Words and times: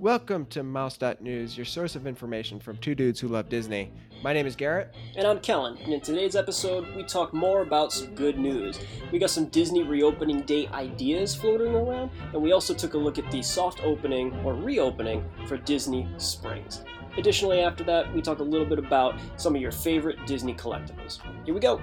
Welcome 0.00 0.46
to 0.46 0.64
Mouse.news, 0.64 1.56
your 1.56 1.64
source 1.64 1.94
of 1.94 2.04
information 2.04 2.58
from 2.58 2.78
two 2.78 2.96
dudes 2.96 3.20
who 3.20 3.28
love 3.28 3.48
Disney. 3.48 3.92
My 4.24 4.32
name 4.32 4.44
is 4.44 4.56
Garrett. 4.56 4.92
And 5.14 5.24
I'm 5.24 5.38
Kellen, 5.38 5.78
and 5.78 5.92
in 5.92 6.00
today's 6.00 6.34
episode, 6.34 6.96
we 6.96 7.04
talk 7.04 7.32
more 7.32 7.62
about 7.62 7.92
some 7.92 8.12
good 8.16 8.36
news. 8.36 8.80
We 9.12 9.20
got 9.20 9.30
some 9.30 9.46
Disney 9.46 9.84
reopening 9.84 10.40
date 10.40 10.72
ideas 10.72 11.36
floating 11.36 11.76
around, 11.76 12.10
and 12.32 12.42
we 12.42 12.50
also 12.50 12.74
took 12.74 12.94
a 12.94 12.98
look 12.98 13.18
at 13.18 13.30
the 13.30 13.40
soft 13.40 13.84
opening 13.84 14.34
or 14.44 14.54
reopening 14.54 15.24
for 15.46 15.58
Disney 15.58 16.08
Springs. 16.18 16.84
Additionally, 17.16 17.60
after 17.60 17.84
that, 17.84 18.12
we 18.12 18.20
talk 18.20 18.40
a 18.40 18.44
little 18.44 18.66
bit 18.66 18.80
about 18.80 19.14
some 19.36 19.54
of 19.54 19.62
your 19.62 19.70
favorite 19.70 20.18
Disney 20.26 20.54
collectibles. 20.54 21.20
Here 21.44 21.54
we 21.54 21.60
go. 21.60 21.80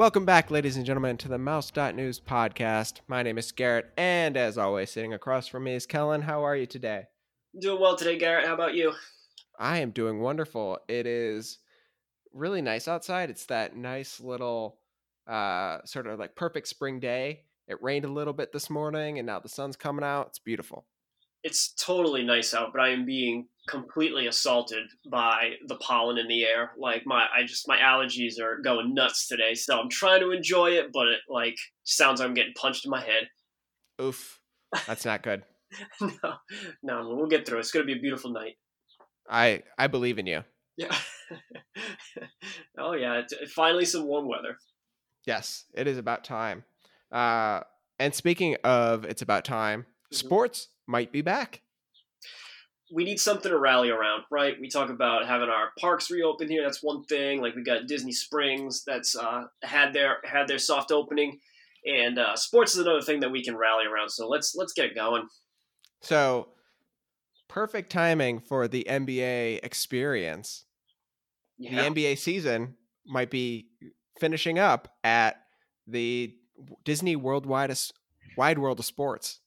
Welcome 0.00 0.24
back, 0.24 0.50
ladies 0.50 0.78
and 0.78 0.86
gentlemen, 0.86 1.18
to 1.18 1.28
the 1.28 1.36
Mouse.news 1.36 2.20
podcast. 2.20 3.00
My 3.06 3.22
name 3.22 3.36
is 3.36 3.52
Garrett, 3.52 3.92
and 3.98 4.34
as 4.34 4.56
always, 4.56 4.90
sitting 4.90 5.12
across 5.12 5.46
from 5.46 5.64
me 5.64 5.74
is 5.74 5.84
Kellen. 5.84 6.22
How 6.22 6.42
are 6.42 6.56
you 6.56 6.64
today? 6.64 7.08
Doing 7.60 7.82
well 7.82 7.96
today, 7.96 8.16
Garrett. 8.16 8.46
How 8.46 8.54
about 8.54 8.72
you? 8.74 8.94
I 9.58 9.80
am 9.80 9.90
doing 9.90 10.20
wonderful. 10.20 10.78
It 10.88 11.06
is 11.06 11.58
really 12.32 12.62
nice 12.62 12.88
outside. 12.88 13.28
It's 13.28 13.44
that 13.46 13.76
nice 13.76 14.20
little 14.20 14.78
uh, 15.26 15.80
sort 15.84 16.06
of 16.06 16.18
like 16.18 16.34
perfect 16.34 16.68
spring 16.68 16.98
day. 16.98 17.42
It 17.68 17.82
rained 17.82 18.06
a 18.06 18.10
little 18.10 18.32
bit 18.32 18.54
this 18.54 18.70
morning, 18.70 19.18
and 19.18 19.26
now 19.26 19.40
the 19.40 19.50
sun's 19.50 19.76
coming 19.76 20.02
out. 20.02 20.28
It's 20.28 20.38
beautiful. 20.38 20.86
It's 21.42 21.74
totally 21.74 22.24
nice 22.24 22.54
out, 22.54 22.72
but 22.72 22.80
I 22.80 22.88
am 22.88 23.04
being 23.04 23.48
completely 23.70 24.26
assaulted 24.26 24.84
by 25.08 25.52
the 25.68 25.76
pollen 25.76 26.18
in 26.18 26.26
the 26.26 26.44
air. 26.44 26.72
Like 26.76 27.02
my, 27.06 27.26
I 27.34 27.44
just 27.44 27.68
my 27.68 27.78
allergies 27.78 28.40
are 28.40 28.58
going 28.58 28.92
nuts 28.94 29.28
today. 29.28 29.54
So 29.54 29.78
I'm 29.78 29.88
trying 29.88 30.20
to 30.20 30.32
enjoy 30.32 30.72
it, 30.72 30.86
but 30.92 31.06
it 31.06 31.20
like 31.28 31.56
sounds 31.84 32.20
like 32.20 32.28
I'm 32.28 32.34
getting 32.34 32.52
punched 32.54 32.84
in 32.84 32.90
my 32.90 33.00
head. 33.00 33.28
Oof, 34.02 34.40
that's 34.86 35.04
not 35.04 35.22
good. 35.22 35.44
no, 36.00 36.34
no, 36.82 37.14
we'll 37.14 37.28
get 37.28 37.46
through. 37.46 37.60
It's 37.60 37.70
gonna 37.70 37.84
be 37.84 37.96
a 37.96 38.00
beautiful 38.00 38.32
night. 38.32 38.56
I 39.28 39.62
I 39.78 39.86
believe 39.86 40.18
in 40.18 40.26
you. 40.26 40.42
Yeah. 40.76 40.96
oh 42.78 42.92
yeah, 42.92 43.20
it's, 43.20 43.52
finally 43.52 43.84
some 43.84 44.04
warm 44.04 44.26
weather. 44.26 44.56
Yes, 45.26 45.64
it 45.74 45.86
is 45.86 45.98
about 45.98 46.24
time. 46.24 46.64
Uh, 47.12 47.60
and 47.98 48.14
speaking 48.14 48.56
of, 48.64 49.04
it's 49.04 49.22
about 49.22 49.44
time. 49.44 49.86
Mhm. 50.12 50.16
Sports 50.16 50.68
might 50.86 51.12
be 51.12 51.22
back. 51.22 51.62
We 52.92 53.04
need 53.04 53.20
something 53.20 53.50
to 53.50 53.58
rally 53.58 53.90
around, 53.90 54.24
right? 54.30 54.54
We 54.60 54.68
talk 54.68 54.90
about 54.90 55.26
having 55.26 55.48
our 55.48 55.70
parks 55.78 56.10
reopen 56.10 56.48
here. 56.48 56.62
That's 56.62 56.82
one 56.82 57.04
thing. 57.04 57.40
Like 57.40 57.54
we 57.54 57.62
got 57.62 57.86
Disney 57.86 58.12
Springs 58.12 58.82
that's 58.84 59.16
uh, 59.16 59.44
had 59.62 59.92
their 59.92 60.18
had 60.24 60.48
their 60.48 60.58
soft 60.58 60.90
opening, 60.90 61.38
and 61.84 62.18
uh, 62.18 62.36
sports 62.36 62.74
is 62.74 62.80
another 62.80 63.02
thing 63.02 63.20
that 63.20 63.30
we 63.30 63.44
can 63.44 63.56
rally 63.56 63.86
around. 63.86 64.10
So 64.10 64.28
let's 64.28 64.54
let's 64.56 64.72
get 64.72 64.86
it 64.86 64.94
going. 64.94 65.28
So 66.02 66.48
perfect 67.48 67.90
timing 67.90 68.40
for 68.40 68.68
the 68.68 68.86
NBA 68.88 69.60
experience. 69.62 70.64
Yeah. 71.58 71.82
The 71.82 71.90
NBA 71.90 72.18
season 72.18 72.76
might 73.06 73.30
be 73.30 73.68
finishing 74.18 74.58
up 74.58 74.96
at 75.04 75.36
the 75.86 76.34
Disney 76.84 77.16
Worldwide 77.16 77.76
Wide 78.36 78.58
World 78.58 78.78
of 78.78 78.84
Sports. 78.84 79.40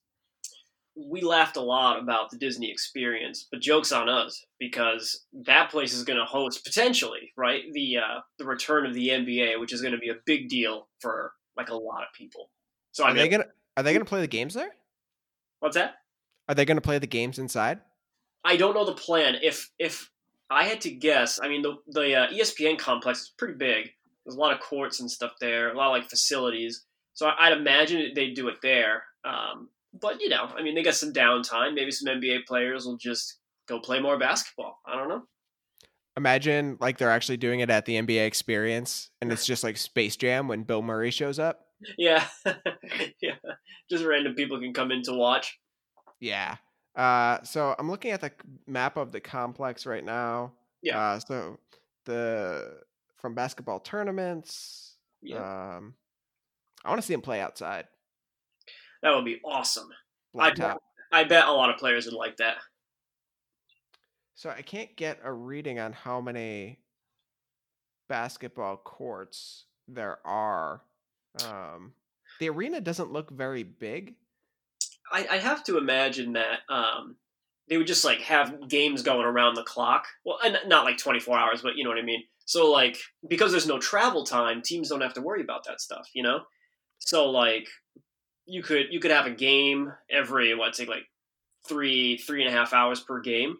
We 0.95 1.21
laughed 1.21 1.57
a 1.57 1.61
lot 1.61 1.99
about 1.99 2.29
the 2.29 2.37
Disney 2.37 2.69
experience, 2.71 3.47
but 3.51 3.61
jokes 3.61 3.91
on 3.91 4.09
us 4.09 4.45
because 4.59 5.25
that 5.45 5.71
place 5.71 5.93
is 5.93 6.03
going 6.03 6.19
to 6.19 6.25
host 6.25 6.63
potentially, 6.63 7.31
right, 7.35 7.63
the 7.73 7.97
uh, 7.97 8.19
the 8.37 8.45
return 8.45 8.85
of 8.85 8.93
the 8.93 9.09
NBA, 9.09 9.59
which 9.59 9.73
is 9.73 9.81
going 9.81 9.93
to 9.93 9.99
be 9.99 10.09
a 10.09 10.15
big 10.25 10.49
deal 10.49 10.87
for 10.99 11.33
like 11.57 11.69
a 11.69 11.75
lot 11.75 12.01
of 12.03 12.07
people. 12.15 12.49
So 12.91 13.03
I 13.03 13.07
Are 13.09 13.13
mean, 13.13 13.23
they 13.23 13.29
gonna 13.29 13.45
Are 13.77 13.83
they 13.83 13.93
gonna 13.93 14.05
play 14.05 14.21
the 14.21 14.27
games 14.27 14.53
there? 14.53 14.71
what's 15.59 15.75
that? 15.75 15.95
Are 16.47 16.55
they 16.55 16.65
gonna 16.65 16.81
play 16.81 16.99
the 16.99 17.07
games 17.07 17.39
inside? 17.39 17.79
I 18.43 18.57
don't 18.57 18.73
know 18.75 18.85
the 18.85 18.93
plan. 18.93 19.37
If 19.41 19.71
if 19.79 20.11
I 20.49 20.65
had 20.65 20.81
to 20.81 20.91
guess, 20.91 21.39
I 21.41 21.47
mean 21.49 21.61
the 21.63 21.77
the 21.87 22.15
uh, 22.15 22.27
ESPN 22.27 22.77
complex 22.77 23.21
is 23.21 23.33
pretty 23.37 23.55
big. 23.55 23.89
There's 24.25 24.35
a 24.35 24.39
lot 24.39 24.53
of 24.53 24.59
courts 24.59 24.99
and 24.99 25.09
stuff 25.09 25.31
there, 25.41 25.71
a 25.71 25.77
lot 25.77 25.87
of 25.95 26.01
like 26.01 26.09
facilities. 26.09 26.85
So 27.15 27.25
I- 27.27 27.47
I'd 27.47 27.57
imagine 27.57 28.11
they'd 28.15 28.35
do 28.35 28.47
it 28.47 28.57
there. 28.61 29.03
Um, 29.25 29.69
but 29.93 30.21
you 30.21 30.29
know, 30.29 30.49
I 30.55 30.61
mean, 30.63 30.75
they 30.75 30.83
got 30.83 30.95
some 30.95 31.13
downtime. 31.13 31.73
Maybe 31.73 31.91
some 31.91 32.13
NBA 32.13 32.45
players 32.45 32.85
will 32.85 32.97
just 32.97 33.37
go 33.67 33.79
play 33.79 33.99
more 33.99 34.17
basketball. 34.17 34.79
I 34.85 34.95
don't 34.95 35.09
know. 35.09 35.23
Imagine 36.15 36.77
like 36.79 36.97
they're 36.97 37.09
actually 37.09 37.37
doing 37.37 37.61
it 37.61 37.69
at 37.69 37.85
the 37.85 37.95
NBA 37.99 38.25
experience, 38.25 39.09
and 39.21 39.31
it's 39.31 39.45
just 39.45 39.63
like 39.63 39.77
Space 39.77 40.15
Jam 40.15 40.47
when 40.47 40.63
Bill 40.63 40.81
Murray 40.81 41.11
shows 41.11 41.39
up. 41.39 41.59
Yeah, 41.97 42.25
yeah. 43.21 43.35
Just 43.89 44.05
random 44.05 44.35
people 44.35 44.57
can 44.57 44.73
come 44.73 44.89
in 44.89 45.01
to 45.03 45.11
watch. 45.13 45.59
Yeah. 46.21 46.55
Uh, 46.95 47.43
so 47.43 47.75
I'm 47.77 47.89
looking 47.91 48.11
at 48.11 48.21
the 48.21 48.31
map 48.65 48.95
of 48.95 49.11
the 49.11 49.19
complex 49.19 49.85
right 49.85 50.05
now. 50.05 50.53
Yeah. 50.81 50.97
Uh, 50.97 51.19
so 51.19 51.59
the 52.05 52.79
from 53.17 53.35
basketball 53.35 53.81
tournaments. 53.81 54.95
Yeah, 55.21 55.75
Um, 55.75 55.95
I 56.85 56.89
want 56.89 57.01
to 57.01 57.05
see 57.05 57.13
him 57.13 57.21
play 57.21 57.41
outside. 57.41 57.85
That 59.03 59.15
would 59.15 59.25
be 59.25 59.39
awesome. 59.45 59.89
I'd- 60.37 60.59
Blacktop. 60.59 60.79
I 61.11 61.23
bet 61.25 61.47
a 61.47 61.51
lot 61.51 61.69
of 61.69 61.77
players 61.77 62.05
would 62.05 62.15
like 62.15 62.37
that. 62.37 62.57
So 64.33 64.49
I 64.49 64.63
can't 64.63 64.95
get 64.95 65.19
a 65.23 65.31
reading 65.31 65.79
on 65.79 65.93
how 65.93 66.19
many 66.19 66.79
basketball 68.09 68.77
courts 68.77 69.65
there 69.87 70.17
are. 70.25 70.81
Um, 71.45 71.93
the 72.39 72.49
arena 72.49 72.81
doesn't 72.81 73.11
look 73.11 73.29
very 73.29 73.61
big. 73.61 74.15
I, 75.11 75.27
I 75.29 75.37
have 75.37 75.63
to 75.65 75.77
imagine 75.77 76.33
that 76.33 76.61
um, 76.67 77.15
they 77.69 77.77
would 77.77 77.87
just 77.87 78.03
like 78.03 78.21
have 78.21 78.67
games 78.67 79.03
going 79.03 79.25
around 79.25 79.53
the 79.53 79.63
clock. 79.63 80.07
Well, 80.25 80.39
and 80.43 80.57
not 80.65 80.85
like 80.85 80.97
24 80.97 81.37
hours, 81.37 81.61
but 81.61 81.75
you 81.75 81.83
know 81.83 81.91
what 81.91 81.99
I 81.99 82.03
mean. 82.03 82.23
So 82.45 82.71
like 82.71 82.97
because 83.29 83.51
there's 83.51 83.67
no 83.67 83.79
travel 83.79 84.25
time, 84.25 84.61
teams 84.61 84.89
don't 84.89 85.01
have 85.01 85.13
to 85.13 85.21
worry 85.21 85.41
about 85.41 85.63
that 85.65 85.79
stuff, 85.79 86.09
you 86.13 86.23
know. 86.23 86.41
So 86.97 87.29
like 87.29 87.67
you 88.45 88.61
could 88.63 88.87
you 88.91 88.99
could 88.99 89.11
have 89.11 89.25
a 89.25 89.31
game 89.31 89.93
every 90.09 90.53
what 90.55 90.73
take 90.73 90.89
like 90.89 91.05
three 91.67 92.17
three 92.17 92.43
and 92.43 92.53
a 92.53 92.57
half 92.57 92.73
hours 92.73 92.99
per 92.99 93.19
game, 93.21 93.57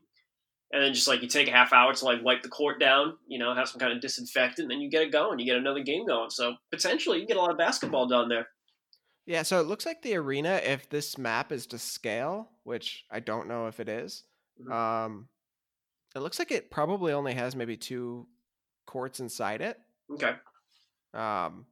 and 0.71 0.83
then 0.83 0.94
just 0.94 1.07
like 1.07 1.21
you 1.21 1.27
take 1.27 1.47
a 1.47 1.51
half 1.51 1.73
hour 1.73 1.94
to 1.94 2.05
like 2.05 2.23
wipe 2.23 2.41
the 2.44 2.49
court 2.49 2.79
down, 2.79 3.17
you 3.27 3.39
know, 3.39 3.53
have 3.55 3.69
some 3.69 3.79
kind 3.79 3.93
of 3.93 4.01
disinfectant, 4.01 4.63
and 4.66 4.72
then 4.72 4.81
you 4.81 4.89
get 4.89 5.03
it 5.03 5.11
going. 5.11 5.39
You 5.39 5.45
get 5.45 5.57
another 5.57 5.83
game 5.83 6.05
going. 6.05 6.29
So 6.29 6.55
potentially 6.72 7.17
you 7.17 7.23
can 7.23 7.35
get 7.35 7.38
a 7.38 7.41
lot 7.41 7.51
of 7.51 7.57
basketball 7.57 8.07
done 8.07 8.29
there. 8.29 8.47
Yeah, 9.25 9.43
so 9.43 9.61
it 9.61 9.67
looks 9.67 9.85
like 9.85 10.01
the 10.01 10.16
arena, 10.16 10.59
if 10.63 10.89
this 10.89 11.17
map 11.17 11.53
is 11.53 11.66
to 11.67 11.79
scale, 11.79 12.49
which 12.63 13.05
I 13.09 13.22
don't 13.22 13.47
know 13.47 13.67
if 13.67 13.79
it 13.79 13.88
is, 13.88 14.25
Mhm. 14.61 14.72
um, 14.72 15.29
it 16.13 16.19
looks 16.19 16.39
like 16.39 16.51
it 16.51 16.69
probably 16.69 17.13
only 17.13 17.33
has 17.33 17.55
maybe 17.55 17.77
two 17.77 18.27
courts 18.85 19.22
inside 19.22 19.61
it. 19.61 19.79
Okay. 20.11 20.35
Um, 21.13 21.66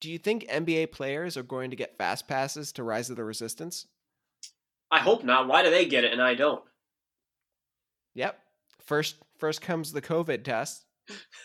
do 0.00 0.10
you 0.10 0.18
think 0.18 0.48
NBA 0.48 0.92
players 0.92 1.36
are 1.36 1.42
going 1.42 1.70
to 1.70 1.76
get 1.76 1.98
fast 1.98 2.26
passes 2.26 2.72
to 2.72 2.82
Rise 2.82 3.10
of 3.10 3.16
the 3.16 3.24
Resistance? 3.24 3.86
I 4.90 4.98
hope 4.98 5.22
not. 5.22 5.46
Why 5.46 5.62
do 5.62 5.70
they 5.70 5.84
get 5.86 6.04
it 6.04 6.12
and 6.12 6.22
I 6.22 6.34
don't? 6.34 6.64
Yep. 8.14 8.38
First, 8.80 9.16
first 9.38 9.60
comes 9.60 9.92
the 9.92 10.02
COVID 10.02 10.42
test. 10.42 10.84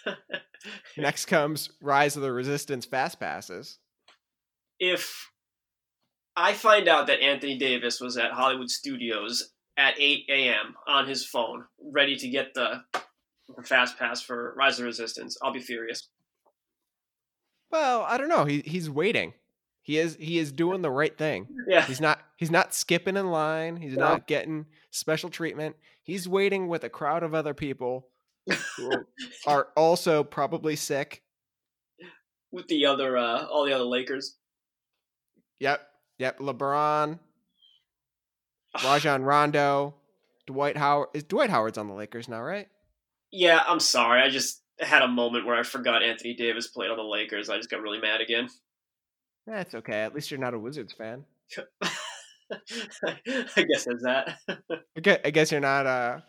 Next 0.98 1.26
comes 1.26 1.70
Rise 1.82 2.16
of 2.16 2.24
the 2.24 2.32
Resistance 2.32 2.86
fast 2.86 3.20
passes. 3.20 3.78
if 4.80 5.30
I 6.38 6.54
find 6.54 6.88
out 6.88 7.08
that 7.08 7.22
Anthony 7.22 7.58
Davis 7.58 8.02
was 8.02 8.18
at 8.18 8.32
Hollywood 8.32 8.70
Studios 8.70 9.54
at 9.78 10.00
8 10.00 10.26
a.m. 10.30 10.76
on 10.88 11.08
his 11.08 11.26
phone, 11.26 11.66
ready 11.80 12.16
to 12.18 12.28
get 12.28 12.54
the, 12.54 12.82
the 13.56 13.64
fast 13.64 13.98
pass 13.98 14.22
for 14.22 14.54
Rise 14.58 14.74
of 14.74 14.80
the 14.80 14.86
Resistance, 14.86 15.38
I'll 15.42 15.54
be 15.54 15.62
furious. 15.62 16.10
Well, 17.72 18.04
I 18.04 18.18
don't 18.18 18.30
know. 18.30 18.46
He 18.46 18.62
he's 18.62 18.90
waiting. 18.90 19.34
He 19.82 19.98
is 19.98 20.18
he 20.20 20.40
is 20.40 20.52
doing 20.52 20.82
the 20.82 20.92
right 20.92 21.16
thing. 21.18 21.48
Yeah, 21.68 21.82
He's 21.86 22.00
not 22.02 22.20
he's 22.38 22.52
not 22.52 22.74
skipping 22.74 23.18
in 23.18 23.32
line. 23.32 23.78
He's 23.78 23.96
No. 23.98 24.06
not 24.10 24.28
getting 24.28 24.66
special 24.92 25.30
treatment. 25.30 25.76
He's 26.04 26.28
waiting 26.28 26.68
with 26.68 26.84
a 26.84 26.90
crowd 26.90 27.24
of 27.24 27.34
other 27.34 27.54
people 27.56 28.08
who 28.78 28.92
are 29.48 29.70
also 29.76 30.24
probably 30.24 30.76
sick. 30.76 31.24
with 32.52 32.68
the 32.68 32.86
other, 32.86 33.18
uh, 33.18 33.46
all 33.48 33.66
the 33.66 33.74
other 33.74 33.84
Lakers. 33.84 34.38
Yep. 35.60 35.82
Yep. 36.20 36.40
LeBron, 36.40 37.20
Rajon 38.84 39.24
Rondo, 39.24 39.96
Dwight 40.46 40.78
Howard. 40.78 41.10
Is 41.14 41.24
Dwight 41.24 41.50
Howard's 41.50 41.78
on 41.78 41.88
the 41.88 41.94
Lakers 41.94 42.28
now, 42.30 42.42
right? 42.42 42.68
Yeah, 43.32 43.64
I'm 43.68 43.80
sorry. 43.80 44.22
I 44.22 44.30
just 44.30 44.62
had 44.80 45.02
a 45.02 45.08
moment 45.08 45.46
where 45.46 45.56
I 45.56 45.64
forgot 45.64 46.04
Anthony 46.04 46.34
Davis 46.34 46.68
played 46.68 46.90
on 46.92 46.98
the 46.98 47.04
Lakers. 47.04 47.50
I 47.50 47.58
just 47.58 47.70
got 47.70 47.82
really 47.82 48.00
mad 48.00 48.22
again. 48.22 48.50
That's 49.48 49.76
okay. 49.76 50.02
At 50.04 50.14
least 50.16 50.32
you're 50.32 50.40
not 50.40 50.54
a 50.54 50.60
Wizards 50.60 50.92
fan. 50.94 51.24
I 52.52 53.64
guess 53.64 53.86
that's 53.86 54.04
that. 54.04 54.38
I 55.06 55.20
I 55.26 55.30
guess 55.32 55.52
you're 55.52 55.62
not. 55.62 55.86
Uh, 55.86 56.20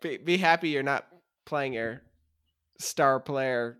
be, 0.00 0.16
be 0.18 0.36
happy 0.36 0.68
you're 0.70 0.82
not 0.82 1.06
playing 1.44 1.72
your 1.74 2.02
star 2.78 3.20
player 3.20 3.78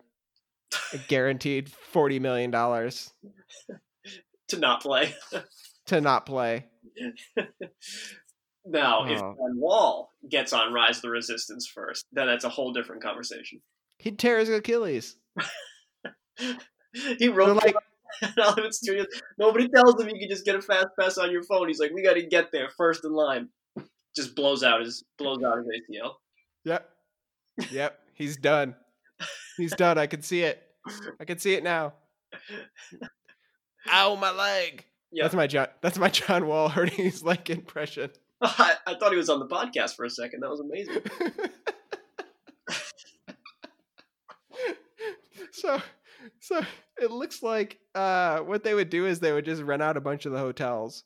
guaranteed 1.08 1.70
forty 1.70 2.19
million 2.19 2.50
dollars 2.50 3.12
to 4.49 4.58
not 4.58 4.82
play. 4.82 5.14
to 5.87 6.00
not 6.00 6.26
play. 6.26 6.66
now, 8.66 9.05
if 9.06 9.20
Oh. 9.20 9.34
John 9.38 9.58
Wall 9.61 10.11
gets 10.28 10.52
on 10.52 10.72
Rise 10.72 10.96
of 10.96 11.02
the 11.02 11.11
Resistance 11.11 11.66
first, 11.66 12.06
then 12.12 12.26
that's 12.26 12.44
a 12.44 12.49
whole 12.49 12.72
different 12.72 13.02
conversation. 13.02 13.61
He'd 13.99 14.19
tear 14.19 14.38
his 14.38 14.49
Achilles. 14.49 15.17
He 17.19 17.29
wrote 17.29 17.56
like, 17.56 17.75
Hollywood 18.23 18.75
Studios. 18.75 19.06
Nobody 19.38 19.69
tells 19.69 20.00
him 20.00 20.08
you 20.08 20.19
can 20.20 20.29
just 20.29 20.44
get 20.44 20.55
a 20.55 20.62
fast 20.62 20.88
pass 20.99 21.19
on 21.19 21.32
your 21.32 21.43
phone. 21.43 21.69
He's 21.69 21.81
like, 21.81 21.91
we 21.93 22.02
got 22.02 22.14
to 22.14 22.23
get 22.23 22.52
there 22.52 22.69
first 22.76 23.05
in 23.05 23.12
line. 23.12 23.49
Just 24.14 24.37
blows 24.37 24.62
out 24.62 24.81
his 24.81 25.02
blows 25.19 25.43
out 25.43 25.58
his 25.58 25.67
ACL. 25.67 26.12
yep, 26.64 26.88
yep, 27.73 27.99
he's 28.14 28.37
done. 28.37 28.76
He's 29.56 29.73
done. 29.75 29.99
I 29.99 30.06
can 30.06 30.23
see 30.23 30.43
it. 30.43 30.62
I 31.19 31.25
can 31.25 31.38
see 31.38 31.55
it 31.55 31.64
now. 31.64 31.94
Ow, 33.90 34.14
my 34.14 34.31
leg. 34.31 34.85
Yeah, 35.11 35.25
That's 35.25 35.35
my 35.35 35.47
John. 35.49 35.67
That's 35.81 35.99
my 35.99 36.08
John 36.11 36.47
Wall 36.47 36.69
hurting 36.69 37.05
his 37.05 37.25
leg 37.25 37.50
impression. 37.50 38.11
I, 38.40 38.75
I 38.87 38.94
thought 38.94 39.11
he 39.11 39.19
was 39.19 39.29
on 39.31 39.40
the 39.40 39.47
podcast 39.49 39.97
for 39.97 40.05
a 40.05 40.11
second. 40.11 40.40
That 40.40 40.50
was 40.50 40.61
amazing. 40.61 41.02
So, 45.64 45.82
so 46.40 46.61
it 47.00 47.11
looks 47.11 47.43
like 47.43 47.78
uh, 47.94 48.38
what 48.40 48.62
they 48.64 48.75
would 48.75 48.90
do 48.90 49.06
is 49.06 49.20
they 49.20 49.32
would 49.32 49.44
just 49.44 49.62
rent 49.62 49.82
out 49.82 49.96
a 49.96 50.00
bunch 50.00 50.26
of 50.26 50.32
the 50.32 50.38
hotels, 50.38 51.05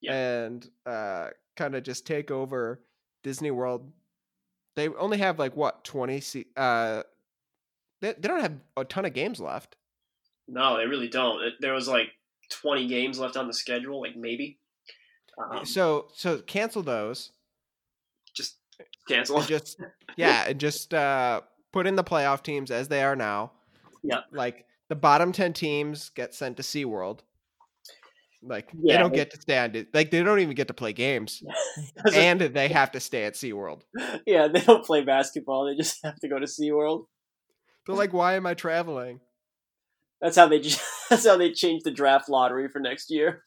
Yeah. 0.00 0.14
and 0.14 0.68
uh, 0.86 1.28
kind 1.56 1.74
of 1.74 1.82
just 1.82 2.06
take 2.06 2.30
over 2.30 2.80
Disney 3.22 3.50
World. 3.50 3.90
They 4.76 4.88
only 4.88 5.18
have 5.18 5.38
like 5.38 5.54
what 5.56 5.84
twenty? 5.84 6.20
Se- 6.20 6.46
uh, 6.56 7.02
they 8.00 8.12
they 8.14 8.28
don't 8.28 8.40
have 8.40 8.54
a 8.76 8.84
ton 8.84 9.04
of 9.04 9.12
games 9.12 9.38
left. 9.40 9.76
No, 10.48 10.76
they 10.78 10.86
really 10.86 11.08
don't. 11.08 11.42
It, 11.42 11.54
there 11.60 11.72
was 11.74 11.86
like 11.88 12.08
20 12.50 12.88
games 12.88 13.18
left 13.18 13.36
on 13.36 13.46
the 13.46 13.54
schedule, 13.54 14.00
like 14.00 14.16
maybe. 14.16 14.58
Um, 15.38 15.64
so 15.64 16.08
so 16.14 16.38
cancel 16.40 16.82
those. 16.82 17.30
just 18.34 18.56
cancel. 19.08 19.40
just 19.42 19.78
yeah, 20.16 20.44
and 20.48 20.58
just 20.58 20.92
uh, 20.92 21.42
put 21.72 21.86
in 21.86 21.96
the 21.96 22.04
playoff 22.04 22.42
teams 22.42 22.70
as 22.70 22.88
they 22.88 23.02
are 23.02 23.16
now. 23.16 23.52
Yep. 24.02 24.24
Like 24.32 24.66
the 24.88 24.96
bottom 24.96 25.32
ten 25.32 25.52
teams 25.52 26.10
get 26.10 26.34
sent 26.34 26.56
to 26.58 26.62
SeaWorld. 26.62 27.20
Like 28.42 28.70
Yeah, 28.74 28.96
they 28.96 29.02
don't 29.02 29.14
get 29.14 29.30
to 29.30 29.40
stand 29.40 29.76
it. 29.76 29.94
Like 29.94 30.10
they 30.10 30.22
don't 30.22 30.40
even 30.40 30.54
get 30.54 30.68
to 30.68 30.74
play 30.74 30.92
games, 30.92 31.42
and 32.14 32.40
they 32.40 32.68
have 32.68 32.90
to 32.92 33.00
stay 33.00 33.24
at 33.24 33.34
SeaWorld. 33.34 33.82
yeah, 34.26 34.48
they 34.48 34.60
don't 34.60 34.84
play 34.84 35.02
basketball. 35.02 35.66
They 35.66 35.76
just 35.76 35.98
have 36.02 36.16
to 36.20 36.28
go 36.28 36.38
to 36.38 36.46
SeaWorld. 36.46 37.06
They're 37.86 37.96
like, 37.96 38.12
why 38.12 38.34
am 38.34 38.46
I 38.46 38.54
traveling? 38.54 39.20
That's 40.20 40.36
how 40.36 40.48
they. 40.48 40.60
That's 41.10 41.26
how 41.26 41.36
they 41.36 41.52
changed 41.52 41.84
the 41.84 41.90
draft 41.90 42.28
lottery 42.28 42.68
for 42.68 42.78
next 42.78 43.10
year. 43.10 43.44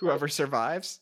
Whoever 0.00 0.28
survives. 0.28 1.00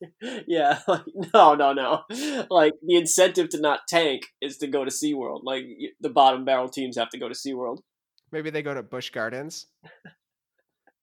yeah, 0.46 0.80
like, 0.88 1.02
no, 1.34 1.54
no, 1.54 1.72
no. 1.72 2.02
Like 2.50 2.74
the 2.84 2.96
incentive 2.96 3.48
to 3.50 3.60
not 3.60 3.80
tank 3.88 4.22
is 4.40 4.58
to 4.58 4.66
go 4.66 4.84
to 4.84 4.90
SeaWorld. 4.90 5.40
Like 5.44 5.64
the 6.00 6.10
bottom 6.10 6.44
barrel 6.44 6.68
teams 6.68 6.96
have 6.96 7.10
to 7.10 7.18
go 7.18 7.28
to 7.28 7.34
SeaWorld. 7.34 7.78
Maybe 8.30 8.50
they 8.50 8.62
go 8.62 8.74
to 8.74 8.82
Busch 8.82 9.10
Gardens. 9.10 9.66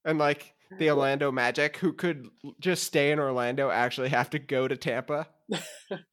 And 0.03 0.19
like 0.19 0.53
the 0.77 0.89
Orlando 0.89 1.31
Magic, 1.31 1.77
who 1.77 1.93
could 1.93 2.27
just 2.59 2.83
stay 2.83 3.11
in 3.11 3.19
Orlando, 3.19 3.69
actually 3.69 4.09
have 4.09 4.29
to 4.31 4.39
go 4.39 4.67
to 4.67 4.77
Tampa. 4.77 5.27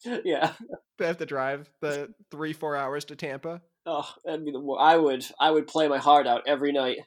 yeah. 0.04 0.52
They 0.98 1.06
have 1.06 1.18
to 1.18 1.26
drive 1.26 1.70
the 1.80 2.12
three, 2.30 2.52
four 2.52 2.76
hours 2.76 3.04
to 3.06 3.16
Tampa. 3.16 3.62
Oh, 3.86 4.08
that'd 4.24 4.44
be 4.44 4.52
the. 4.52 4.60
I 4.78 4.96
would. 4.96 5.26
I 5.40 5.50
would 5.50 5.66
play 5.66 5.88
my 5.88 5.98
heart 5.98 6.26
out 6.26 6.42
every 6.46 6.70
night. 6.70 6.98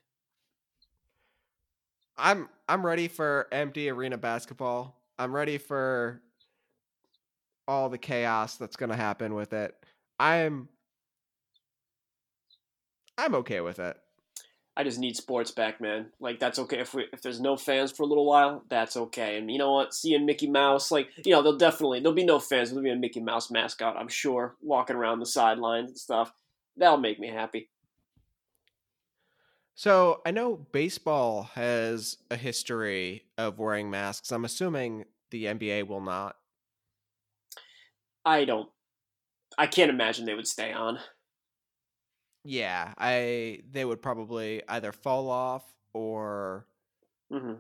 I'm 2.18 2.50
I'm 2.68 2.86
ready 2.86 3.08
for 3.08 3.48
empty 3.52 3.90
arena 3.90 4.18
basketball. 4.18 5.00
I'm 5.18 5.34
ready 5.34 5.58
for 5.58 6.22
all 7.68 7.90
the 7.90 7.98
chaos 7.98 8.58
that's 8.58 8.76
going 8.76 8.90
to 8.90 8.96
happen 8.96 9.34
with 9.34 9.54
it. 9.54 9.76
I'm 10.20 10.70
I'm 13.18 13.36
okay 13.36 13.62
with 13.62 13.80
it. 13.80 13.98
I 14.78 14.84
just 14.84 15.00
need 15.00 15.16
sports 15.16 15.52
back, 15.52 15.80
man. 15.80 16.08
Like 16.20 16.40
that's 16.40 16.60
okay 16.60 16.80
if 16.80 16.94
we 16.94 17.06
if 17.14 17.22
there's 17.22 17.40
no 17.40 17.56
fans 17.56 17.92
for 17.92 18.04
a 18.04 18.06
little 18.06 18.26
while, 18.26 18.64
that's 18.70 18.98
okay. 18.98 19.38
And 19.38 19.50
you 19.50 19.58
know 19.58 19.72
what? 19.72 19.94
Seeing 19.94 20.26
Mickey 20.26 20.50
Mouse, 20.50 20.92
like 20.92 21.10
you 21.26 21.32
know, 21.32 21.42
they'll 21.42 21.58
definitely 21.58 22.02
there'll 22.02 22.14
be 22.14 22.26
no 22.26 22.40
fans. 22.40 22.70
There'll 22.70 22.84
be 22.84 22.92
a 22.92 22.96
Mickey 22.96 23.22
Mouse 23.22 23.50
mascot, 23.50 23.96
I'm 23.98 24.10
sure, 24.10 24.56
walking 24.62 24.98
around 24.98 25.20
the 25.20 25.26
sidelines 25.26 25.92
and 25.92 25.98
stuff. 25.98 26.34
That'll 26.76 26.98
make 26.98 27.20
me 27.20 27.30
happy. 27.30 27.70
So, 29.78 30.22
I 30.26 30.32
know 30.32 30.56
baseball 30.56 31.44
has 31.44 32.18
a 32.32 32.38
history 32.38 33.26
of 33.38 33.60
wearing 33.60 33.90
masks. 33.90 34.32
I'm 34.32 34.46
assuming 34.46 35.06
the 35.32 35.48
NBA 35.48 35.84
will 35.84 36.02
not. 36.02 36.38
I 38.26 38.46
don't. 38.46 38.72
I 39.58 39.68
can't 39.68 39.92
imagine 39.92 40.26
they 40.26 40.36
would 40.36 40.48
stay 40.48 40.74
on. 40.74 41.00
Yeah, 42.44 42.94
I 42.98 43.64
they 43.70 43.86
would 43.86 44.02
probably 44.02 44.66
either 44.68 44.92
fall 44.92 45.30
off 45.30 45.76
or 45.94 46.68
hmm 47.30 47.58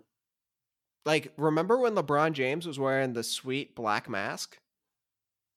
like 1.05 1.33
remember 1.37 1.77
when 1.77 1.95
LeBron 1.95 2.33
James 2.33 2.67
was 2.67 2.79
wearing 2.79 3.13
the 3.13 3.23
sweet 3.23 3.75
black 3.75 4.09
mask 4.09 4.59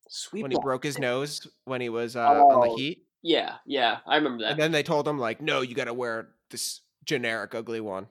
Sweet. 0.08 0.40
when 0.40 0.50
he 0.50 0.56
broke 0.56 0.84
his 0.84 0.98
nose 0.98 1.46
when 1.64 1.80
he 1.80 1.88
was 1.88 2.16
uh, 2.16 2.44
on 2.48 2.60
the 2.60 2.68
Oh, 2.68 2.68
Heat? 2.68 3.08
Yeah, 3.22 3.58
yeah, 3.66 4.00
I 4.06 4.16
remember 4.16 4.44
that. 4.44 4.58
And 4.58 4.58
then 4.58 4.72
they 4.72 4.82
told 4.82 5.06
him 5.06 5.18
like, 5.18 5.40
"No, 5.40 5.60
you 5.60 5.74
got 5.74 5.84
to 5.84 5.94
wear 5.94 6.34
this 6.50 6.80
generic 7.04 7.54
ugly 7.54 7.80
one." 7.80 8.08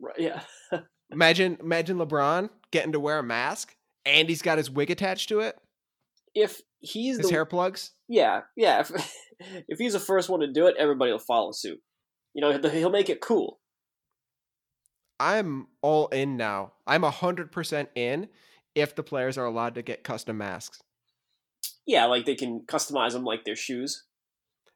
Right, 0.00 0.18
yeah, 0.18 0.40
Imagine 1.10 1.58
imagine 1.60 1.98
LeBron 1.98 2.50
getting 2.70 2.92
to 2.92 3.00
wear 3.00 3.18
a 3.18 3.22
mask 3.22 3.76
and 4.04 4.28
he's 4.28 4.42
got 4.42 4.58
his 4.58 4.70
wig 4.70 4.90
attached 4.90 5.28
to 5.28 5.40
it, 5.40 5.56
if 6.34 6.60
he's 6.80 7.18
his 7.18 7.28
the 7.28 7.32
hair 7.32 7.44
plugs. 7.44 7.92
yeah, 8.08 8.42
yeah, 8.56 8.80
if, 8.80 8.90
if 9.68 9.78
he's 9.78 9.92
the 9.92 10.00
first 10.00 10.28
one 10.28 10.40
to 10.40 10.52
do 10.52 10.66
it, 10.66 10.76
everybody 10.78 11.12
will 11.12 11.18
follow 11.18 11.52
suit. 11.52 11.80
You 12.34 12.40
know, 12.42 12.52
he'll 12.58 12.70
he'll 12.70 12.90
make 12.90 13.08
it 13.08 13.20
cool. 13.20 13.60
I'm 15.20 15.68
all 15.80 16.08
in 16.08 16.36
now. 16.36 16.72
I'm 16.88 17.02
100% 17.02 17.86
in 17.94 18.28
if 18.74 18.96
the 18.96 19.04
players 19.04 19.38
are 19.38 19.44
allowed 19.44 19.76
to 19.76 19.82
get 19.82 20.02
custom 20.02 20.38
masks. 20.38 20.82
Yeah, 21.86 22.06
like 22.06 22.26
they 22.26 22.34
can 22.34 22.62
customize 22.66 23.12
them 23.12 23.24
like 23.24 23.44
their 23.44 23.54
shoes. 23.54 24.04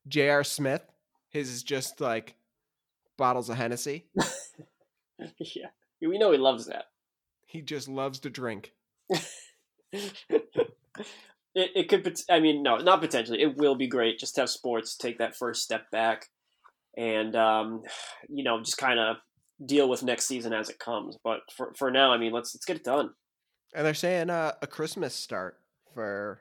J.R. 0.07 0.45
Smith, 0.45 0.83
his 1.29 1.51
is 1.51 1.65
just 1.65 2.01
like 2.01 2.37
bottles 3.19 3.51
of 3.51 3.57
Hennessy. 3.57 4.07
yeah, 5.39 5.67
we 6.01 6.17
know 6.17 6.33
he 6.33 6.39
loves 6.39 6.67
that. 6.67 6.87
He 7.45 7.61
just 7.61 7.89
loves 7.89 8.21
to 8.21 8.31
drink. 8.31 8.73
it, 9.93 10.47
it 11.55 11.89
could, 11.89 12.17
I 12.31 12.41
mean, 12.41 12.63
no, 12.63 12.79
not 12.79 13.01
potentially. 13.01 13.43
It 13.43 13.57
will 13.57 13.75
be 13.75 13.87
great 13.87 14.19
just 14.19 14.37
to 14.37 14.43
have 14.43 14.51
sports 14.51 14.97
take 14.97 15.19
that 15.19 15.37
first 15.37 15.63
step 15.63 15.91
back, 15.91 16.27
and 16.97 17.37
um, 17.37 17.83
you 18.29 18.45
know, 18.45 18.61
just 18.61 18.79
kind 18.79 18.99
of 18.99 19.17
deal 19.67 19.89
with 19.89 20.03
next 20.03 20.27
season 20.27 20.53
as 20.53 20.71
it 20.71 20.79
comes. 20.79 21.19
But 21.23 21.41
for 21.55 21.75
for 21.77 21.91
now, 21.91 22.13
I 22.13 22.19
mean, 22.19 22.33
let's 22.33 22.55
let's 22.55 22.65
get 22.65 22.77
it 22.77 22.85
done. 22.85 23.11
And 23.75 23.85
they're 23.85 23.95
saying 23.95 24.31
uh, 24.31 24.53
a 24.63 24.67
Christmas 24.67 25.15
start 25.15 25.59
for 25.95 26.41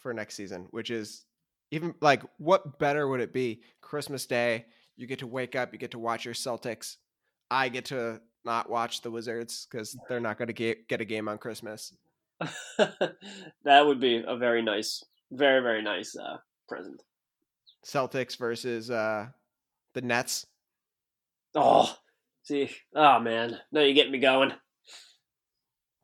for 0.00 0.12
next 0.12 0.34
season, 0.34 0.66
which 0.70 0.90
is 0.90 1.24
even 1.70 1.94
like 2.00 2.22
what 2.38 2.78
better 2.78 3.08
would 3.08 3.20
it 3.20 3.32
be? 3.32 3.62
Christmas 3.80 4.26
Day, 4.26 4.66
you 5.02 5.08
get 5.08 5.18
to 5.18 5.26
wake 5.26 5.56
up, 5.56 5.72
you 5.72 5.78
get 5.78 5.90
to 5.90 5.98
watch 5.98 6.24
your 6.24 6.34
Celtics. 6.34 6.96
I 7.50 7.68
get 7.68 7.86
to 7.86 8.20
not 8.44 8.70
watch 8.70 9.02
the 9.02 9.10
Wizards 9.10 9.66
because 9.70 9.96
they're 10.08 10.20
not 10.20 10.38
going 10.38 10.48
to 10.48 10.54
get 10.54 10.88
get 10.88 11.00
a 11.00 11.04
game 11.04 11.28
on 11.28 11.38
Christmas. 11.38 11.94
that 12.78 13.86
would 13.86 14.00
be 14.00 14.22
a 14.26 14.36
very 14.36 14.62
nice, 14.62 15.04
very 15.30 15.60
very 15.60 15.82
nice 15.82 16.16
uh, 16.16 16.38
present. 16.68 17.02
Celtics 17.84 18.38
versus 18.38 18.90
uh, 18.90 19.26
the 19.92 20.00
Nets. 20.00 20.46
Oh, 21.54 21.94
see, 22.44 22.70
oh 22.94 23.20
man, 23.20 23.58
now 23.70 23.80
you're 23.80 23.94
getting 23.94 24.12
me 24.12 24.18
going. 24.18 24.52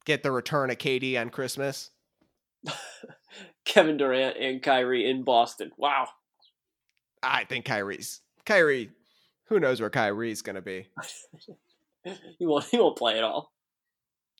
Get 0.05 0.23
the 0.23 0.33
return 0.33 0.71
of 0.71 0.79
KD 0.79 1.21
on 1.21 1.31
Christmas. 1.31 1.91
Kevin 3.65 3.97
Durant 3.97 4.37
and 4.39 4.63
Kyrie 4.63 5.09
in 5.09 5.23
Boston. 5.23 5.71
Wow. 5.77 6.09
I 7.23 7.45
think 7.45 7.67
Kyrie's 7.67 8.21
Kyrie. 8.49 8.91
Who 9.49 9.61
knows 9.61 9.81
where 9.81 9.91
Kyrie's 9.91 10.43
going 10.43 10.57
to 10.57 10.63
be? 10.63 10.89
He 12.39 12.47
won't. 12.47 12.65
He 12.65 12.79
won't 12.79 12.97
play 12.97 13.19
at 13.19 13.25
all. 13.25 13.53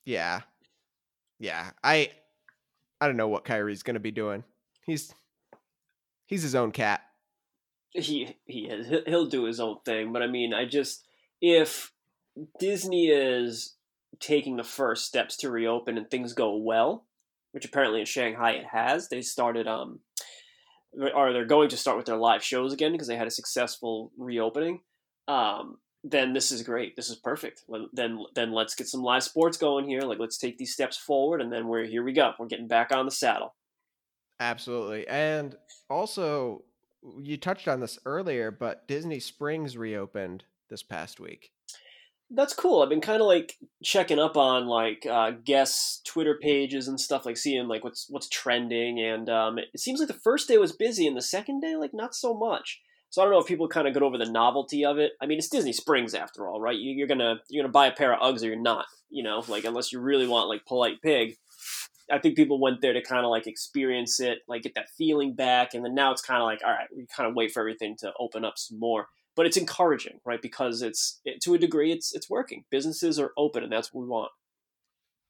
Yeah. 0.07 0.41
Yeah. 1.39 1.73
I 1.85 2.13
I 2.99 3.07
don't 3.07 3.19
know 3.19 3.29
what 3.29 3.45
Kyrie's 3.45 3.83
going 3.83 3.95
to 3.95 4.01
be 4.01 4.13
doing. 4.13 4.43
He's 4.87 5.13
he's 6.25 6.43
his 6.43 6.55
own 6.55 6.71
cat. 6.71 7.03
He 7.91 8.37
he 8.47 8.61
is. 8.69 9.03
He'll 9.07 9.27
do 9.27 9.45
his 9.45 9.61
own 9.61 9.79
thing. 9.85 10.15
But 10.15 10.23
I 10.23 10.29
mean, 10.29 10.55
I 10.55 10.65
just 10.65 11.05
if 11.43 11.93
Disney 12.59 13.09
is 13.09 13.75
taking 14.19 14.57
the 14.57 14.65
first 14.65 15.05
steps 15.05 15.37
to 15.39 15.51
reopen 15.51 15.99
and 15.99 16.11
things 16.11 16.33
go 16.33 16.57
well, 16.57 17.05
which 17.53 17.67
apparently 17.67 18.01
in 18.01 18.07
Shanghai 18.07 18.53
it 18.53 18.67
has. 18.73 19.09
They 19.09 19.21
started 19.21 19.67
um 19.67 20.01
or 21.15 21.33
they're 21.33 21.45
going 21.45 21.69
to 21.71 21.77
start 21.77 21.97
with 21.97 22.07
their 22.07 22.17
live 22.17 22.43
shows 22.43 22.73
again 22.73 22.93
because 22.93 23.09
they 23.09 23.17
had 23.17 23.27
a 23.27 23.33
successful 23.33 24.13
reopening, 24.17 24.81
um, 25.27 25.79
then 26.05 26.33
this 26.33 26.53
is 26.53 26.63
great. 26.63 26.97
This 26.97 27.11
is 27.11 27.17
perfect. 27.17 27.65
Then 27.93 28.25
then 28.35 28.53
let's 28.53 28.75
get 28.75 28.89
some 28.89 29.03
live 29.03 29.23
sports 29.23 29.57
going 29.57 29.87
here. 29.87 30.03
Like 30.03 30.19
let's 30.19 30.39
take 30.39 30.59
these 30.59 30.73
steps 30.73 30.97
forward, 30.97 31.41
and 31.41 31.53
then 31.53 31.69
we're 31.69 31.85
here. 31.85 32.03
We 32.03 32.13
go. 32.13 32.33
We're 32.39 32.47
getting 32.47 32.69
back 32.69 32.93
on 32.93 33.05
the 33.05 33.11
saddle. 33.11 33.55
Absolutely, 34.41 35.07
and 35.09 35.57
also 35.91 36.63
you 37.21 37.37
touched 37.37 37.69
on 37.69 37.81
this 37.81 37.99
earlier, 38.07 38.51
but 38.51 38.87
Disney 38.89 39.21
Springs 39.21 39.77
reopened 39.77 40.45
this 40.71 40.83
past 40.83 41.21
week. 41.21 41.51
That's 42.31 42.53
cool. 42.53 42.83
I've 42.83 42.91
been 42.91 43.01
kind 43.01 43.23
of 43.23 43.27
like 43.27 43.57
checking 43.83 44.19
up 44.19 44.37
on 44.37 44.67
like 44.67 45.07
uh, 45.07 45.31
guests' 45.45 46.03
Twitter 46.05 46.39
pages 46.41 46.87
and 46.87 47.01
stuff, 47.01 47.25
like 47.25 47.39
seeing 47.39 47.69
like 47.69 47.85
what's 47.85 48.07
what's 48.11 48.29
trending. 48.29 49.01
And 49.01 49.31
um, 49.31 49.59
it 49.59 49.81
seems 49.81 49.99
like 49.99 50.09
the 50.09 50.15
first 50.15 50.47
day 50.47 50.59
was 50.59 50.73
busy, 50.73 51.07
and 51.07 51.17
the 51.17 51.23
second 51.23 51.61
day, 51.61 51.77
like 51.77 51.95
not 51.95 52.15
so 52.15 52.35
much. 52.35 52.81
So 53.11 53.23
I 53.23 53.25
don't 53.25 53.33
know 53.33 53.41
if 53.41 53.47
people 53.47 53.69
kind 53.69 53.89
of 53.89 53.95
get 53.95 54.03
over 54.03 54.19
the 54.19 54.31
novelty 54.31 54.85
of 54.85 54.99
it. 54.99 55.13
I 55.23 55.27
mean, 55.27 55.39
it's 55.39 55.49
Disney 55.49 55.73
Springs 55.73 56.13
after 56.15 56.47
all, 56.47 56.61
right? 56.61 56.77
You're 56.79 57.09
gonna 57.09 57.37
you're 57.49 57.63
gonna 57.63 57.73
buy 57.73 57.87
a 57.87 57.93
pair 57.93 58.13
of 58.13 58.21
Uggs 58.21 58.43
or 58.43 58.47
you're 58.47 58.61
not. 58.61 58.85
You 59.09 59.23
know, 59.23 59.43
like 59.49 59.65
unless 59.65 59.91
you 59.91 60.01
really 60.01 60.29
want 60.29 60.49
like 60.49 60.67
polite 60.67 61.01
pig. 61.03 61.37
I 62.11 62.19
think 62.19 62.37
people 62.37 62.59
went 62.61 62.81
there 62.81 62.95
to 62.95 63.03
kind 63.03 63.25
of 63.25 63.31
like 63.31 63.47
experience 63.47 64.19
it, 64.19 64.39
like 64.49 64.63
get 64.63 64.75
that 64.75 64.89
feeling 64.97 65.35
back, 65.35 65.75
and 65.75 65.85
then 65.85 65.95
now 65.95 66.13
it's 66.13 66.23
kind 66.23 66.41
of 66.41 66.47
like, 66.47 66.61
all 66.65 66.71
right, 66.71 66.89
we 66.95 67.07
kind 67.15 67.29
of 67.29 67.35
wait 67.35 67.53
for 67.53 67.61
everything 67.61 67.97
to 67.99 68.13
open 68.19 68.45
up 68.45 68.55
some 68.57 68.79
more 68.79 69.09
but 69.39 69.47
it's 69.47 69.57
encouraging, 69.57 70.19
right? 70.27 70.43
Because 70.43 70.83
it's 70.83 71.21
it, 71.25 71.41
to 71.43 71.55
a 71.55 71.59
degree, 71.59 71.93
it's 71.93 72.13
it's 72.13 72.29
working. 72.29 72.65
Businesses 72.73 73.21
are 73.21 73.31
open, 73.37 73.63
and 73.63 73.73
that's 73.73 73.95
what 73.95 74.03
we 74.03 74.09
want. 74.09 74.33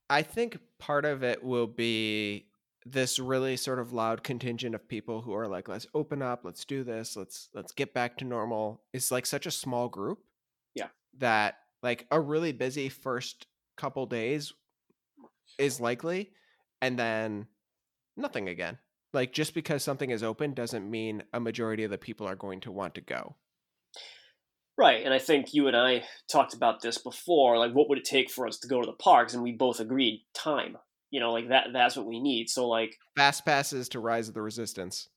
I 0.08 0.22
think 0.22 0.58
part 0.78 1.04
of 1.04 1.22
it 1.22 1.44
will 1.44 1.66
be 1.66 2.46
this 2.86 3.18
really 3.18 3.58
sort 3.58 3.78
of 3.78 3.92
loud 3.92 4.24
contingent 4.24 4.74
of 4.74 4.88
people 4.88 5.20
who 5.20 5.34
are 5.34 5.46
like, 5.46 5.68
let's 5.68 5.86
open 5.92 6.22
up, 6.22 6.40
let's 6.42 6.64
do 6.64 6.84
this, 6.84 7.18
let's 7.18 7.50
let's 7.52 7.72
get 7.72 7.92
back 7.92 8.16
to 8.16 8.24
normal. 8.24 8.80
It's 8.94 9.10
like 9.10 9.26
such 9.26 9.44
a 9.44 9.50
small 9.50 9.90
group. 9.90 10.20
Yeah. 10.74 10.88
That 11.18 11.58
like 11.82 12.06
a 12.10 12.18
really 12.18 12.52
busy 12.52 12.88
first 12.88 13.46
couple 13.76 14.06
days 14.06 14.54
is 15.58 15.82
likely, 15.82 16.30
and 16.80 16.98
then 16.98 17.46
nothing 18.16 18.48
again. 18.48 18.78
Like 19.12 19.34
just 19.34 19.52
because 19.52 19.82
something 19.82 20.08
is 20.08 20.22
open 20.22 20.54
doesn't 20.54 20.90
mean 20.90 21.24
a 21.34 21.40
majority 21.40 21.84
of 21.84 21.90
the 21.90 21.98
people 21.98 22.26
are 22.26 22.36
going 22.36 22.60
to 22.60 22.72
want 22.72 22.94
to 22.94 23.02
go. 23.02 23.36
Right, 24.78 25.04
and 25.04 25.12
I 25.12 25.18
think 25.18 25.52
you 25.52 25.66
and 25.66 25.76
I 25.76 26.04
talked 26.30 26.54
about 26.54 26.80
this 26.80 26.98
before. 26.98 27.58
Like, 27.58 27.72
what 27.72 27.88
would 27.88 27.98
it 27.98 28.04
take 28.04 28.30
for 28.30 28.46
us 28.46 28.58
to 28.60 28.68
go 28.68 28.80
to 28.80 28.86
the 28.86 28.92
parks? 28.92 29.34
And 29.34 29.42
we 29.42 29.50
both 29.52 29.80
agreed 29.80 30.24
time. 30.34 30.76
You 31.10 31.18
know, 31.18 31.32
like 31.32 31.48
that—that's 31.48 31.96
what 31.96 32.06
we 32.06 32.20
need. 32.20 32.48
So, 32.48 32.68
like, 32.68 32.96
fast 33.16 33.44
passes 33.44 33.88
to 33.90 34.00
Rise 34.00 34.28
of 34.28 34.34
the 34.34 34.42
Resistance. 34.42 35.08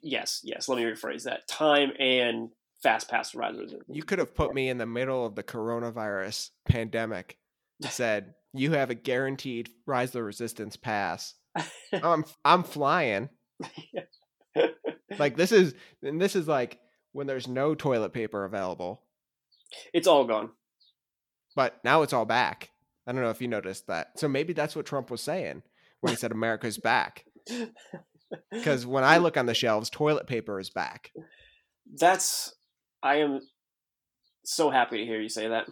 Yes, 0.00 0.40
yes. 0.44 0.68
Let 0.68 0.78
me 0.78 0.84
rephrase 0.84 1.24
that: 1.24 1.48
time 1.48 1.90
and 1.98 2.50
fast 2.84 3.10
pass 3.10 3.32
to 3.32 3.38
Rise 3.38 3.50
of 3.50 3.56
the 3.56 3.62
Resistance. 3.62 3.96
You 3.96 4.04
could 4.04 4.20
have 4.20 4.34
put 4.34 4.54
me 4.54 4.68
in 4.68 4.78
the 4.78 4.86
middle 4.86 5.26
of 5.26 5.34
the 5.34 5.42
coronavirus 5.42 6.50
pandemic. 6.68 7.38
And 7.82 7.90
said 7.90 8.34
you 8.54 8.72
have 8.72 8.90
a 8.90 8.94
guaranteed 8.94 9.70
Rise 9.86 10.10
of 10.10 10.14
the 10.14 10.22
Resistance 10.22 10.76
pass. 10.76 11.34
I'm 11.92 12.24
I'm 12.44 12.62
flying. 12.62 13.28
like 15.18 15.36
this 15.36 15.50
is 15.50 15.74
and 16.02 16.20
this 16.20 16.36
is 16.36 16.46
like 16.46 16.78
when 17.16 17.26
there's 17.26 17.48
no 17.48 17.74
toilet 17.74 18.12
paper 18.12 18.44
available. 18.44 19.02
It's 19.94 20.06
all 20.06 20.24
gone. 20.24 20.50
But 21.54 21.80
now 21.82 22.02
it's 22.02 22.12
all 22.12 22.26
back. 22.26 22.70
I 23.06 23.12
don't 23.12 23.22
know 23.22 23.30
if 23.30 23.40
you 23.40 23.48
noticed 23.48 23.86
that. 23.86 24.18
So 24.18 24.28
maybe 24.28 24.52
that's 24.52 24.76
what 24.76 24.84
Trump 24.84 25.10
was 25.10 25.22
saying 25.22 25.62
when 26.00 26.12
he 26.12 26.16
said 26.16 26.30
America's 26.30 26.78
back. 26.78 27.24
Because 28.50 28.84
when 28.84 29.04
I 29.04 29.18
look 29.18 29.36
on 29.36 29.46
the 29.46 29.54
shelves, 29.54 29.88
toilet 29.88 30.26
paper 30.26 30.58
is 30.58 30.68
back. 30.68 31.12
That's. 31.94 32.52
I 33.00 33.18
am 33.18 33.38
so 34.44 34.68
happy 34.68 34.98
to 34.98 35.04
hear 35.04 35.20
you 35.20 35.28
say 35.28 35.46
that. 35.46 35.66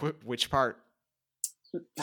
Wh- 0.00 0.26
which 0.26 0.50
part? 0.50 0.82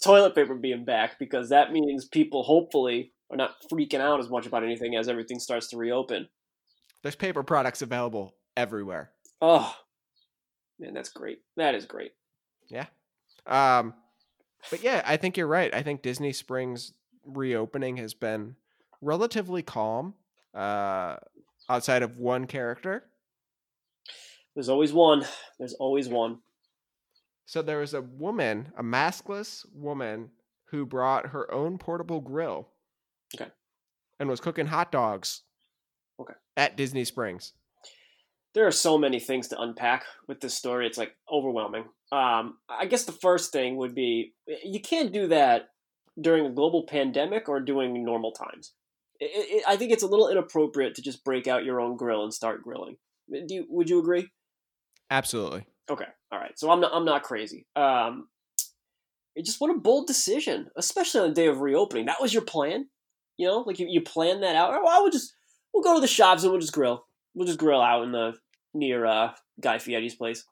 toilet 0.00 0.36
paper 0.36 0.54
being 0.54 0.84
back 0.84 1.18
because 1.18 1.48
that 1.48 1.72
means 1.72 2.04
people 2.04 2.44
hopefully 2.44 3.12
are 3.30 3.36
not 3.36 3.56
freaking 3.72 4.00
out 4.00 4.20
as 4.20 4.28
much 4.28 4.46
about 4.46 4.64
anything 4.64 4.96
as 4.96 5.08
everything 5.08 5.38
starts 5.38 5.68
to 5.68 5.76
reopen. 5.76 6.28
There's 7.02 7.16
paper 7.16 7.42
products 7.42 7.82
available 7.82 8.34
everywhere. 8.56 9.10
Oh, 9.40 9.74
man, 10.78 10.92
that's 10.92 11.08
great. 11.08 11.40
That 11.56 11.74
is 11.74 11.86
great. 11.86 12.12
Yeah. 12.68 12.86
Um, 13.46 13.94
but 14.70 14.82
yeah, 14.82 15.02
I 15.06 15.16
think 15.16 15.36
you're 15.36 15.46
right. 15.46 15.72
I 15.74 15.82
think 15.82 16.02
Disney 16.02 16.32
Springs 16.32 16.92
reopening 17.24 17.96
has 17.96 18.14
been 18.14 18.56
relatively 19.00 19.62
calm, 19.62 20.14
uh, 20.54 21.16
outside 21.68 22.02
of 22.02 22.18
one 22.18 22.46
character. 22.46 23.04
There's 24.54 24.68
always 24.68 24.92
one. 24.92 25.24
There's 25.58 25.74
always 25.74 26.08
one. 26.08 26.40
So 27.46 27.62
there 27.62 27.78
was 27.78 27.94
a 27.94 28.02
woman, 28.02 28.72
a 28.76 28.82
maskless 28.82 29.64
woman, 29.72 30.30
who 30.66 30.86
brought 30.86 31.28
her 31.28 31.52
own 31.52 31.78
portable 31.78 32.20
grill 32.20 32.68
Okay. 33.34 33.50
And 34.18 34.28
was 34.28 34.40
cooking 34.40 34.66
hot 34.66 34.92
dogs. 34.92 35.42
Okay. 36.20 36.34
At 36.56 36.76
Disney 36.76 37.04
Springs. 37.04 37.52
There 38.54 38.66
are 38.66 38.72
so 38.72 38.98
many 38.98 39.20
things 39.20 39.48
to 39.48 39.60
unpack 39.60 40.04
with 40.26 40.40
this 40.40 40.54
story. 40.54 40.86
It's 40.86 40.98
like 40.98 41.12
overwhelming. 41.30 41.84
Um, 42.12 42.58
I 42.68 42.86
guess 42.86 43.04
the 43.04 43.12
first 43.12 43.52
thing 43.52 43.76
would 43.76 43.94
be 43.94 44.32
you 44.64 44.80
can't 44.80 45.12
do 45.12 45.28
that 45.28 45.68
during 46.20 46.46
a 46.46 46.50
global 46.50 46.84
pandemic 46.86 47.48
or 47.48 47.60
during 47.60 48.04
normal 48.04 48.32
times. 48.32 48.72
It, 49.20 49.30
it, 49.34 49.64
I 49.68 49.76
think 49.76 49.92
it's 49.92 50.02
a 50.02 50.08
little 50.08 50.28
inappropriate 50.28 50.96
to 50.96 51.02
just 51.02 51.24
break 51.24 51.46
out 51.46 51.64
your 51.64 51.80
own 51.80 51.96
grill 51.96 52.24
and 52.24 52.34
start 52.34 52.62
grilling. 52.62 52.96
Do 53.30 53.54
you, 53.54 53.66
would 53.68 53.88
you 53.88 54.00
agree? 54.00 54.28
Absolutely. 55.10 55.64
Okay. 55.88 56.06
All 56.32 56.38
right. 56.38 56.58
So 56.58 56.70
I'm 56.70 56.80
not 56.80 56.92
I'm 56.92 57.04
not 57.04 57.22
crazy. 57.22 57.66
Um, 57.76 58.28
it 59.34 59.44
just 59.44 59.60
what 59.60 59.70
a 59.70 59.78
bold 59.78 60.06
decision, 60.06 60.68
especially 60.76 61.20
on 61.20 61.28
the 61.28 61.34
day 61.34 61.46
of 61.46 61.60
reopening. 61.60 62.06
That 62.06 62.20
was 62.20 62.32
your 62.32 62.44
plan. 62.44 62.86
You 63.40 63.46
know, 63.46 63.60
like 63.60 63.78
you, 63.78 63.86
you 63.88 64.02
plan 64.02 64.42
that 64.42 64.54
out. 64.54 64.74
Or, 64.74 64.84
well, 64.84 65.00
we'll 65.00 65.10
just 65.10 65.32
we'll 65.72 65.82
go 65.82 65.94
to 65.94 66.00
the 66.02 66.06
shops 66.06 66.42
and 66.42 66.52
we'll 66.52 66.60
just 66.60 66.74
grill. 66.74 67.06
We'll 67.34 67.46
just 67.46 67.58
grill 67.58 67.80
out 67.80 68.02
in 68.02 68.12
the 68.12 68.34
near 68.74 69.06
uh, 69.06 69.32
Guy 69.58 69.78
Fieri's 69.78 70.14
place. 70.14 70.44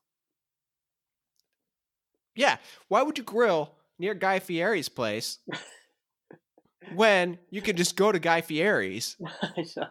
Yeah, 2.35 2.57
why 2.89 3.03
would 3.03 3.19
you 3.19 3.25
grill 3.25 3.75
near 3.99 4.15
Guy 4.15 4.39
Fieri's 4.39 4.89
place 4.89 5.39
when 6.95 7.37
you 7.51 7.61
could 7.61 7.77
just 7.77 7.95
go 7.95 8.11
to 8.11 8.19
Guy 8.19 8.41
Fieri's 8.41 9.19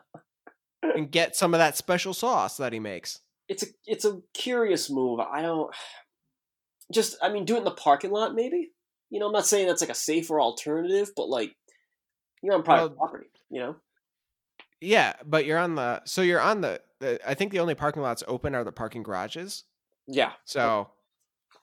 and 0.82 1.12
get 1.12 1.36
some 1.36 1.54
of 1.54 1.60
that 1.60 1.78
special 1.78 2.16
sauce 2.16 2.58
that 2.58 2.74
he 2.74 2.80
makes? 2.80 3.20
It's 3.48 3.62
a 3.62 3.68
it's 3.86 4.06
a 4.06 4.22
curious 4.34 4.90
move. 4.90 5.20
I 5.20 5.44
don't 5.44 5.70
just 6.92 7.16
I 7.22 7.30
mean 7.32 7.46
do 7.46 7.58
it 7.58 7.60
in 7.60 7.64
the 7.64 7.70
parking 7.70 8.10
lot 8.10 8.34
maybe. 8.34 8.72
You 9.12 9.20
know, 9.20 9.28
I'm 9.28 9.34
not 9.34 9.46
saying 9.46 9.68
that's 9.68 9.82
like 9.82 9.92
a 9.92 9.94
safer 9.94 10.42
alternative, 10.42 11.12
but 11.16 11.30
like 11.30 11.54
you're 12.42 12.56
on 12.56 12.64
private 12.64 12.98
well, 12.98 13.08
property, 13.08 13.30
you 13.50 13.60
know. 13.60 13.76
Yeah, 14.80 15.14
but 15.26 15.46
you're 15.46 15.58
on 15.58 15.76
the 15.76 16.02
so 16.06 16.22
you're 16.22 16.42
on 16.42 16.62
the, 16.62 16.82
the 17.00 17.20
I 17.28 17.34
think 17.34 17.52
the 17.52 17.60
only 17.60 17.76
parking 17.76 18.02
lots 18.02 18.24
open 18.28 18.54
are 18.56 18.64
the 18.64 18.72
parking 18.72 19.04
garages. 19.04 19.64
Yeah. 20.08 20.32
So 20.46 20.90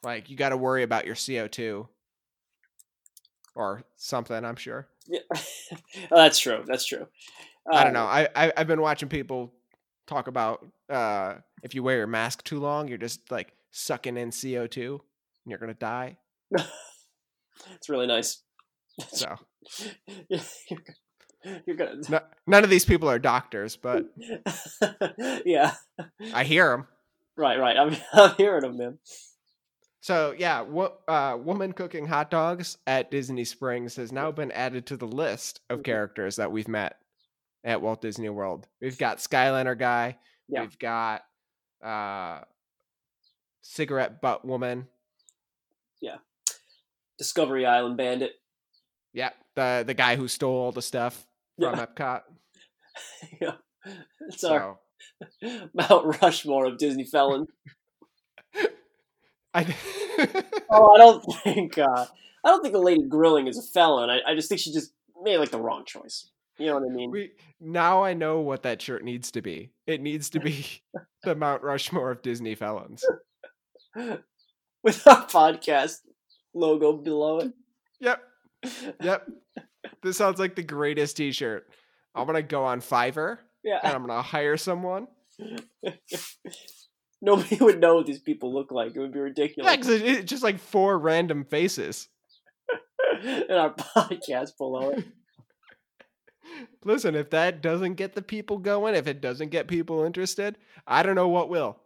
like 0.03 0.31
you 0.31 0.37
got 0.37 0.51
to 0.51 0.57
worry 0.57 0.83
about 0.83 1.07
your 1.07 1.15
CO2 1.15 1.87
or 3.55 3.85
something, 3.97 4.45
I'm 4.45 4.57
sure. 4.57 4.89
Yeah. 5.07 5.21
oh, 5.35 6.17
that's 6.17 6.39
true. 6.39 6.65
That's 6.67 6.85
true. 6.85 7.03
Um, 7.73 7.79
I 7.79 7.85
don't 7.85 7.93
know. 7.93 8.05
I, 8.05 8.29
I 8.35 8.53
have 8.57 8.67
been 8.67 8.81
watching 8.81 9.09
people 9.09 9.53
talk 10.07 10.27
about 10.29 10.67
uh 10.91 11.37
if 11.63 11.75
you 11.75 11.83
wear 11.83 11.97
your 11.97 12.07
mask 12.07 12.45
too 12.45 12.61
long, 12.61 12.89
you're 12.89 12.99
just 12.99 13.31
like 13.31 13.55
sucking 13.71 14.17
in 14.17 14.31
CO2 14.31 14.91
and 14.91 15.01
you're 15.47 15.59
going 15.59 15.73
to 15.73 15.79
die. 15.79 16.17
it's 16.51 17.89
really 17.89 18.07
nice. 18.07 18.44
So 19.13 19.37
you're 20.29 20.41
good. 20.69 21.63
You're 21.67 21.77
good. 21.77 22.09
No, 22.09 22.21
none 22.47 22.65
of 22.65 22.71
these 22.71 22.85
people 22.85 23.11
are 23.11 23.19
doctors, 23.19 23.77
but 23.77 24.07
yeah, 25.45 25.75
I 26.33 26.45
hear 26.45 26.71
them. 26.71 26.87
Right, 27.37 27.59
right. 27.59 27.77
I'm, 27.77 27.97
I'm 28.13 28.35
hearing 28.37 28.63
them, 28.63 28.79
man. 28.79 28.99
So 30.01 30.35
yeah, 30.37 30.63
wo- 30.63 30.97
uh, 31.09 31.37
woman 31.39 31.73
cooking 31.73 32.07
hot 32.07 32.31
dogs 32.31 32.79
at 32.87 33.11
Disney 33.11 33.45
Springs 33.45 33.97
has 33.97 34.13
now 34.13 34.31
been 34.31 34.53
added 34.53 34.87
to 34.87 34.97
the 34.97 35.07
list 35.07 35.61
of 35.71 35.79
mm-hmm. 35.79 35.85
characters 35.85 36.37
that 36.37 36.53
we've 36.53 36.69
met 36.69 36.99
at 37.65 37.81
Walt 37.81 38.03
Disney 38.03 38.29
World. 38.29 38.67
We've 38.81 38.99
got 38.99 39.19
Skyliner 39.19 39.79
guy. 39.79 40.19
Yeah. 40.49 40.61
We've 40.61 40.79
got 40.79 41.23
uh, 41.83 42.41
cigarette 43.63 44.21
butt 44.21 44.45
woman. 44.45 44.89
Yeah. 46.01 46.17
Discovery 47.19 47.65
Island 47.65 47.97
bandit. 47.97 48.33
Yeah, 49.15 49.31
the 49.55 49.85
the 49.87 49.95
guy 49.95 50.17
who 50.17 50.29
stole 50.29 50.57
all 50.57 50.73
the 50.73 50.83
stuff 50.83 51.27
from 51.59 51.75
yeah. 51.79 51.87
Epcot. 51.87 52.23
yeah, 53.41 53.53
it's 54.29 54.41
so. 54.41 54.53
our 54.53 54.79
Mount 55.75 56.21
Rushmore 56.21 56.67
of 56.67 56.79
Disney 56.79 57.05
felon. 57.05 57.47
I 59.55 59.75
oh, 60.69 60.95
I 60.95 60.99
don't 60.99 61.25
think 61.45 61.79
uh, 61.79 62.07
I 62.45 62.49
don't 62.49 62.61
think 62.61 62.75
the 62.75 62.81
lady 62.81 63.05
grilling 63.09 63.47
is 63.47 63.57
a 63.57 63.63
felon. 63.63 64.11
I, 64.11 64.19
I 64.27 64.35
just 64.35 64.49
think 64.49 64.61
she 64.61 64.73
just 64.73 64.93
made 65.23 65.39
like 65.39 65.51
the 65.51 65.61
wrong 65.61 65.85
choice. 65.87 66.29
You 66.59 66.67
know 66.67 66.75
what 66.75 66.91
I 66.91 66.95
mean? 66.95 67.11
We 67.13 67.31
now 67.61 68.03
I 68.03 68.15
know 68.15 68.41
what 68.41 68.65
that 68.65 68.83
shirt 68.83 69.05
needs 69.05 69.31
to 69.33 69.43
be. 69.43 69.71
It 69.87 70.01
needs 70.01 70.31
to 70.31 70.41
be 70.41 70.67
the 71.23 71.37
Mount 71.37 71.63
Rushmore 71.63 72.11
of 72.11 72.23
Disney 72.23 72.57
felons. 72.57 73.05
With 73.95 75.07
our 75.07 75.27
podcast 75.27 75.99
logo 76.53 76.93
below 76.95 77.39
it. 77.39 77.53
Yep. 78.01 78.21
Yep. 79.03 79.29
This 80.03 80.17
sounds 80.17 80.39
like 80.39 80.55
the 80.57 80.63
greatest 80.63 81.17
t-shirt. 81.17 81.67
I'm 82.15 82.27
gonna 82.27 82.43
go 82.43 82.65
on 82.65 82.81
Fiverr 82.81 83.39
Yeah. 83.63 83.81
and 83.83 83.93
I'm 83.95 84.07
gonna 84.07 84.23
hire 84.23 84.57
someone. 84.57 85.09
Nobody 87.23 87.57
would 87.57 87.81
know 87.81 87.97
what 87.97 88.07
these 88.07 88.19
people 88.21 88.53
look 88.53 88.71
like. 88.71 88.95
It 88.95 88.99
would 88.99 89.13
be 89.13 89.21
ridiculous. 89.21 89.65
Yeah, 89.67 89.71
ridiculous. 89.77 90.01
'cause 90.03 90.09
it- 90.11 90.19
it's 90.21 90.31
just 90.31 90.43
like 90.43 90.59
four 90.59 90.99
random 90.99 91.45
faces. 91.45 92.09
and 93.23 93.51
our 93.53 93.75
podcast 93.75 94.57
below 94.59 94.91
it. 94.91 95.05
Listen, 96.85 97.15
if 97.15 97.31
that 97.31 97.63
doesn't 97.63 97.95
get 97.95 98.15
the 98.15 98.21
people 98.23 98.59
going, 98.59 98.95
if 98.95 99.07
it 99.07 99.21
doesn't 99.23 99.49
get 99.49 99.67
people 99.69 100.05
interested, 100.05 100.59
I 100.87 101.03
don't 101.03 101.15
know 101.15 101.29
what 101.29 101.49
will. 101.49 101.79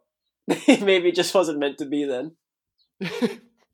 Maybe 0.66 1.08
it 1.11 1.14
just 1.14 1.35
wasn't 1.35 1.58
meant 1.58 1.78
to 1.78 1.87
be 1.87 2.04
then. 2.04 2.32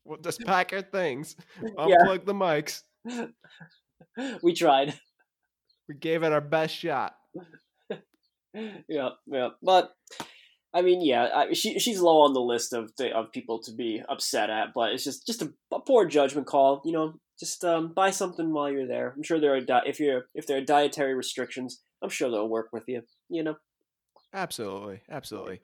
we'll 0.04 0.18
just 0.18 0.40
pack 0.44 0.72
our 0.74 0.82
things, 0.82 1.34
Yeah. 1.62 1.70
unplug 1.78 2.26
the 2.26 2.34
mics. 2.34 2.82
We 4.42 4.54
tried. 4.54 4.94
We 5.88 5.96
gave 5.96 6.22
it 6.22 6.32
our 6.32 6.40
best 6.40 6.74
shot. 6.74 7.14
yeah, 8.88 9.10
yeah. 9.26 9.48
But 9.62 9.92
I 10.72 10.82
mean, 10.82 11.04
yeah, 11.04 11.28
I, 11.34 11.52
she 11.52 11.78
she's 11.78 12.00
low 12.00 12.20
on 12.22 12.32
the 12.32 12.40
list 12.40 12.72
of 12.72 12.92
the, 12.96 13.10
of 13.10 13.32
people 13.32 13.60
to 13.62 13.72
be 13.72 14.02
upset 14.08 14.50
at. 14.50 14.68
But 14.74 14.92
it's 14.92 15.04
just 15.04 15.26
just 15.26 15.42
a, 15.42 15.52
a 15.72 15.80
poor 15.80 16.06
judgment 16.06 16.46
call. 16.46 16.82
You 16.84 16.92
know, 16.92 17.14
just 17.38 17.64
um, 17.64 17.92
buy 17.92 18.10
something 18.10 18.52
while 18.52 18.70
you're 18.70 18.86
there. 18.86 19.12
I'm 19.16 19.22
sure 19.22 19.40
there 19.40 19.54
are 19.54 19.60
di- 19.60 19.82
if 19.86 19.98
you're 20.00 20.26
if 20.34 20.46
there 20.46 20.58
are 20.58 20.64
dietary 20.64 21.14
restrictions, 21.14 21.82
I'm 22.02 22.10
sure 22.10 22.30
they'll 22.30 22.48
work 22.48 22.68
with 22.72 22.84
you. 22.86 23.02
You 23.28 23.42
know. 23.42 23.56
Absolutely, 24.32 25.00
absolutely. 25.10 25.60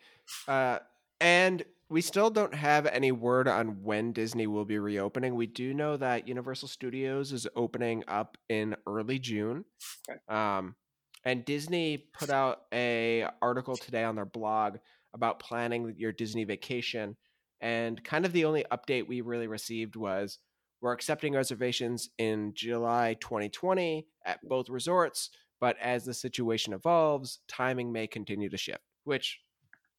Uh, 0.47 0.79
and 1.21 1.65
we 1.91 2.01
still 2.01 2.31
don't 2.31 2.55
have 2.55 2.87
any 2.87 3.11
word 3.11 3.49
on 3.49 3.83
when 3.83 4.13
Disney 4.13 4.47
will 4.47 4.65
be 4.65 4.79
reopening. 4.79 5.35
We 5.35 5.49
do 5.49 5.75
know 5.75 5.97
that 5.97 6.29
Universal 6.29 6.69
Studios 6.69 7.33
is 7.33 7.49
opening 7.57 8.05
up 8.07 8.39
in 8.49 8.77
early 8.87 9.19
June. 9.19 9.65
Okay. 10.09 10.21
Um, 10.29 10.77
and 11.25 11.45
Disney 11.45 11.99
put 11.99 12.31
out 12.31 12.63
a 12.73 13.27
article 13.43 13.77
today 13.77 14.05
on 14.05 14.15
their 14.15 14.25
blog 14.25 14.77
about 15.13 15.41
planning 15.41 15.97
your 15.99 16.13
Disney 16.13 16.45
vacation. 16.45 17.17
And 17.61 18.03
kind 18.05 18.25
of 18.25 18.33
the 18.33 18.45
only 18.45 18.65
update 18.71 19.09
we 19.09 19.21
really 19.21 19.49
received 19.49 19.97
was 19.97 20.39
we're 20.81 20.93
accepting 20.93 21.35
reservations 21.35 22.09
in 22.19 22.53
July 22.55 23.17
2020 23.21 24.07
at 24.25 24.39
both 24.49 24.71
resorts, 24.71 25.31
but 25.61 25.77
as 25.83 26.05
the 26.05 26.15
situation 26.15 26.73
evolves, 26.73 27.41
timing 27.49 27.93
may 27.93 28.07
continue 28.07 28.49
to 28.49 28.57
shift, 28.57 28.81
which 29.03 29.41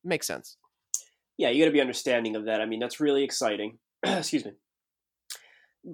makes 0.04 0.26
sense. 0.26 0.58
Yeah, 1.42 1.50
you 1.50 1.64
got 1.64 1.66
to 1.66 1.74
be 1.74 1.82
understanding 1.82 2.36
of 2.36 2.46
that. 2.46 2.62
I 2.62 2.68
mean, 2.68 2.80
that's 2.80 3.00
really 3.00 3.24
exciting. 3.24 3.80
Excuse 4.04 4.46
me. 4.46 4.52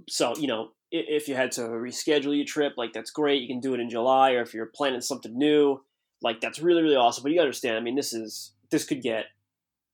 So, 0.09 0.35
you 0.35 0.47
know, 0.47 0.71
if 0.91 1.29
you 1.29 1.35
had 1.35 1.53
to 1.53 1.61
reschedule 1.61 2.35
your 2.35 2.45
trip, 2.45 2.73
like 2.75 2.91
that's 2.91 3.11
great. 3.11 3.41
You 3.41 3.47
can 3.47 3.61
do 3.61 3.73
it 3.73 3.79
in 3.79 3.89
July, 3.89 4.33
or 4.33 4.41
if 4.41 4.53
you're 4.53 4.69
planning 4.75 4.99
something 4.99 5.37
new, 5.37 5.81
like 6.21 6.41
that's 6.41 6.59
really, 6.59 6.81
really 6.81 6.97
awesome. 6.97 7.23
But 7.23 7.31
you 7.31 7.39
understand. 7.39 7.77
I 7.77 7.79
mean, 7.79 7.95
this 7.95 8.11
is 8.11 8.51
this 8.71 8.83
could 8.83 9.01
get. 9.01 9.25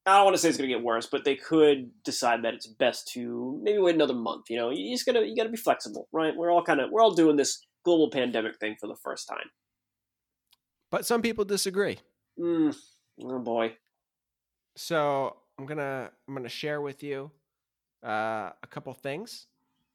I 0.08 0.16
don't 0.18 0.26
want 0.26 0.36
to 0.36 0.42
say 0.42 0.50
it's 0.50 0.58
going 0.58 0.70
to 0.70 0.76
get 0.76 0.84
worse, 0.84 1.06
but 1.06 1.24
they 1.24 1.36
could 1.36 1.92
decide 2.04 2.44
that 2.44 2.56
it's 2.56 2.68
best 2.68 3.08
to 3.14 3.60
maybe 3.64 3.78
wait 3.78 3.96
another 3.96 4.16
month. 4.16 4.50
You 4.50 4.58
know, 4.58 4.72
you 4.72 4.92
just 4.92 5.06
gotta 5.06 5.24
you 5.24 5.36
gotta 5.36 5.50
be 5.50 5.58
flexible, 5.58 6.08
right? 6.12 6.36
We're 6.36 6.52
all 6.52 6.64
kind 6.64 6.82
of 6.82 6.90
we're 6.92 7.02
all 7.02 7.14
doing 7.14 7.36
this 7.36 7.64
global 7.86 8.10
pandemic 8.10 8.58
thing 8.58 8.76
for 8.82 8.88
the 8.88 8.96
first 8.96 9.28
time. 9.28 9.52
But 10.90 11.06
some 11.06 11.22
people 11.22 11.46
disagree. 11.46 12.00
Mm, 12.40 12.76
oh 13.24 13.40
boy. 13.40 13.76
So 14.76 15.38
I'm 15.58 15.66
gonna 15.66 16.12
I'm 16.28 16.34
gonna 16.36 16.50
share 16.50 16.82
with 16.82 17.04
you 17.04 17.32
uh, 18.06 18.52
a 18.62 18.68
couple 18.70 18.94
things. 18.94 19.48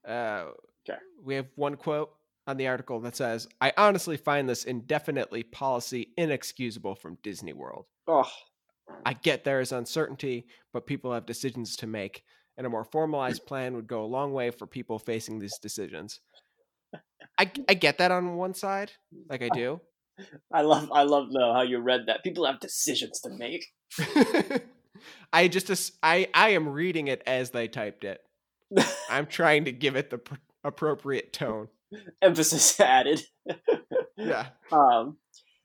Uh, 0.07 0.47
Okay. 0.89 0.99
We 1.23 1.35
have 1.35 1.47
one 1.57 1.77
quote 1.77 2.15
on 2.47 2.57
the 2.57 2.69
article 2.69 3.01
that 3.01 3.17
says, 3.17 3.47
"I 3.61 3.73
honestly 3.77 4.17
find 4.17 4.49
this 4.49 4.65
indefinitely 4.65 5.43
policy 5.43 6.15
inexcusable 6.17 6.95
from 6.95 7.19
Disney 7.23 7.53
World. 7.53 7.87
Oh, 8.07 8.31
I 9.05 9.13
get 9.13 9.45
there 9.45 9.61
is 9.61 9.73
uncertainty, 9.73 10.47
but 10.73 10.87
people 10.87 11.13
have 11.13 11.27
decisions 11.27 11.77
to 11.77 11.87
make, 11.87 12.25
and 12.57 12.67
a 12.67 12.71
more 12.71 12.85
formalized 12.85 13.45
plan 13.45 13.75
would 13.75 13.87
go 13.87 14.03
a 14.03 14.07
long 14.07 14.33
way 14.33 14.51
for 14.51 14.67
people 14.67 14.99
facing 14.99 15.39
these 15.39 15.59
decisions." 15.59 16.21
I 17.37 17.51
I 17.69 17.75
get 17.75 17.99
that 17.99 18.11
on 18.11 18.37
one 18.37 18.55
side, 18.55 18.93
like 19.29 19.43
I 19.43 19.51
do. 19.51 19.81
I 20.53 20.63
love 20.63 20.91
I 20.91 21.03
love 21.03 21.31
though 21.33 21.53
how 21.53 21.63
you 21.63 21.79
read 21.81 22.07
that. 22.07 22.25
People 22.25 22.47
have 22.47 22.61
decisions 22.61 23.21
to 23.21 23.31
make. 23.31 23.67
I 25.33 25.49
just 25.49 25.93
I 26.03 26.29
I 26.35 26.51
am 26.51 26.69
reading 26.69 27.09
it 27.09 27.23
as 27.27 27.51
they 27.51 27.69
typed 27.69 28.05
it. 28.05 28.21
I'm 29.11 29.27
trying 29.29 29.65
to 29.67 29.73
give 29.73 29.97
it 29.97 30.11
the 30.11 30.19
pr- 30.19 30.35
appropriate 30.65 31.33
tone. 31.33 31.69
Emphasis 32.21 32.79
added. 32.81 33.23
Yeah. 34.17 34.47
Um, 34.71 35.17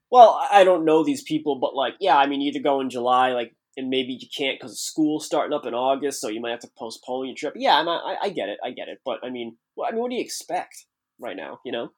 well, 0.10 0.40
I 0.50 0.64
don't 0.64 0.86
know 0.86 1.04
these 1.04 1.24
people, 1.24 1.60
but 1.60 1.76
like, 1.76 1.96
yeah, 2.00 2.16
I 2.16 2.28
mean, 2.28 2.42
either 2.42 2.60
go 2.60 2.80
in 2.80 2.90
July, 2.90 3.34
like, 3.34 3.54
and 3.76 3.90
maybe 3.90 4.14
you 4.14 4.28
can't 4.38 4.60
because 4.60 4.80
school's 4.80 5.26
starting 5.26 5.54
up 5.54 5.66
in 5.66 5.74
August, 5.74 6.22
so 6.22 6.30
you 6.30 6.40
might 6.40 6.52
have 6.52 6.60
to 6.60 6.70
postpone 6.78 7.26
your 7.26 7.36
trip. 7.36 7.54
Yeah, 7.58 7.76
I'm, 7.78 7.90
I, 7.90 8.16
I 8.22 8.30
get 8.30 8.48
it, 8.48 8.60
I 8.64 8.72
get 8.72 8.88
it, 8.88 9.00
but 9.04 9.20
I 9.24 9.30
mean, 9.30 9.58
well, 9.76 9.90
I 9.90 9.92
mean, 9.92 10.02
what 10.02 10.10
do 10.12 10.16
you 10.16 10.22
expect 10.22 10.86
right 11.20 11.36
now? 11.36 11.60
You 11.66 11.72
know? 11.72 11.90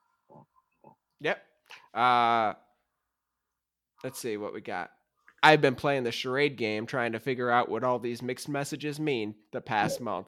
Yep. 1.20 1.42
Uh 1.94 2.54
let's 4.02 4.18
see 4.18 4.36
what 4.36 4.54
we 4.54 4.60
got. 4.60 4.90
I've 5.46 5.60
been 5.60 5.76
playing 5.76 6.02
the 6.02 6.10
charade 6.10 6.56
game 6.56 6.86
trying 6.86 7.12
to 7.12 7.20
figure 7.20 7.48
out 7.50 7.68
what 7.68 7.84
all 7.84 8.00
these 8.00 8.20
mixed 8.20 8.48
messages 8.48 8.98
mean 8.98 9.36
the 9.52 9.60
past 9.60 10.00
month. 10.00 10.26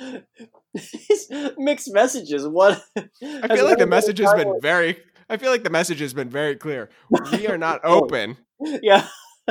Mixed 1.58 1.92
messages. 1.92 2.48
What? 2.48 2.82
I 2.96 3.54
feel 3.54 3.66
like 3.66 3.76
the 3.76 3.86
message 3.86 4.18
has 4.18 4.32
been 4.32 4.58
very 4.62 4.96
I 5.28 5.36
feel 5.36 5.50
like 5.50 5.62
the 5.62 5.70
message 5.70 6.00
has 6.00 6.14
been 6.14 6.30
very 6.30 6.56
clear. 6.56 6.88
We 7.32 7.46
are 7.48 7.58
not 7.58 7.80
Oh. 7.84 8.00
open. 8.02 8.38
Yeah. 8.60 9.06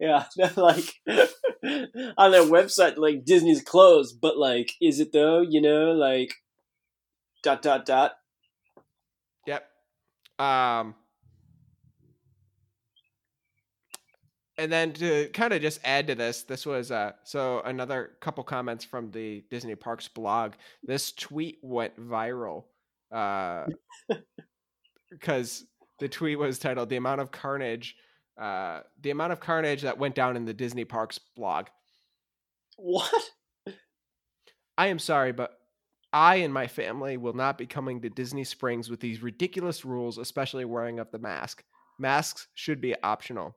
yeah, 0.00 0.24
they're 0.36 0.52
like 0.56 0.94
on 2.16 2.30
their 2.30 2.42
website, 2.42 2.98
like 2.98 3.24
Disney's 3.24 3.62
closed, 3.62 4.20
but 4.20 4.36
like, 4.36 4.72
is 4.80 5.00
it 5.00 5.12
though? 5.12 5.40
You 5.40 5.60
know, 5.60 5.92
like 5.92 6.34
dot 7.42 7.62
dot 7.62 7.84
dot. 7.84 8.12
Yep. 9.46 9.66
Um 10.38 10.94
and 14.58 14.72
then 14.72 14.92
to 14.94 15.28
kind 15.28 15.52
of 15.52 15.60
just 15.60 15.80
add 15.84 16.06
to 16.06 16.14
this, 16.14 16.42
this 16.42 16.66
was 16.66 16.90
uh 16.90 17.12
so 17.24 17.60
another 17.60 18.12
couple 18.20 18.44
comments 18.44 18.84
from 18.84 19.10
the 19.10 19.44
Disney 19.50 19.74
Parks 19.74 20.08
blog. 20.08 20.52
This 20.82 21.12
tweet 21.12 21.58
went 21.62 21.96
viral 21.98 22.64
uh 23.12 23.66
because 25.10 25.64
the 25.98 26.08
tweet 26.08 26.38
was 26.38 26.58
titled 26.58 26.88
"The 26.88 26.96
amount 26.96 27.20
of 27.20 27.30
carnage, 27.30 27.96
uh, 28.40 28.80
the 29.00 29.10
amount 29.10 29.32
of 29.32 29.40
carnage 29.40 29.82
that 29.82 29.98
went 29.98 30.14
down 30.14 30.36
in 30.36 30.44
the 30.44 30.54
Disney 30.54 30.84
Parks 30.84 31.18
blog." 31.36 31.66
What? 32.76 33.12
I 34.78 34.88
am 34.88 34.98
sorry, 34.98 35.32
but 35.32 35.58
I 36.12 36.36
and 36.36 36.52
my 36.52 36.66
family 36.66 37.16
will 37.16 37.32
not 37.32 37.58
be 37.58 37.66
coming 37.66 38.00
to 38.02 38.10
Disney 38.10 38.44
Springs 38.44 38.90
with 38.90 39.00
these 39.00 39.22
ridiculous 39.22 39.84
rules, 39.84 40.18
especially 40.18 40.64
wearing 40.64 40.98
of 40.98 41.10
the 41.10 41.18
mask. 41.18 41.64
Masks 41.98 42.48
should 42.54 42.80
be 42.80 42.94
optional. 43.02 43.56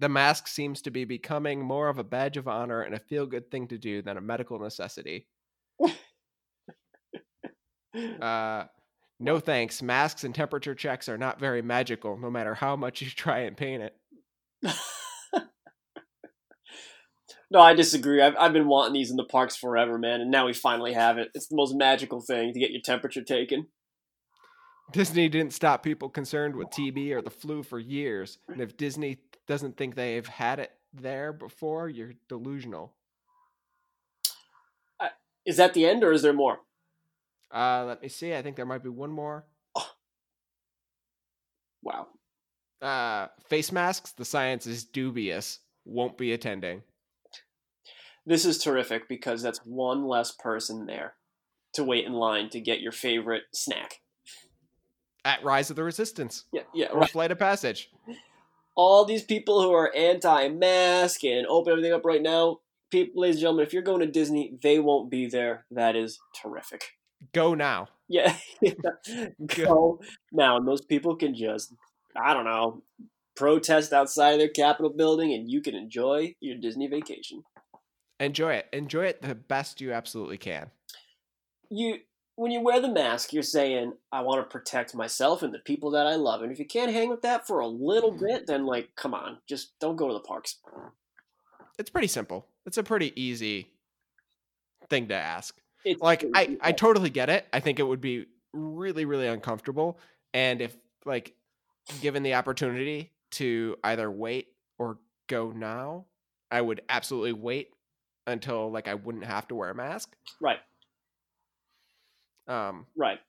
The 0.00 0.08
mask 0.08 0.46
seems 0.46 0.82
to 0.82 0.90
be 0.90 1.04
becoming 1.04 1.60
more 1.60 1.88
of 1.88 1.98
a 1.98 2.04
badge 2.04 2.36
of 2.36 2.46
honor 2.46 2.82
and 2.82 2.94
a 2.94 3.00
feel 3.00 3.26
good 3.26 3.50
thing 3.50 3.66
to 3.68 3.78
do 3.78 4.00
than 4.02 4.16
a 4.16 4.20
medical 4.20 4.58
necessity. 4.58 5.26
Uh, 8.20 8.64
no 9.20 9.40
thanks. 9.40 9.82
Masks 9.82 10.24
and 10.24 10.34
temperature 10.34 10.74
checks 10.74 11.08
are 11.08 11.18
not 11.18 11.40
very 11.40 11.62
magical, 11.62 12.16
no 12.16 12.30
matter 12.30 12.54
how 12.54 12.76
much 12.76 13.02
you 13.02 13.10
try 13.10 13.40
and 13.40 13.56
paint 13.56 13.82
it. 13.82 13.96
no, 17.50 17.60
I 17.60 17.74
disagree. 17.74 18.22
I've, 18.22 18.36
I've 18.38 18.52
been 18.52 18.68
wanting 18.68 18.92
these 18.92 19.10
in 19.10 19.16
the 19.16 19.24
parks 19.24 19.56
forever, 19.56 19.98
man, 19.98 20.20
and 20.20 20.30
now 20.30 20.46
we 20.46 20.52
finally 20.52 20.92
have 20.92 21.18
it. 21.18 21.30
It's 21.34 21.48
the 21.48 21.56
most 21.56 21.74
magical 21.74 22.20
thing 22.20 22.52
to 22.52 22.60
get 22.60 22.70
your 22.70 22.82
temperature 22.82 23.24
taken. 23.24 23.66
Disney 24.92 25.28
didn't 25.28 25.52
stop 25.52 25.82
people 25.82 26.08
concerned 26.08 26.56
with 26.56 26.68
TB 26.68 27.12
or 27.12 27.22
the 27.22 27.30
flu 27.30 27.62
for 27.62 27.78
years. 27.78 28.38
And 28.48 28.60
if 28.60 28.76
Disney 28.76 29.18
doesn't 29.46 29.76
think 29.76 29.94
they've 29.94 30.26
had 30.26 30.58
it 30.58 30.72
there 30.92 31.32
before, 31.32 31.88
you're 31.88 32.14
delusional. 32.28 32.94
Is 35.48 35.56
that 35.56 35.72
the 35.72 35.86
end, 35.86 36.04
or 36.04 36.12
is 36.12 36.20
there 36.20 36.34
more? 36.34 36.58
Uh, 37.50 37.82
let 37.86 38.02
me 38.02 38.08
see. 38.08 38.34
I 38.34 38.42
think 38.42 38.54
there 38.56 38.66
might 38.66 38.82
be 38.82 38.90
one 38.90 39.10
more. 39.10 39.46
Wow. 41.82 42.08
Uh, 42.82 43.28
face 43.48 43.72
masks. 43.72 44.12
The 44.12 44.26
science 44.26 44.66
is 44.66 44.84
dubious. 44.84 45.60
Won't 45.86 46.18
be 46.18 46.32
attending. 46.32 46.82
This 48.26 48.44
is 48.44 48.58
terrific 48.58 49.08
because 49.08 49.40
that's 49.40 49.60
one 49.64 50.06
less 50.06 50.32
person 50.32 50.84
there 50.84 51.14
to 51.74 51.84
wait 51.84 52.04
in 52.04 52.12
line 52.12 52.50
to 52.50 52.60
get 52.60 52.80
your 52.80 52.92
favorite 52.92 53.44
snack. 53.54 54.00
At 55.24 55.42
Rise 55.44 55.70
of 55.70 55.76
the 55.76 55.84
Resistance 55.84 56.44
Yeah, 56.52 56.62
yeah, 56.74 56.86
or 56.86 57.00
right. 57.00 57.10
Flight 57.10 57.32
of 57.32 57.38
Passage. 57.38 57.90
All 58.74 59.04
these 59.04 59.24
people 59.24 59.60
who 59.60 59.72
are 59.72 59.94
anti-mask 59.94 61.24
and 61.24 61.46
open 61.46 61.72
everything 61.72 61.92
up 61.92 62.04
right 62.04 62.22
now, 62.22 62.58
people, 62.90 63.22
ladies 63.22 63.36
and 63.36 63.40
gentlemen, 63.42 63.66
if 63.66 63.72
you're 63.72 63.82
going 63.82 64.00
to 64.00 64.06
Disney, 64.06 64.56
they 64.62 64.78
won't 64.78 65.10
be 65.10 65.26
there. 65.26 65.66
That 65.70 65.96
is 65.96 66.20
terrific. 66.40 66.84
Go 67.32 67.54
now. 67.54 67.88
Yeah, 68.08 68.36
go 69.56 70.00
now, 70.32 70.56
and 70.56 70.66
those 70.66 70.80
people 70.80 71.16
can 71.16 71.34
just, 71.34 71.74
I 72.16 72.32
don't 72.32 72.46
know, 72.46 72.82
protest 73.36 73.92
outside 73.92 74.30
of 74.32 74.38
their 74.38 74.48
Capitol 74.48 74.90
building, 74.90 75.34
and 75.34 75.50
you 75.50 75.60
can 75.60 75.74
enjoy 75.74 76.34
your 76.40 76.56
Disney 76.56 76.86
vacation. 76.86 77.42
Enjoy 78.20 78.54
it. 78.54 78.66
Enjoy 78.72 79.04
it 79.04 79.22
the 79.22 79.34
best 79.34 79.80
you 79.80 79.92
absolutely 79.92 80.38
can. 80.38 80.70
You, 81.70 81.98
when 82.38 82.52
you 82.52 82.60
wear 82.60 82.80
the 82.80 82.88
mask, 82.88 83.32
you're 83.32 83.42
saying, 83.42 83.94
"I 84.12 84.20
want 84.20 84.40
to 84.40 84.48
protect 84.48 84.94
myself 84.94 85.42
and 85.42 85.52
the 85.52 85.58
people 85.58 85.90
that 85.90 86.06
I 86.06 86.14
love." 86.14 86.42
And 86.42 86.52
if 86.52 86.58
you 86.60 86.64
can't 86.64 86.92
hang 86.92 87.10
with 87.10 87.22
that 87.22 87.46
for 87.46 87.58
a 87.58 87.66
little 87.66 88.12
mm-hmm. 88.12 88.26
bit, 88.26 88.46
then 88.46 88.64
like, 88.64 88.94
come 88.94 89.12
on, 89.12 89.38
just 89.48 89.76
don't 89.80 89.96
go 89.96 90.06
to 90.06 90.14
the 90.14 90.20
parks. 90.20 90.56
It's 91.78 91.90
pretty 91.90 92.06
simple. 92.06 92.46
It's 92.64 92.78
a 92.78 92.84
pretty 92.84 93.12
easy 93.20 93.72
thing 94.88 95.08
to 95.08 95.14
ask. 95.14 95.56
It's 95.84 96.00
Like 96.00 96.24
I, 96.32 96.56
I 96.60 96.72
totally 96.72 97.10
get 97.10 97.28
it. 97.28 97.46
I 97.52 97.58
think 97.58 97.80
it 97.80 97.84
would 97.84 98.00
be 98.00 98.26
really, 98.52 99.04
really 99.04 99.26
uncomfortable. 99.26 99.98
And 100.32 100.60
if 100.60 100.76
like 101.04 101.34
given 102.00 102.22
the 102.22 102.34
opportunity 102.34 103.12
to 103.32 103.76
either 103.82 104.08
wait 104.10 104.48
or 104.78 104.98
go 105.26 105.50
now, 105.50 106.06
I 106.52 106.60
would 106.60 106.82
absolutely 106.88 107.32
wait 107.32 107.70
until 108.28 108.70
like 108.70 108.86
I 108.86 108.94
wouldn't 108.94 109.24
have 109.24 109.48
to 109.48 109.56
wear 109.56 109.70
a 109.70 109.74
mask. 109.74 110.14
right, 110.40 110.58
Um, 112.48 112.86
right. 112.96 113.20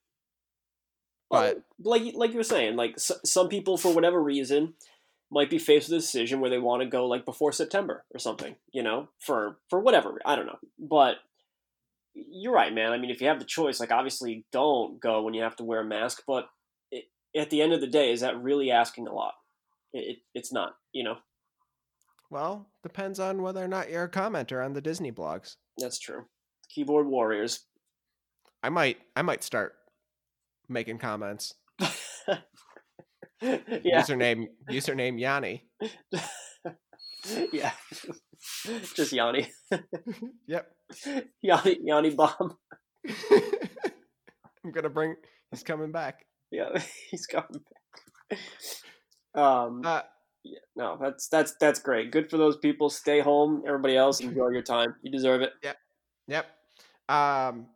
But- 1.29 1.61
like 1.83 2.01
like 2.15 2.31
you 2.31 2.37
were 2.37 2.43
saying, 2.43 2.75
like 2.75 2.93
s 2.95 3.11
some 3.23 3.49
people 3.49 3.77
for 3.77 3.93
whatever 3.93 4.21
reason 4.21 4.73
might 5.31 5.49
be 5.49 5.59
faced 5.59 5.89
with 5.89 5.97
a 5.97 6.01
decision 6.01 6.39
where 6.39 6.49
they 6.49 6.57
want 6.57 6.81
to 6.81 6.89
go 6.89 7.05
like 7.07 7.23
before 7.23 7.51
September 7.51 8.03
or 8.13 8.19
something, 8.19 8.55
you 8.71 8.81
know, 8.81 9.09
for 9.19 9.57
for 9.69 9.79
whatever 9.79 10.17
I 10.25 10.35
don't 10.35 10.47
know. 10.47 10.57
But 10.79 11.17
you're 12.15 12.53
right, 12.53 12.73
man. 12.73 12.91
I 12.91 12.97
mean, 12.97 13.11
if 13.11 13.21
you 13.21 13.27
have 13.27 13.39
the 13.39 13.45
choice, 13.45 13.79
like 13.79 13.91
obviously 13.91 14.45
don't 14.51 14.99
go 14.99 15.21
when 15.21 15.33
you 15.35 15.43
have 15.43 15.55
to 15.57 15.63
wear 15.63 15.81
a 15.81 15.85
mask. 15.85 16.23
But 16.25 16.49
it, 16.91 17.05
at 17.35 17.49
the 17.51 17.61
end 17.61 17.73
of 17.73 17.81
the 17.81 17.87
day, 17.87 18.11
is 18.11 18.21
that 18.21 18.41
really 18.41 18.71
asking 18.71 19.07
a 19.07 19.13
lot? 19.13 19.33
It, 19.93 19.99
it, 19.99 20.17
it's 20.33 20.51
not, 20.51 20.75
you 20.91 21.03
know. 21.03 21.17
well, 22.31 22.67
depends 22.83 23.19
on 23.19 23.41
whether 23.41 23.63
or 23.63 23.67
not 23.67 23.89
you're 23.89 24.03
a 24.03 24.09
commenter 24.11 24.65
on 24.65 24.73
the 24.73 24.81
Disney 24.81 25.11
blogs. 25.11 25.55
That's 25.77 25.99
true. 25.99 26.25
Keyboard 26.69 27.07
warriors. 27.07 27.65
I 28.63 28.69
might, 28.69 28.97
I 29.15 29.21
might 29.21 29.43
start 29.43 29.73
making 30.67 30.97
comments. 30.99 31.55
yeah, 33.41 34.01
Username, 34.01 34.47
username 34.69 35.19
Yanni. 35.19 35.65
yeah. 37.51 37.71
Just 38.95 39.11
Yanni, 39.13 39.51
Yep. 40.47 40.71
Yanni, 41.41 41.77
Yanni 41.83 42.09
bomb. 42.11 42.57
I'm 44.63 44.71
gonna 44.71 44.89
bring. 44.89 45.15
He's 45.51 45.63
coming 45.63 45.91
back. 45.91 46.25
Yeah, 46.51 46.69
he's 47.09 47.25
coming 47.25 47.61
back. 48.29 48.39
Um, 49.35 49.81
Uh, 49.85 50.01
yeah, 50.43 50.59
no, 50.75 50.97
that's 51.01 51.27
that's 51.27 51.55
that's 51.59 51.79
great. 51.79 52.11
Good 52.11 52.29
for 52.29 52.37
those 52.37 52.57
people. 52.57 52.89
Stay 52.89 53.19
home. 53.19 53.63
Everybody 53.67 53.95
else, 53.97 54.19
enjoy 54.19 54.49
your 54.49 54.61
time. 54.61 54.95
You 55.01 55.11
deserve 55.11 55.41
it. 55.41 55.51
Yep. 55.63 55.77
Yep. 56.27 56.45
Um, 57.09 57.67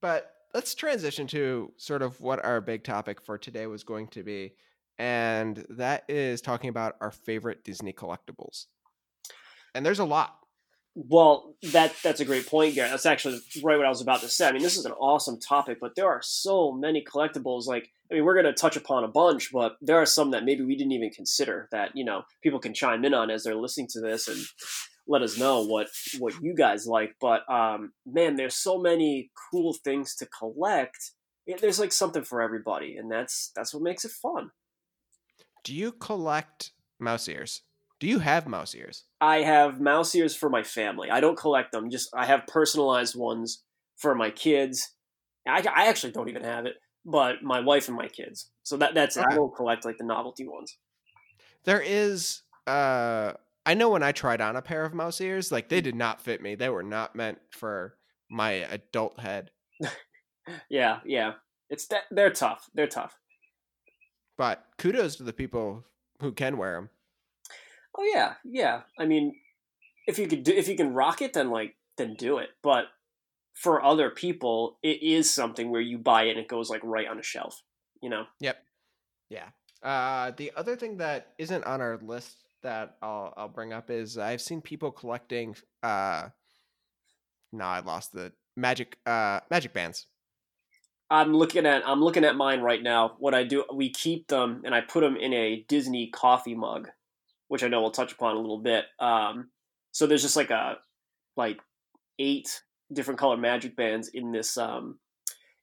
but 0.00 0.32
let's 0.54 0.74
transition 0.74 1.26
to 1.28 1.72
sort 1.76 2.02
of 2.02 2.20
what 2.20 2.44
our 2.44 2.60
big 2.60 2.84
topic 2.84 3.20
for 3.20 3.38
today 3.38 3.66
was 3.66 3.84
going 3.84 4.08
to 4.08 4.22
be, 4.22 4.54
and 4.98 5.64
that 5.70 6.04
is 6.08 6.40
talking 6.40 6.70
about 6.70 6.96
our 7.00 7.10
favorite 7.10 7.64
Disney 7.64 7.92
collectibles. 7.92 8.66
And 9.74 9.84
there's 9.84 9.98
a 9.98 10.04
lot. 10.04 10.38
Well, 10.94 11.54
that 11.72 11.94
that's 12.02 12.18
a 12.18 12.24
great 12.24 12.48
point, 12.48 12.74
Gary. 12.74 12.90
That's 12.90 13.06
actually 13.06 13.38
right 13.62 13.76
what 13.76 13.86
I 13.86 13.88
was 13.88 14.00
about 14.00 14.20
to 14.22 14.28
say. 14.28 14.48
I 14.48 14.52
mean, 14.52 14.62
this 14.62 14.76
is 14.76 14.84
an 14.84 14.92
awesome 14.92 15.38
topic, 15.38 15.78
but 15.80 15.94
there 15.94 16.08
are 16.08 16.20
so 16.22 16.72
many 16.72 17.04
collectibles. 17.04 17.66
Like, 17.66 17.90
I 18.10 18.14
mean, 18.14 18.24
we're 18.24 18.34
going 18.34 18.52
to 18.52 18.52
touch 18.52 18.76
upon 18.76 19.04
a 19.04 19.08
bunch, 19.08 19.52
but 19.52 19.76
there 19.80 19.98
are 19.98 20.06
some 20.06 20.32
that 20.32 20.44
maybe 20.44 20.64
we 20.64 20.74
didn't 20.74 20.92
even 20.92 21.10
consider 21.10 21.68
that 21.70 21.90
you 21.94 22.04
know 22.04 22.22
people 22.42 22.58
can 22.58 22.74
chime 22.74 23.04
in 23.04 23.14
on 23.14 23.30
as 23.30 23.44
they're 23.44 23.54
listening 23.54 23.86
to 23.92 24.00
this 24.00 24.26
and 24.26 24.40
let 25.08 25.22
us 25.22 25.38
know 25.38 25.64
what 25.64 25.88
what 26.18 26.34
you 26.42 26.54
guys 26.54 26.86
like. 26.86 27.16
But 27.20 27.50
um, 27.50 27.92
man, 28.06 28.36
there's 28.36 28.54
so 28.54 28.78
many 28.78 29.30
cool 29.50 29.72
things 29.72 30.14
to 30.16 30.26
collect. 30.26 31.12
There's 31.60 31.80
like 31.80 31.92
something 31.92 32.22
for 32.24 32.42
everybody, 32.42 32.96
and 32.96 33.10
that's 33.10 33.50
that's 33.56 33.72
what 33.72 33.82
makes 33.82 34.04
it 34.04 34.10
fun. 34.10 34.50
Do 35.64 35.74
you 35.74 35.92
collect 35.92 36.72
mouse 36.98 37.28
ears? 37.28 37.62
Do 38.00 38.06
you 38.06 38.20
have 38.20 38.46
mouse 38.46 38.74
ears? 38.74 39.04
I 39.20 39.38
have 39.38 39.80
mouse 39.80 40.14
ears 40.14 40.36
for 40.36 40.48
my 40.48 40.62
family. 40.62 41.10
I 41.10 41.20
don't 41.20 41.38
collect 41.38 41.72
them. 41.72 41.90
Just 41.90 42.10
I 42.14 42.26
have 42.26 42.46
personalized 42.46 43.16
ones 43.16 43.64
for 43.96 44.14
my 44.14 44.30
kids. 44.30 44.94
I, 45.46 45.64
I 45.74 45.88
actually 45.88 46.12
don't 46.12 46.28
even 46.28 46.44
have 46.44 46.66
it, 46.66 46.74
but 47.04 47.42
my 47.42 47.60
wife 47.60 47.88
and 47.88 47.96
my 47.96 48.08
kids. 48.08 48.50
So 48.62 48.76
that 48.76 48.94
that's 48.94 49.16
it. 49.16 49.20
I 49.20 49.24
Okay. 49.24 49.34
don't 49.34 49.54
collect 49.56 49.84
like 49.84 49.96
the 49.98 50.04
novelty 50.04 50.46
ones. 50.46 50.76
There 51.64 51.80
is. 51.80 52.42
Uh, 52.66 53.32
I 53.68 53.74
know 53.74 53.90
when 53.90 54.02
I 54.02 54.12
tried 54.12 54.40
on 54.40 54.56
a 54.56 54.62
pair 54.62 54.82
of 54.86 54.94
mouse 54.94 55.20
ears, 55.20 55.52
like 55.52 55.68
they 55.68 55.82
did 55.82 55.94
not 55.94 56.22
fit 56.22 56.40
me. 56.40 56.54
They 56.54 56.70
were 56.70 56.82
not 56.82 57.14
meant 57.14 57.36
for 57.50 57.98
my 58.30 58.50
adult 58.50 59.20
head. 59.20 59.50
Yeah, 60.70 61.00
yeah. 61.04 61.32
It's 61.68 61.86
that 61.88 62.04
they're 62.10 62.30
tough. 62.30 62.70
They're 62.72 62.86
tough. 62.86 63.18
But 64.38 64.64
kudos 64.78 65.16
to 65.16 65.22
the 65.22 65.34
people 65.34 65.84
who 66.22 66.32
can 66.32 66.56
wear 66.56 66.76
them. 66.76 66.88
Oh 67.98 68.10
yeah, 68.14 68.36
yeah. 68.46 68.80
I 68.98 69.04
mean, 69.04 69.34
if 70.06 70.18
you 70.18 70.26
could 70.26 70.44
do, 70.44 70.52
if 70.52 70.68
you 70.68 70.74
can 70.74 70.94
rock 70.94 71.20
it, 71.20 71.34
then 71.34 71.50
like 71.50 71.76
then 71.98 72.14
do 72.14 72.38
it. 72.38 72.48
But 72.62 72.86
for 73.52 73.84
other 73.84 74.08
people, 74.08 74.78
it 74.82 75.02
is 75.02 75.30
something 75.30 75.70
where 75.70 75.82
you 75.82 75.98
buy 75.98 76.22
it 76.22 76.30
and 76.30 76.38
it 76.38 76.48
goes 76.48 76.70
like 76.70 76.80
right 76.82 77.06
on 77.06 77.18
a 77.18 77.22
shelf. 77.22 77.62
You 78.00 78.08
know. 78.08 78.24
Yep. 78.40 78.56
Yeah. 79.28 79.48
Uh, 79.82 80.32
the 80.34 80.52
other 80.56 80.76
thing 80.76 80.96
that 80.96 81.34
isn't 81.36 81.64
on 81.64 81.82
our 81.82 81.98
list 82.00 82.47
that 82.62 82.96
I'll 83.02 83.32
I'll 83.36 83.48
bring 83.48 83.72
up 83.72 83.90
is 83.90 84.18
I've 84.18 84.40
seen 84.40 84.60
people 84.60 84.90
collecting. 84.90 85.56
Uh, 85.82 86.28
no, 87.52 87.64
I 87.64 87.80
lost 87.80 88.12
the 88.12 88.32
magic. 88.56 88.98
Uh, 89.06 89.40
magic 89.50 89.72
bands. 89.72 90.06
I'm 91.10 91.34
looking 91.34 91.64
at 91.66 91.82
I'm 91.86 92.02
looking 92.02 92.24
at 92.24 92.36
mine 92.36 92.60
right 92.60 92.82
now. 92.82 93.16
What 93.18 93.34
I 93.34 93.44
do, 93.44 93.64
we 93.72 93.90
keep 93.90 94.28
them 94.28 94.62
and 94.64 94.74
I 94.74 94.82
put 94.82 95.00
them 95.00 95.16
in 95.16 95.32
a 95.32 95.64
Disney 95.68 96.08
coffee 96.08 96.54
mug, 96.54 96.88
which 97.48 97.62
I 97.62 97.68
know 97.68 97.80
we'll 97.80 97.90
touch 97.90 98.12
upon 98.12 98.36
a 98.36 98.40
little 98.40 98.60
bit. 98.60 98.84
Um, 99.00 99.48
so 99.92 100.06
there's 100.06 100.22
just 100.22 100.36
like 100.36 100.50
a 100.50 100.76
like 101.36 101.60
eight 102.18 102.62
different 102.92 103.20
color 103.20 103.36
magic 103.36 103.76
bands 103.76 104.08
in 104.08 104.32
this 104.32 104.58
um, 104.58 104.98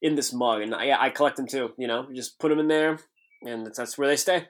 in 0.02 0.16
this 0.16 0.34
mug, 0.34 0.62
and 0.62 0.74
I, 0.74 1.06
I 1.06 1.10
collect 1.10 1.38
them 1.38 1.48
too. 1.48 1.74
You 1.78 1.88
know, 1.88 2.08
just 2.14 2.40
put 2.40 2.50
them 2.50 2.60
in 2.60 2.68
there, 2.68 2.98
and 3.44 3.66
that's, 3.66 3.78
that's 3.78 3.98
where 3.98 4.08
they 4.08 4.16
stay. 4.16 4.48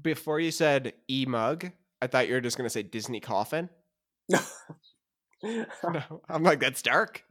Before 0.00 0.38
you 0.38 0.50
said 0.50 0.92
e 1.08 1.24
mug, 1.26 1.70
I 2.02 2.06
thought 2.06 2.28
you 2.28 2.34
were 2.34 2.40
just 2.40 2.56
gonna 2.56 2.70
say 2.70 2.82
Disney 2.82 3.20
coffin. 3.20 3.68
No, 4.28 4.40
I'm 6.28 6.42
like 6.42 6.60
that's 6.60 6.82
dark. 6.82 7.22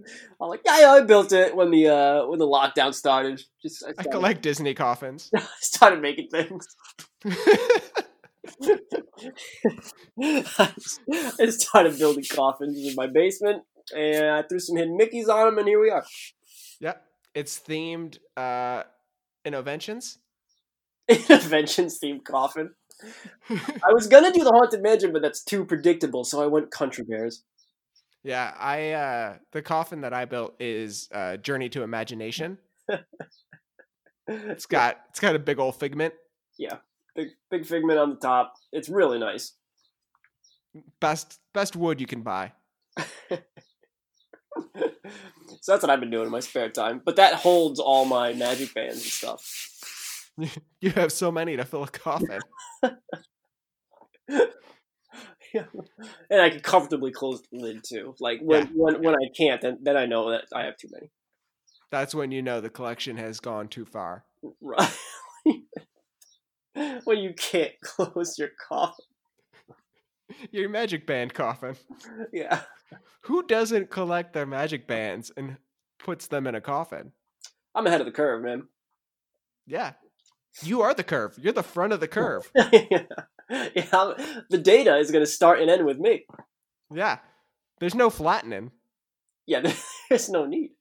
I'm 0.42 0.50
like, 0.50 0.62
yeah, 0.66 0.80
yeah, 0.82 0.92
I 0.92 1.02
built 1.02 1.32
it 1.32 1.56
when 1.56 1.72
the 1.72 1.88
uh, 1.88 2.28
when 2.28 2.40
the 2.40 2.48
lockdown 2.48 2.94
started. 2.94 3.42
Just 3.62 3.84
I 3.86 3.94
I 3.98 4.04
collect 4.04 4.42
Disney 4.42 4.74
coffins. 4.74 5.30
I 5.36 5.42
started 5.62 6.02
making 6.02 6.30
things. 6.30 6.68
I 10.22 11.50
started 11.50 11.98
building 11.98 12.26
coffins 12.32 12.78
in 12.88 12.96
my 12.96 13.08
basement, 13.08 13.64
and 13.96 14.26
I 14.28 14.44
threw 14.44 14.60
some 14.60 14.78
hidden 14.78 14.98
Mickeys 15.00 15.28
on 15.28 15.48
them, 15.48 15.58
and 15.58 15.68
here 15.68 15.82
we 15.82 15.90
are. 15.90 16.06
yep. 16.80 17.04
It's 17.34 17.60
themed 17.60 18.18
uh 18.38 18.84
interventions. 19.44 20.20
Interventions 21.30 22.00
themed 22.00 22.24
coffin. 22.24 22.72
I 23.50 23.92
was 23.94 24.08
gonna 24.08 24.32
do 24.32 24.44
the 24.44 24.52
haunted 24.52 24.82
mansion, 24.82 25.14
but 25.14 25.22
that's 25.22 25.44
too 25.44 25.66
predictable, 25.66 26.24
so 26.24 26.42
I 26.42 26.48
went 26.48 26.72
country 26.72 27.04
bears. 27.04 27.44
Yeah, 28.24 28.54
I 28.58 28.92
uh 28.92 29.38
the 29.52 29.62
coffin 29.62 30.02
that 30.02 30.14
I 30.14 30.26
built 30.26 30.56
is 30.60 31.10
uh 31.14 31.38
Journey 31.38 31.70
to 31.70 31.84
Imagination. 31.84 32.58
It's 34.28 34.66
got 34.66 34.98
it's 35.10 35.20
got 35.20 35.36
a 35.36 35.40
big 35.40 35.60
old 35.60 35.80
figment. 35.80 36.14
Yeah. 36.58 36.78
Big 37.16 37.30
big 37.50 37.66
figment 37.66 38.00
on 38.00 38.10
the 38.10 38.16
top. 38.16 38.56
It's 38.72 38.90
really 38.90 39.20
nice. 39.20 39.54
Best 41.00 41.40
best 41.54 41.76
wood 41.76 42.02
you 42.02 42.08
can 42.08 42.22
buy. 42.22 42.54
so 42.98 43.04
that's 45.68 45.84
what 45.84 45.90
I've 45.90 46.00
been 46.00 46.10
doing 46.10 46.26
in 46.26 46.32
my 46.32 46.40
spare 46.40 46.70
time. 46.70 47.02
But 47.06 47.16
that 47.18 47.36
holds 47.36 47.80
all 47.80 48.06
my 48.06 48.34
magic 48.34 48.74
bands 48.74 48.96
and 48.96 49.04
stuff. 49.04 49.72
You 50.82 50.92
have 50.92 51.12
so 51.12 51.32
many 51.32 51.58
to 51.58 51.66
fill 51.66 51.84
a 51.84 51.88
coffin. 51.88 52.42
yeah. 55.54 55.64
and 56.30 56.42
I 56.42 56.50
can 56.50 56.60
comfortably 56.60 57.12
close 57.12 57.42
the 57.52 57.58
lid 57.58 57.84
too. 57.84 58.16
Like 58.20 58.40
when 58.42 58.64
Yeah, 58.64 58.72
when, 58.76 59.02
when 59.02 59.16
I 59.16 59.30
can't, 59.36 59.62
then 59.62 59.80
then 59.82 59.98
I 59.98 60.06
know 60.06 60.30
that 60.32 60.46
I 60.54 60.66
have 60.66 60.78
too 60.78 60.90
many. 60.92 61.12
That's 61.92 62.14
when 62.14 62.32
you 62.32 62.42
know 62.42 62.62
the 62.62 62.70
collection 62.70 63.18
has 63.18 63.40
gone 63.40 63.68
too 63.68 63.86
far. 63.86 64.26
Right. 64.62 64.98
when 67.06 67.20
you 67.20 67.34
can't 67.34 67.74
close 67.82 68.38
your 68.38 68.50
coffin. 68.70 69.06
Your 70.52 70.70
magic 70.70 71.08
band 71.08 71.34
coffin. 71.34 71.76
Yeah. 72.34 72.62
Who 73.22 73.44
doesn't 73.44 73.90
collect 73.90 74.34
their 74.34 74.46
magic 74.46 74.88
bands 74.88 75.32
and 75.38 75.58
puts 76.00 76.28
them 76.28 76.48
in 76.48 76.56
a 76.56 76.62
coffin? 76.62 77.12
I'm 77.74 77.88
ahead 77.88 78.02
of 78.02 78.06
the 78.06 78.12
curve, 78.12 78.44
man. 78.44 78.68
Yeah. 79.66 79.94
You 80.62 80.82
are 80.82 80.94
the 80.94 81.04
curve. 81.04 81.38
You're 81.42 81.54
the 81.54 81.64
front 81.64 81.94
of 81.94 82.00
the 82.00 82.08
curve. 82.08 82.50
yeah. 82.56 83.04
yeah 83.50 84.14
the 84.50 84.58
data 84.62 84.98
is 84.98 85.12
going 85.12 85.24
to 85.24 85.30
start 85.30 85.60
and 85.60 85.70
end 85.70 85.86
with 85.86 86.00
me. 86.00 86.26
Yeah. 86.94 87.20
There's 87.80 87.96
no 87.96 88.10
flattening. 88.10 88.72
Yeah, 89.46 89.62
there's 90.10 90.30
no 90.30 90.46
need. 90.46 90.72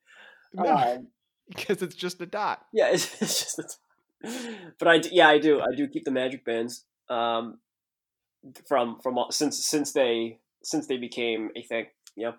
No, 0.54 0.64
Um, 0.74 1.08
because 1.48 1.82
it's 1.82 1.96
just 1.96 2.20
a 2.20 2.26
dot. 2.26 2.64
yeah, 2.72 2.88
it's, 2.88 3.20
it's 3.20 3.40
just. 3.40 3.58
A 3.58 3.62
dot. 3.62 4.74
but 4.78 4.88
I 4.88 5.02
yeah 5.10 5.28
I 5.28 5.38
do 5.38 5.60
I 5.60 5.74
do 5.76 5.86
keep 5.86 6.04
the 6.04 6.10
magic 6.10 6.44
bands 6.46 6.86
um 7.10 7.58
from 8.66 8.98
from 9.02 9.18
all- 9.18 9.30
since 9.30 9.66
since 9.66 9.92
they 9.92 10.38
since 10.62 10.86
they 10.86 10.96
became 10.96 11.50
a 11.56 11.62
thing. 11.62 11.86
Yeah. 12.16 12.32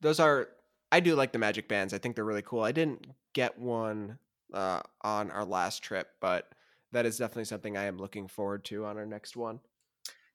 Those 0.00 0.20
are 0.20 0.48
I 0.92 1.00
do 1.00 1.16
like 1.16 1.32
the 1.32 1.38
magic 1.38 1.66
bands. 1.68 1.92
I 1.92 1.98
think 1.98 2.14
they're 2.14 2.24
really 2.24 2.42
cool. 2.42 2.62
I 2.62 2.72
didn't 2.72 3.06
get 3.32 3.58
one 3.58 4.18
uh, 4.52 4.82
on 5.02 5.30
our 5.30 5.44
last 5.44 5.82
trip, 5.82 6.08
but 6.20 6.52
that 6.92 7.06
is 7.06 7.18
definitely 7.18 7.44
something 7.44 7.76
I 7.76 7.84
am 7.84 7.98
looking 7.98 8.28
forward 8.28 8.64
to 8.66 8.84
on 8.86 8.96
our 8.96 9.06
next 9.06 9.36
one. 9.36 9.60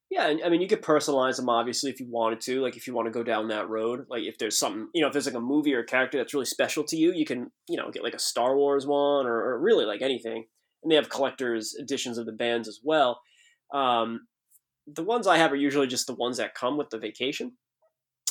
Yeah, 0.09 0.27
and 0.27 0.43
I 0.43 0.49
mean, 0.49 0.61
you 0.61 0.67
could 0.67 0.83
personalize 0.83 1.37
them 1.37 1.49
obviously 1.49 1.89
if 1.89 1.99
you 1.99 2.07
wanted 2.07 2.39
to. 2.41 2.61
Like, 2.61 2.77
if 2.77 2.85
you 2.85 2.93
want 2.93 3.07
to 3.07 3.11
go 3.11 3.23
down 3.23 3.47
that 3.47 3.67
road, 3.69 4.05
like 4.09 4.23
if 4.23 4.37
there's 4.37 4.59
something, 4.59 4.87
you 4.93 5.01
know, 5.01 5.07
if 5.07 5.13
there's 5.13 5.25
like 5.25 5.33
a 5.33 5.39
movie 5.39 5.73
or 5.73 5.79
a 5.79 5.85
character 5.85 6.17
that's 6.17 6.33
really 6.33 6.45
special 6.45 6.83
to 6.85 6.95
you, 6.95 7.13
you 7.13 7.25
can, 7.25 7.51
you 7.67 7.77
know, 7.77 7.89
get 7.89 8.03
like 8.03 8.13
a 8.13 8.19
Star 8.19 8.55
Wars 8.55 8.85
one 8.85 9.25
or, 9.25 9.33
or 9.33 9.59
really 9.59 9.85
like 9.85 10.01
anything. 10.03 10.45
And 10.83 10.91
they 10.91 10.95
have 10.97 11.09
collector's 11.09 11.75
editions 11.79 12.17
of 12.19 12.27
the 12.27 12.31
bands 12.31 12.67
as 12.67 12.79
well. 12.83 13.21
Um, 13.73 14.27
the 14.85 15.03
ones 15.03 15.25
I 15.25 15.37
have 15.37 15.51
are 15.51 15.55
usually 15.55 15.87
just 15.87 16.05
the 16.05 16.15
ones 16.15 16.37
that 16.37 16.53
come 16.53 16.77
with 16.77 16.89
the 16.89 16.99
vacation. 16.99 17.53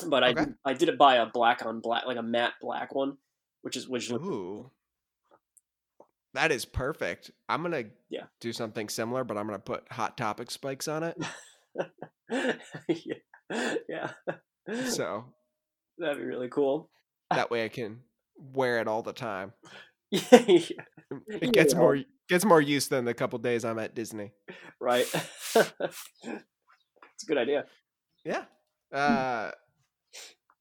But 0.06 0.22
I 0.22 0.28
Okay. 0.30 0.46
did, 0.46 0.54
I 0.64 0.74
did 0.74 0.96
buy 0.98 1.16
a 1.16 1.26
black 1.26 1.64
on 1.66 1.80
black, 1.80 2.06
like 2.06 2.16
a 2.16 2.22
matte 2.22 2.54
black 2.60 2.94
one, 2.94 3.18
which 3.62 3.76
is 3.76 3.88
which 3.88 4.12
Ooh. 4.12 4.70
That 6.34 6.50
is 6.52 6.64
perfect. 6.64 7.30
I'm 7.48 7.62
going 7.62 7.84
to 7.84 7.90
Yeah. 8.10 8.24
do 8.40 8.52
something 8.52 8.88
similar, 8.88 9.22
but 9.24 9.36
I'm 9.36 9.46
going 9.46 9.58
to 9.58 9.62
put 9.62 9.84
hot 9.92 10.16
topic 10.16 10.50
spikes 10.50 10.88
on 10.88 11.02
it. 11.02 11.16
yeah, 12.88 13.74
yeah. 13.88 14.10
So 14.86 15.24
That'd 15.98 16.18
be 16.18 16.24
really 16.24 16.48
cool. 16.48 16.88
that 17.30 17.50
way 17.50 17.64
I 17.64 17.68
can 17.80 18.00
wear 18.36 18.78
it 18.80 18.86
all 18.88 19.02
the 19.02 19.12
time. 19.12 19.52
yeah, 20.10 20.20
It 21.28 21.52
gets 21.52 21.74
Yeah. 21.74 21.78
more 21.80 21.98
gets 22.28 22.44
more 22.44 22.60
use 22.60 22.88
than 22.88 23.04
the 23.04 23.12
couple 23.14 23.38
days 23.40 23.64
I'm 23.64 23.78
at 23.78 23.94
Disney. 23.94 24.32
right. 24.80 25.06
it's 25.12 25.56
a 26.24 27.26
good 27.26 27.38
idea. 27.38 27.64
Yeah. 28.24 28.44
Uh, 28.92 29.50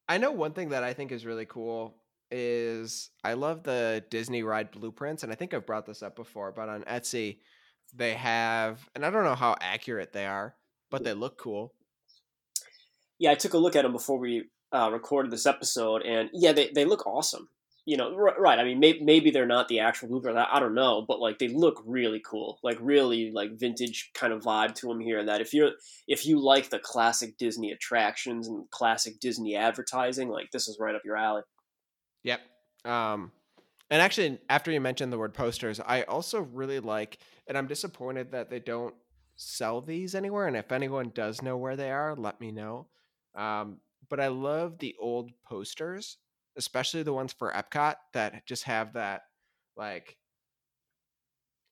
I 0.09 0.17
know 0.17 0.31
one 0.31 0.53
thing 0.53 0.69
that 0.69 0.83
I 0.83 0.93
think 0.93 1.11
is 1.11 1.25
really 1.25 1.45
cool 1.45 1.95
is 2.31 3.09
I 3.23 3.33
love 3.33 3.63
the 3.63 4.03
Disney 4.09 4.43
ride 4.43 4.71
blueprints, 4.71 5.23
and 5.23 5.31
I 5.31 5.35
think 5.35 5.53
I've 5.53 5.65
brought 5.65 5.85
this 5.85 6.03
up 6.03 6.15
before, 6.15 6.51
but 6.51 6.69
on 6.69 6.83
Etsy 6.83 7.37
they 7.93 8.13
have, 8.13 8.89
and 8.95 9.05
I 9.05 9.09
don't 9.09 9.23
know 9.23 9.35
how 9.35 9.55
accurate 9.59 10.13
they 10.13 10.25
are, 10.25 10.55
but 10.89 11.03
they 11.03 11.13
look 11.13 11.37
cool. 11.37 11.73
Yeah, 13.19 13.31
I 13.31 13.35
took 13.35 13.53
a 13.53 13.57
look 13.57 13.75
at 13.75 13.83
them 13.83 13.91
before 13.91 14.17
we 14.17 14.45
uh, 14.71 14.89
recorded 14.91 15.31
this 15.31 15.45
episode, 15.45 16.03
and 16.03 16.29
yeah, 16.33 16.53
they, 16.53 16.71
they 16.73 16.85
look 16.85 17.05
awesome. 17.05 17.49
You 17.85 17.97
know, 17.97 18.15
r- 18.15 18.39
right? 18.39 18.59
I 18.59 18.63
mean, 18.63 18.79
may- 18.79 18.99
maybe 19.01 19.31
they're 19.31 19.45
not 19.45 19.67
the 19.67 19.79
actual 19.79 20.07
blueprint. 20.07 20.37
I, 20.37 20.47
I 20.53 20.59
don't 20.59 20.75
know, 20.75 21.03
but 21.05 21.19
like 21.19 21.39
they 21.39 21.47
look 21.49 21.81
really 21.85 22.21
cool, 22.25 22.59
like 22.63 22.77
really 22.79 23.31
like 23.31 23.59
vintage 23.59 24.11
kind 24.13 24.31
of 24.31 24.43
vibe 24.43 24.75
to 24.75 24.87
them 24.87 24.99
here. 24.99 25.19
And 25.19 25.27
that 25.27 25.41
if 25.41 25.53
you're 25.53 25.71
if 26.07 26.25
you 26.25 26.39
like 26.39 26.69
the 26.69 26.79
classic 26.79 27.37
Disney 27.37 27.71
attractions 27.71 28.47
and 28.47 28.69
classic 28.69 29.19
Disney 29.19 29.55
advertising, 29.55 30.29
like 30.29 30.51
this 30.51 30.67
is 30.67 30.77
right 30.79 30.95
up 30.95 31.01
your 31.03 31.17
alley. 31.17 31.41
Yep. 32.23 32.41
Um, 32.85 33.31
and 33.89 34.01
actually, 34.01 34.39
after 34.49 34.71
you 34.71 34.79
mentioned 34.79 35.11
the 35.11 35.17
word 35.17 35.33
posters, 35.33 35.79
I 35.79 36.03
also 36.03 36.41
really 36.41 36.79
like, 36.79 37.19
and 37.47 37.57
I'm 37.57 37.67
disappointed 37.67 38.31
that 38.31 38.49
they 38.49 38.59
don't 38.59 38.95
sell 39.35 39.81
these 39.81 40.15
anywhere. 40.15 40.47
And 40.47 40.55
if 40.55 40.71
anyone 40.71 41.11
does 41.13 41.41
know 41.41 41.57
where 41.57 41.75
they 41.75 41.91
are, 41.91 42.15
let 42.15 42.39
me 42.39 42.51
know. 42.51 42.87
Um, 43.35 43.77
but 44.09 44.19
I 44.19 44.27
love 44.27 44.77
the 44.77 44.95
old 44.99 45.31
posters, 45.45 46.17
especially 46.57 47.03
the 47.03 47.13
ones 47.13 47.33
for 47.33 47.51
Epcot 47.51 47.95
that 48.13 48.45
just 48.45 48.63
have 48.63 48.93
that 48.93 49.23
like 49.75 50.17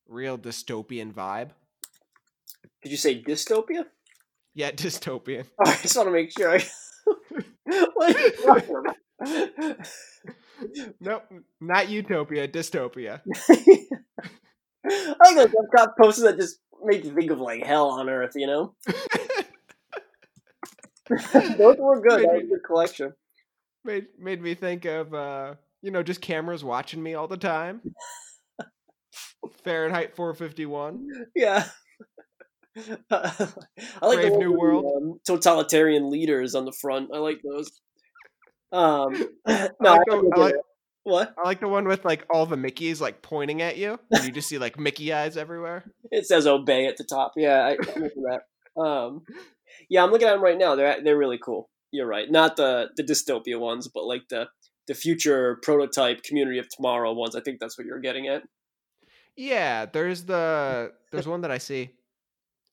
real 0.08 0.38
dystopian 0.38 1.14
vibe. 1.14 1.52
Did 2.82 2.92
you 2.92 2.98
say 2.98 3.22
dystopia? 3.22 3.86
Yeah, 4.54 4.72
dystopian. 4.72 5.46
I 5.66 5.78
just 5.82 5.96
want 5.96 6.08
to 6.08 6.12
make 6.12 6.32
sure. 6.32 6.58
I... 6.58 6.66
what 7.94 8.96
are 9.22 9.28
you 9.28 9.48
talking 9.48 9.72
about? 9.72 9.88
Nope, 11.00 11.24
not 11.62 11.90
utopia, 11.90 12.48
dystopia. 12.48 13.22
I 13.50 15.16
like 15.24 15.36
those 15.36 15.48
Epcot 15.48 15.90
posters 16.02 16.24
that 16.24 16.38
just 16.38 16.60
make 16.84 17.04
you 17.04 17.14
think 17.14 17.32
of 17.32 17.40
like 17.40 17.64
hell 17.66 17.90
on 17.90 18.10
earth, 18.10 18.32
you 18.36 18.48
know? 18.48 18.76
those 21.10 21.78
were 21.78 22.02
good. 22.02 22.22
That 22.22 22.34
was 22.34 22.44
a 22.44 22.48
good 22.48 22.64
collection. 22.66 23.14
made 23.84 24.08
made 24.20 24.42
me 24.42 24.54
think 24.56 24.86
of 24.86 25.14
uh 25.14 25.56
you 25.82 25.92
know 25.92 26.04
just 26.04 26.22
cameras 26.22 26.64
watching 26.64 27.02
me 27.02 27.14
all 27.16 27.28
the 27.28 27.38
time 27.38 27.82
fahrenheit 29.64 30.16
451 30.16 31.08
Yeah. 31.36 31.66
I 33.12 34.06
like 34.06 34.20
Brave 34.20 34.32
the 34.34 34.38
New 34.38 34.52
with 34.52 34.60
the, 34.60 34.60
World. 34.60 34.86
um, 34.98 35.20
totalitarian 35.26 36.10
leaders 36.10 36.56
on 36.56 36.66
the 36.66 36.72
front. 36.72 37.10
I 37.14 37.18
like 37.18 37.42
those. 37.44 37.70
Um, 38.72 39.14
no, 39.48 39.94
I 39.94 39.98
like, 39.98 40.06
the, 40.06 40.32
I, 40.36 40.40
like, 40.40 40.56
what? 41.04 41.34
I 41.38 41.48
like 41.48 41.60
the 41.60 41.68
one 41.68 41.88
with 41.88 42.06
like 42.06 42.26
all 42.30 42.46
the 42.46 42.56
mickeys 42.56 43.00
like 43.02 43.22
pointing 43.22 43.62
at 43.62 43.78
you 43.78 44.00
and 44.12 44.24
you 44.26 44.32
just 44.32 44.48
see 44.50 44.58
like 44.58 44.78
mickey 44.80 45.12
eyes 45.14 45.38
everywhere 45.38 45.92
It 46.12 46.26
says 46.26 46.46
obey 46.46 46.86
at 46.88 46.98
the 46.98 47.04
top. 47.04 47.34
Yeah, 47.36 47.60
I, 47.62 47.70
I 47.72 47.78
remember 47.96 48.22
that. 48.32 48.82
Um, 48.82 49.22
yeah, 49.90 50.04
I'm 50.04 50.12
looking 50.12 50.28
at 50.28 50.34
them 50.34 50.44
right 50.44 50.58
now. 50.58 50.76
They're 50.76 51.02
they're 51.04 51.18
really 51.18 51.40
cool. 51.44 51.70
You're 51.92 52.08
right. 52.08 52.30
Not 52.30 52.56
the 52.58 52.90
the 52.96 53.04
dystopia 53.04 53.60
ones, 53.60 53.88
but 53.88 54.06
like 54.06 54.24
the 54.30 54.48
the 54.88 54.94
future 54.94 55.60
prototype 55.64 56.24
community 56.24 56.60
of 56.60 56.68
tomorrow 56.70 57.14
ones. 57.14 57.36
I 57.36 57.42
think 57.42 57.60
that's 57.60 57.78
what 57.78 57.86
you're 57.88 58.00
getting 58.00 58.28
at. 58.28 58.44
yeah 59.36 59.86
there's 59.86 60.24
the 60.26 60.92
there's 61.12 61.28
one 61.28 61.42
that 61.42 61.52
i 61.52 61.58
see 61.58 61.92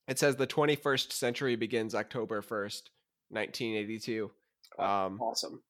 it 0.09 0.19
says 0.19 0.35
the 0.37 0.47
21st 0.47 1.13
century 1.13 1.55
begins 1.57 1.95
october 1.95 2.43
1st 2.43 2.83
1982 3.31 4.31
um 4.79 5.21
Awesome. 5.21 5.63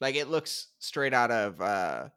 Like 0.00 0.14
it 0.16 0.28
looks 0.28 0.68
straight 0.78 1.14
out 1.14 1.30
of 1.30 1.60
uh 1.60 2.08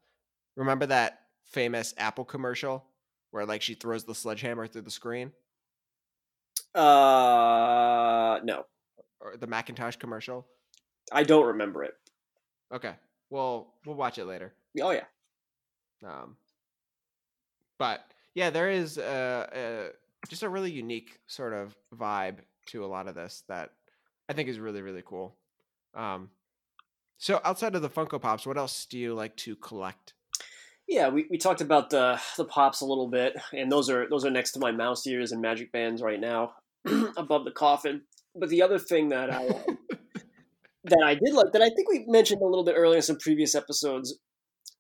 remember 0.56 0.86
that 0.86 1.22
famous 1.46 1.94
apple 1.98 2.26
commercial 2.26 2.86
where 3.32 3.46
like 3.46 3.62
she 3.62 3.74
throws 3.74 4.04
the 4.06 4.16
sledgehammer 4.16 4.68
through 4.68 4.82
the 4.82 4.92
screen 4.92 5.32
Uh, 6.76 8.40
no, 8.44 8.66
or 9.20 9.36
the 9.38 9.48
Macintosh 9.48 9.96
commercial. 9.96 10.46
I 11.12 11.24
don't 11.24 11.48
remember 11.48 11.84
it. 11.84 11.96
Okay, 12.74 12.94
well 13.30 13.74
we'll 13.86 13.96
watch 13.96 14.18
it 14.18 14.26
later. 14.26 14.54
Oh 14.82 14.92
yeah, 14.92 15.06
Um, 16.04 16.38
but 17.80 18.06
yeah, 18.36 18.50
there 18.50 18.70
is 18.70 18.98
uh, 18.98 19.48
uh, 19.92 19.92
just 20.30 20.44
a 20.44 20.50
really 20.50 20.72
unique 20.72 21.20
sort 21.28 21.54
of 21.54 21.76
vibe 21.96 22.40
to 22.68 22.86
a 22.86 22.88
lot 22.88 23.08
of 23.08 23.16
this 23.16 23.44
that 23.48 23.72
I 24.30 24.34
think 24.34 24.50
is 24.50 24.60
really 24.60 24.82
really 24.82 25.04
cool. 25.06 25.36
Um, 25.96 26.30
so 27.18 27.42
outside 27.44 27.76
of 27.76 27.82
the 27.82 27.90
Funko 27.90 28.22
Pops, 28.22 28.46
what 28.46 28.58
else 28.58 28.86
do 28.86 28.98
you 28.98 29.14
like 29.14 29.36
to 29.38 29.56
collect? 29.56 30.14
yeah. 30.88 31.10
We, 31.10 31.28
we 31.30 31.38
talked 31.38 31.62
about 31.62 31.90
the 31.90 32.20
the 32.38 32.46
pops 32.46 32.82
a 32.82 32.86
little 32.86 33.10
bit, 33.10 33.36
and 33.54 33.72
those 33.72 33.90
are 33.90 34.10
those 34.10 34.26
are 34.26 34.32
next 34.32 34.54
to 34.54 34.60
my 34.60 34.72
mouse 34.72 35.06
ears 35.06 35.32
and 35.32 35.42
magic 35.42 35.72
bands 35.72 36.02
right 36.02 36.20
now, 36.20 36.54
above 37.18 37.46
the 37.46 37.52
coffin. 37.52 38.02
But 38.36 38.50
the 38.50 38.62
other 38.62 38.80
thing 38.80 39.10
that 39.10 39.32
I 39.32 39.48
that 40.86 41.04
I 41.04 41.16
did 41.16 41.34
like 41.34 41.52
that 41.54 41.62
I 41.62 41.70
think 41.70 41.90
we 41.90 42.06
mentioned 42.08 42.42
a 42.42 42.46
little 42.46 42.64
bit 42.64 42.76
earlier 42.78 42.98
in 42.98 43.02
some 43.02 43.18
previous 43.18 43.54
episodes 43.54 44.18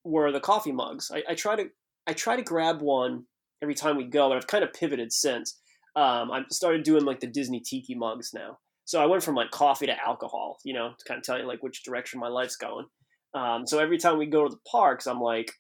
were 0.04 0.32
the 0.32 0.40
coffee 0.40 0.72
mugs. 0.72 1.12
I, 1.14 1.24
I 1.30 1.36
try 1.36 1.56
to 1.56 1.70
I 2.08 2.14
try 2.14 2.38
to 2.38 2.44
grab 2.44 2.82
one 2.82 3.26
every 3.62 3.76
time 3.76 3.98
we 3.98 4.06
go, 4.06 4.32
and 4.32 4.36
I've 4.36 4.48
kind 4.48 4.64
of 4.64 4.74
pivoted 4.74 5.12
since. 5.12 5.60
Um, 5.96 6.32
I've 6.32 6.46
started 6.52 6.84
doing 6.84 7.06
like 7.06 7.20
the 7.20 7.28
Disney 7.28 7.60
Tiki 7.60 7.96
mugs 7.96 8.32
now. 8.34 8.60
So 8.88 9.02
I 9.02 9.06
went 9.06 9.22
from 9.22 9.36
like 9.36 9.52
coffee 9.52 9.86
to 9.86 10.02
alcohol, 10.02 10.60
you 10.64 10.74
know, 10.74 10.94
to 10.98 11.06
kind 11.06 11.18
of 11.18 11.24
tell 11.26 11.38
you 11.38 11.46
like 11.46 11.62
which 11.62 11.84
direction 11.84 12.22
my 12.22 12.30
life's 12.30 12.56
going. 12.56 12.86
Um, 13.34 13.68
so 13.68 13.80
every 13.80 13.98
time 13.98 14.18
we 14.18 14.28
go 14.28 14.48
to 14.48 14.50
the 14.50 14.62
parks, 14.72 15.08
I'm 15.08 15.20
like, 15.20 15.52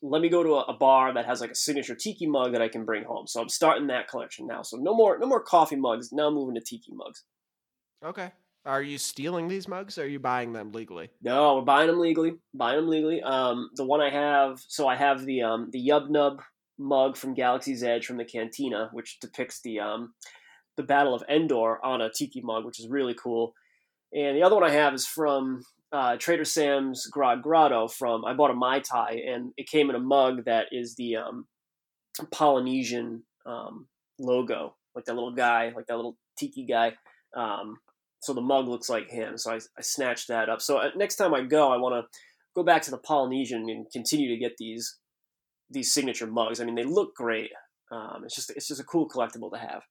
let 0.00 0.22
me 0.22 0.30
go 0.30 0.42
to 0.42 0.54
a, 0.54 0.60
a 0.62 0.72
bar 0.72 1.12
that 1.12 1.26
has 1.26 1.42
like 1.42 1.50
a 1.50 1.54
signature 1.54 1.94
tiki 1.94 2.26
mug 2.26 2.52
that 2.52 2.62
I 2.62 2.68
can 2.68 2.86
bring 2.86 3.04
home. 3.04 3.26
So 3.26 3.42
I'm 3.42 3.50
starting 3.50 3.88
that 3.88 4.08
collection 4.08 4.46
now. 4.46 4.62
So 4.62 4.78
no 4.78 4.94
more 4.94 5.18
no 5.18 5.26
more 5.26 5.42
coffee 5.42 5.76
mugs. 5.76 6.12
Now 6.12 6.28
I'm 6.28 6.34
moving 6.34 6.54
to 6.54 6.62
tiki 6.62 6.92
mugs. 6.94 7.24
Okay. 8.02 8.32
Are 8.64 8.82
you 8.82 8.96
stealing 8.96 9.48
these 9.48 9.68
mugs? 9.68 9.98
or 9.98 10.04
Are 10.04 10.06
you 10.06 10.18
buying 10.18 10.54
them 10.54 10.72
legally? 10.72 11.10
No, 11.20 11.56
we're 11.56 11.62
buying 11.62 11.88
them 11.88 12.00
legally. 12.00 12.36
Buying 12.54 12.76
them 12.76 12.88
legally. 12.88 13.20
Um, 13.20 13.68
the 13.74 13.84
one 13.84 14.00
I 14.00 14.08
have, 14.08 14.62
so 14.66 14.88
I 14.88 14.96
have 14.96 15.26
the 15.26 15.42
um 15.42 15.68
the 15.72 15.86
Yub 15.86 16.08
Nub 16.08 16.40
mug 16.78 17.18
from 17.18 17.34
Galaxy's 17.34 17.82
Edge 17.82 18.06
from 18.06 18.16
the 18.16 18.24
Cantina, 18.24 18.88
which 18.94 19.20
depicts 19.20 19.60
the 19.60 19.80
um 19.80 20.14
the 20.76 20.82
Battle 20.82 21.14
of 21.14 21.22
Endor 21.28 21.84
on 21.84 22.00
a 22.00 22.10
tiki 22.10 22.40
mug, 22.42 22.64
which 22.64 22.80
is 22.80 22.88
really 22.88 23.14
cool. 23.14 23.54
And 24.12 24.36
the 24.36 24.42
other 24.42 24.54
one 24.54 24.64
I 24.64 24.70
have 24.70 24.94
is 24.94 25.06
from 25.06 25.62
uh, 25.92 26.16
Trader 26.16 26.44
Sam's 26.44 27.06
Grog 27.06 27.42
Grotto. 27.42 27.88
From 27.88 28.24
I 28.24 28.34
bought 28.34 28.50
a 28.50 28.54
mai 28.54 28.80
tai, 28.80 29.22
and 29.26 29.52
it 29.56 29.68
came 29.68 29.90
in 29.90 29.96
a 29.96 30.00
mug 30.00 30.44
that 30.44 30.66
is 30.72 30.94
the 30.96 31.16
um, 31.16 31.46
Polynesian 32.30 33.24
um, 33.46 33.86
logo, 34.18 34.76
like 34.94 35.04
that 35.06 35.14
little 35.14 35.34
guy, 35.34 35.72
like 35.74 35.86
that 35.86 35.96
little 35.96 36.16
tiki 36.38 36.66
guy. 36.66 36.94
Um, 37.36 37.78
so 38.20 38.32
the 38.32 38.40
mug 38.40 38.68
looks 38.68 38.88
like 38.88 39.10
him. 39.10 39.36
So 39.36 39.52
I, 39.52 39.56
I 39.56 39.82
snatched 39.82 40.28
that 40.28 40.48
up. 40.48 40.62
So 40.62 40.78
uh, 40.78 40.90
next 40.96 41.16
time 41.16 41.34
I 41.34 41.42
go, 41.42 41.72
I 41.72 41.76
want 41.76 41.94
to 41.94 42.18
go 42.54 42.62
back 42.62 42.82
to 42.82 42.90
the 42.90 42.98
Polynesian 42.98 43.68
and 43.68 43.86
continue 43.92 44.28
to 44.30 44.38
get 44.38 44.56
these 44.58 44.98
these 45.70 45.92
signature 45.92 46.26
mugs. 46.26 46.60
I 46.60 46.64
mean, 46.64 46.74
they 46.74 46.84
look 46.84 47.14
great. 47.14 47.50
Um, 47.90 48.22
it's 48.24 48.34
just 48.34 48.50
it's 48.50 48.68
just 48.68 48.80
a 48.80 48.84
cool 48.84 49.08
collectible 49.08 49.50
to 49.52 49.58
have. 49.58 49.82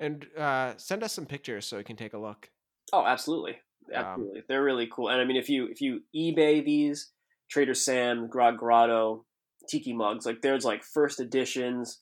And 0.00 0.26
uh, 0.36 0.74
send 0.76 1.02
us 1.02 1.12
some 1.12 1.26
pictures 1.26 1.66
so 1.66 1.76
we 1.76 1.84
can 1.84 1.96
take 1.96 2.14
a 2.14 2.18
look. 2.18 2.50
Oh, 2.92 3.04
absolutely, 3.06 3.58
Um, 3.94 4.04
absolutely. 4.04 4.42
They're 4.48 4.62
really 4.62 4.88
cool. 4.92 5.08
And 5.08 5.20
I 5.20 5.24
mean, 5.24 5.36
if 5.36 5.48
you 5.48 5.66
if 5.66 5.80
you 5.80 6.02
eBay 6.14 6.64
these 6.64 7.12
Trader 7.48 7.74
Sam, 7.74 8.28
Grog 8.28 8.58
Grotto, 8.58 9.24
Tiki 9.68 9.92
mugs, 9.92 10.26
like 10.26 10.42
there's 10.42 10.64
like 10.64 10.82
first 10.84 11.20
editions 11.20 12.00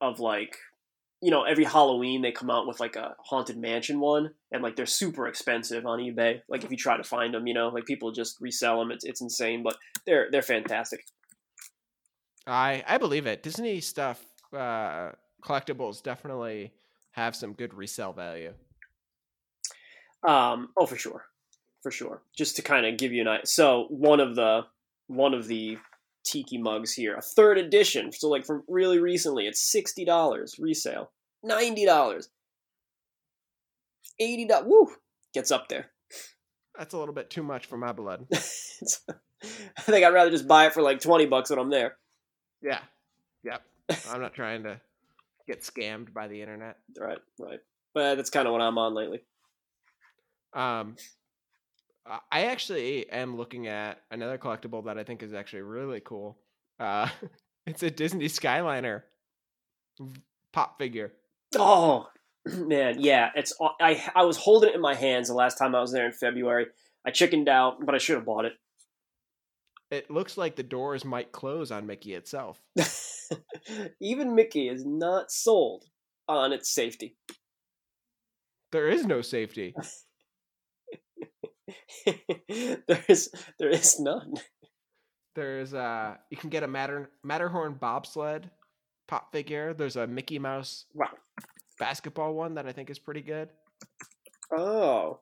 of 0.00 0.20
like 0.20 0.56
you 1.20 1.30
know 1.30 1.42
every 1.42 1.64
Halloween 1.64 2.22
they 2.22 2.32
come 2.32 2.50
out 2.50 2.66
with 2.66 2.80
like 2.80 2.96
a 2.96 3.16
haunted 3.24 3.56
mansion 3.56 3.98
one, 4.00 4.30
and 4.52 4.62
like 4.62 4.76
they're 4.76 4.86
super 4.86 5.26
expensive 5.26 5.86
on 5.86 5.98
eBay. 5.98 6.40
Like 6.48 6.64
if 6.64 6.70
you 6.70 6.76
try 6.76 6.96
to 6.96 7.04
find 7.04 7.34
them, 7.34 7.46
you 7.46 7.54
know, 7.54 7.68
like 7.68 7.86
people 7.86 8.12
just 8.12 8.40
resell 8.40 8.78
them. 8.78 8.92
It's 8.92 9.04
it's 9.04 9.20
insane, 9.20 9.62
but 9.62 9.76
they're 10.06 10.28
they're 10.30 10.42
fantastic. 10.42 11.04
I 12.46 12.84
I 12.86 12.98
believe 12.98 13.26
it. 13.26 13.42
Disney 13.42 13.80
stuff, 13.80 14.24
uh, 14.52 15.12
collectibles 15.42 16.02
definitely 16.02 16.72
have 17.14 17.34
some 17.36 17.52
good 17.52 17.74
resale 17.74 18.12
value. 18.12 18.52
Um, 20.26 20.70
oh, 20.76 20.86
for 20.86 20.96
sure, 20.96 21.24
for 21.82 21.90
sure. 21.90 22.22
Just 22.36 22.56
to 22.56 22.62
kind 22.62 22.86
of 22.86 22.96
give 22.96 23.12
you 23.12 23.22
an 23.22 23.28
idea. 23.28 23.46
So 23.46 23.86
one 23.90 24.20
of 24.20 24.34
the 24.36 24.62
one 25.06 25.34
of 25.34 25.46
the 25.46 25.78
tiki 26.24 26.58
mugs 26.58 26.92
here, 26.94 27.14
a 27.14 27.22
third 27.22 27.58
edition. 27.58 28.10
So 28.12 28.28
like 28.28 28.44
from 28.44 28.62
really 28.68 28.98
recently, 28.98 29.46
it's 29.46 29.60
sixty 29.60 30.04
dollars 30.04 30.56
resale, 30.58 31.10
ninety 31.42 31.84
dollars, 31.86 32.28
eighty 34.18 34.46
dollars. 34.46 34.66
Woo, 34.66 34.88
gets 35.32 35.50
up 35.50 35.68
there. 35.68 35.90
That's 36.78 36.94
a 36.94 36.98
little 36.98 37.14
bit 37.14 37.30
too 37.30 37.42
much 37.42 37.66
for 37.66 37.76
my 37.76 37.92
blood. 37.92 38.26
I 38.32 39.82
think 39.82 40.04
I'd 40.04 40.14
rather 40.14 40.30
just 40.30 40.48
buy 40.48 40.66
it 40.66 40.72
for 40.72 40.82
like 40.82 41.00
twenty 41.00 41.26
bucks 41.26 41.50
when 41.50 41.58
I'm 41.58 41.70
there. 41.70 41.96
yeah. 42.62 42.80
Yep. 43.44 43.62
I'm 44.10 44.22
not 44.22 44.32
trying 44.32 44.62
to 44.62 44.80
get 45.46 45.62
scammed 45.62 46.12
by 46.12 46.28
the 46.28 46.40
internet. 46.40 46.76
Right, 46.98 47.18
right. 47.38 47.60
But 47.94 48.16
that's 48.16 48.30
kind 48.30 48.46
of 48.46 48.52
what 48.52 48.60
I'm 48.60 48.78
on 48.78 48.94
lately. 48.94 49.22
Um, 50.52 50.96
I- 52.30 52.44
actually 52.46 53.08
am 53.10 53.36
looking 53.36 53.66
at 53.66 54.00
another 54.10 54.38
collectible 54.38 54.84
that 54.86 54.98
I 54.98 55.04
think 55.04 55.22
is 55.22 55.34
actually 55.34 55.62
really 55.62 56.00
cool. 56.00 56.38
Uh, 56.78 57.08
it's 57.66 57.82
a 57.82 57.90
Disney 57.90 58.26
Skyliner 58.26 59.02
pop 60.52 60.78
figure. 60.78 61.12
Oh 61.56 62.08
man, 62.46 63.00
yeah. 63.00 63.30
It's 63.34 63.54
I 63.80 64.02
I 64.14 64.24
was 64.24 64.36
holding 64.36 64.70
it 64.70 64.74
in 64.74 64.80
my 64.80 64.94
hands 64.94 65.28
the 65.28 65.34
last 65.34 65.56
time 65.56 65.74
I 65.74 65.80
was 65.80 65.92
there 65.92 66.06
in 66.06 66.12
February. 66.12 66.66
I 67.06 67.10
chickened 67.10 67.48
out, 67.48 67.84
but 67.84 67.94
I 67.94 67.98
should 67.98 68.16
have 68.16 68.24
bought 68.24 68.44
it. 68.44 68.54
It 69.94 70.10
looks 70.10 70.36
like 70.36 70.56
the 70.56 70.64
doors 70.64 71.04
might 71.04 71.30
close 71.30 71.70
on 71.70 71.86
Mickey 71.86 72.14
itself. 72.14 72.60
Even 74.00 74.34
Mickey 74.34 74.68
is 74.68 74.84
not 74.84 75.30
sold 75.30 75.84
on 76.28 76.52
its 76.52 76.74
safety. 76.74 77.16
There 78.72 78.88
is 78.88 79.06
no 79.06 79.22
safety. 79.22 79.72
there 82.88 83.04
is 83.08 83.30
there 83.60 83.68
is 83.68 84.00
none. 84.00 84.34
There's 85.36 85.74
uh, 85.74 86.16
you 86.28 86.36
can 86.36 86.50
get 86.50 86.64
a 86.64 86.68
Matter 86.68 87.10
Matterhorn 87.22 87.74
bobsled 87.74 88.50
pop 89.06 89.30
figure. 89.30 89.74
There's 89.74 89.94
a 89.94 90.08
Mickey 90.08 90.40
Mouse 90.40 90.86
Wow. 90.92 91.06
basketball 91.78 92.34
one 92.34 92.54
that 92.54 92.66
I 92.66 92.72
think 92.72 92.90
is 92.90 92.98
pretty 92.98 93.22
good. 93.22 93.48
Oh. 94.56 95.20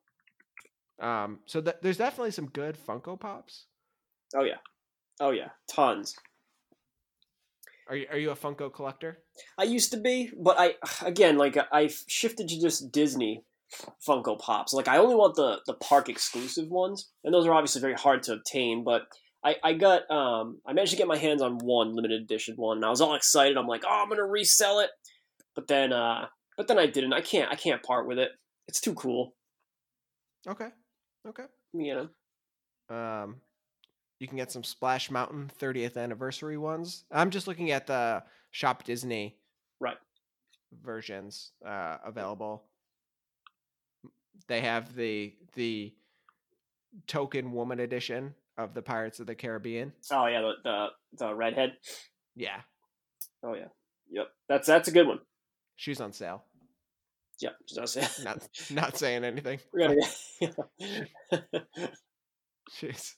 Um, 0.98 1.40
so 1.44 1.60
th- 1.60 1.76
there's 1.82 1.98
definitely 1.98 2.30
some 2.30 2.46
good 2.46 2.78
Funko 2.78 3.20
Pops. 3.20 3.66
Oh 4.34 4.44
yeah. 4.44 4.58
Oh 5.20 5.30
yeah. 5.30 5.48
Tons. 5.70 6.14
Are 7.88 7.96
you 7.96 8.06
are 8.10 8.18
you 8.18 8.30
a 8.30 8.36
Funko 8.36 8.72
collector? 8.72 9.18
I 9.58 9.64
used 9.64 9.90
to 9.92 9.98
be, 9.98 10.30
but 10.36 10.56
I 10.58 10.74
again 11.04 11.36
like 11.36 11.56
I've 11.72 12.02
shifted 12.08 12.48
to 12.48 12.60
just 12.60 12.92
Disney 12.92 13.44
Funko 14.06 14.38
Pops. 14.38 14.72
Like 14.72 14.88
I 14.88 14.98
only 14.98 15.14
want 15.14 15.34
the 15.34 15.60
the 15.66 15.74
park 15.74 16.08
exclusive 16.08 16.68
ones, 16.68 17.10
and 17.24 17.34
those 17.34 17.46
are 17.46 17.52
obviously 17.52 17.80
very 17.80 17.94
hard 17.94 18.22
to 18.24 18.34
obtain. 18.34 18.84
But 18.84 19.02
I 19.44 19.56
I 19.62 19.72
got 19.74 20.10
um 20.10 20.60
I 20.66 20.72
managed 20.72 20.92
to 20.92 20.98
get 20.98 21.08
my 21.08 21.18
hands 21.18 21.42
on 21.42 21.58
one 21.58 21.94
limited 21.94 22.22
edition 22.22 22.54
one, 22.56 22.78
and 22.78 22.84
I 22.86 22.90
was 22.90 23.00
all 23.00 23.14
excited. 23.14 23.56
I'm 23.56 23.66
like, 23.66 23.82
oh, 23.84 24.02
I'm 24.02 24.08
gonna 24.08 24.24
resell 24.24 24.80
it, 24.80 24.90
but 25.54 25.66
then 25.66 25.92
uh 25.92 26.26
but 26.56 26.68
then 26.68 26.78
I 26.78 26.86
didn't. 26.86 27.12
I 27.12 27.20
can't 27.20 27.50
I 27.50 27.56
can't 27.56 27.82
part 27.82 28.06
with 28.06 28.18
it. 28.18 28.30
It's 28.68 28.80
too 28.80 28.94
cool, 28.94 29.34
Okay, 30.48 30.68
okay. 31.26 31.44
you 31.72 32.08
know. 32.88 32.96
Um, 32.96 33.36
you 34.22 34.28
can 34.28 34.36
get 34.36 34.52
some 34.52 34.62
Splash 34.62 35.10
Mountain 35.10 35.50
30th 35.60 35.96
anniversary 35.96 36.56
ones. 36.56 37.04
I'm 37.10 37.30
just 37.30 37.48
looking 37.48 37.72
at 37.72 37.88
the 37.88 38.22
Shop 38.52 38.84
Disney 38.84 39.36
Right. 39.80 39.96
versions 40.80 41.50
uh, 41.66 41.96
available. 42.06 42.62
They 44.46 44.60
have 44.60 44.94
the 44.94 45.34
the 45.54 45.92
token 47.08 47.52
woman 47.52 47.80
edition 47.80 48.34
of 48.56 48.74
the 48.74 48.82
Pirates 48.82 49.18
of 49.18 49.26
the 49.26 49.34
Caribbean. 49.34 49.92
Oh 50.12 50.26
yeah, 50.26 50.40
the 50.42 50.52
the, 50.62 50.86
the 51.26 51.34
redhead. 51.34 51.72
Yeah, 52.36 52.60
Oh 53.42 53.54
yeah, 53.54 53.68
yep. 54.08 54.28
That's 54.48 54.68
that's 54.68 54.86
a 54.88 54.92
good 54.92 55.08
one. 55.08 55.18
she's 55.74 56.00
on 56.00 56.12
sale. 56.12 56.44
Yeah, 57.40 57.50
just- 57.68 58.22
Not 58.24 58.48
not 58.70 58.96
saying 58.96 59.24
anything. 59.24 59.58
we're 59.72 59.88
gonna 59.88 60.00
get. 60.40 60.54
Jeez. 62.80 63.14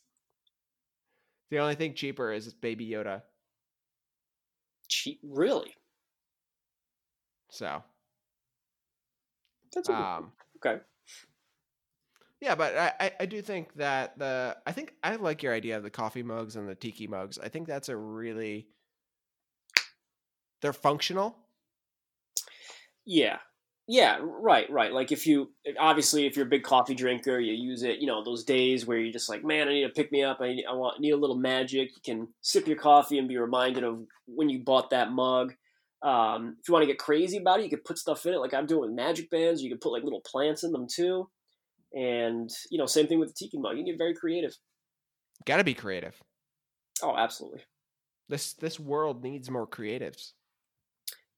The 1.50 1.58
only 1.58 1.74
thing 1.74 1.94
cheaper 1.94 2.32
is 2.32 2.52
Baby 2.52 2.88
Yoda. 2.88 3.22
Cheap, 4.88 5.20
really? 5.22 5.74
So, 7.50 7.82
That's 9.74 9.88
um, 9.88 10.32
okay. 10.56 10.82
yeah, 12.40 12.54
but 12.54 12.76
I, 12.76 12.92
I, 13.00 13.12
I 13.20 13.26
do 13.26 13.40
think 13.40 13.74
that 13.74 14.18
the 14.18 14.56
I 14.66 14.72
think 14.72 14.94
I 15.02 15.14
like 15.16 15.42
your 15.42 15.54
idea 15.54 15.76
of 15.76 15.82
the 15.82 15.90
coffee 15.90 16.22
mugs 16.22 16.56
and 16.56 16.68
the 16.68 16.74
tiki 16.74 17.06
mugs. 17.06 17.38
I 17.38 17.48
think 17.48 17.68
that's 17.68 17.88
a 17.88 17.96
really 17.96 18.66
they're 20.60 20.72
functional. 20.72 21.36
Yeah. 23.04 23.38
Yeah, 23.86 24.18
right, 24.22 24.70
right. 24.70 24.92
Like 24.92 25.12
if 25.12 25.26
you 25.26 25.52
obviously 25.78 26.26
if 26.26 26.36
you're 26.36 26.46
a 26.46 26.48
big 26.48 26.62
coffee 26.62 26.94
drinker, 26.94 27.38
you 27.38 27.52
use 27.52 27.82
it, 27.82 27.98
you 27.98 28.06
know, 28.06 28.24
those 28.24 28.42
days 28.44 28.86
where 28.86 28.98
you're 28.98 29.12
just 29.12 29.28
like, 29.28 29.44
man, 29.44 29.68
I 29.68 29.72
need 29.72 29.82
to 29.82 29.90
pick 29.90 30.10
me 30.10 30.22
up. 30.22 30.38
I 30.40 30.54
need, 30.54 30.64
I 30.64 30.72
want 30.72 31.00
need 31.00 31.10
a 31.10 31.16
little 31.16 31.36
magic. 31.36 31.90
You 31.94 32.02
can 32.02 32.28
sip 32.40 32.66
your 32.66 32.78
coffee 32.78 33.18
and 33.18 33.28
be 33.28 33.36
reminded 33.36 33.84
of 33.84 34.06
when 34.26 34.48
you 34.48 34.60
bought 34.64 34.90
that 34.90 35.12
mug. 35.12 35.52
Um, 36.02 36.56
if 36.60 36.68
you 36.68 36.72
want 36.72 36.82
to 36.82 36.86
get 36.86 36.98
crazy 36.98 37.36
about 37.36 37.60
it, 37.60 37.64
you 37.64 37.70
could 37.70 37.84
put 37.84 37.98
stuff 37.98 38.24
in 38.24 38.32
it 38.32 38.38
like 38.38 38.54
I'm 38.54 38.66
doing 38.66 38.82
with 38.82 38.96
magic 38.96 39.28
bands. 39.30 39.62
You 39.62 39.70
could 39.70 39.82
put 39.82 39.92
like 39.92 40.02
little 40.02 40.22
plants 40.22 40.64
in 40.64 40.72
them 40.72 40.86
too. 40.90 41.28
And, 41.92 42.50
you 42.70 42.78
know, 42.78 42.86
same 42.86 43.06
thing 43.06 43.20
with 43.20 43.28
the 43.28 43.34
tiki 43.34 43.58
mug. 43.58 43.72
You 43.72 43.84
can 43.84 43.92
get 43.92 43.98
very 43.98 44.14
creative. 44.14 44.56
Got 45.44 45.58
to 45.58 45.64
be 45.64 45.74
creative. 45.74 46.20
Oh, 47.02 47.16
absolutely. 47.16 47.60
This 48.30 48.54
this 48.54 48.80
world 48.80 49.22
needs 49.22 49.50
more 49.50 49.66
creatives. 49.66 50.32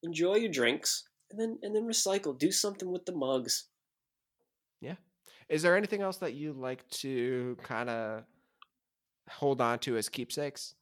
Enjoy 0.04 0.36
your 0.36 0.52
drinks 0.52 1.04
and 1.30 1.40
then 1.40 1.58
and 1.62 1.74
then 1.74 1.86
recycle. 1.86 2.38
Do 2.38 2.50
something 2.50 2.90
with 2.90 3.04
the 3.06 3.14
mugs. 3.14 3.68
Yeah. 4.80 4.96
Is 5.48 5.62
there 5.62 5.76
anything 5.76 6.02
else 6.02 6.18
that 6.18 6.34
you 6.34 6.52
like 6.52 6.88
to 6.90 7.56
kind 7.62 7.88
of 7.88 8.24
hold 9.28 9.60
on 9.60 9.78
to 9.80 9.96
as 9.96 10.08
keepsakes? 10.08 10.74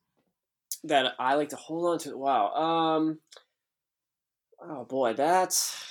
that 0.85 1.13
I 1.19 1.35
like 1.35 1.49
to 1.51 1.57
hold 1.57 1.87
on 1.87 1.99
to. 2.01 2.17
Wow. 2.17 2.53
Um. 2.53 3.19
Oh 4.61 4.85
boy, 4.85 5.15
that's 5.15 5.85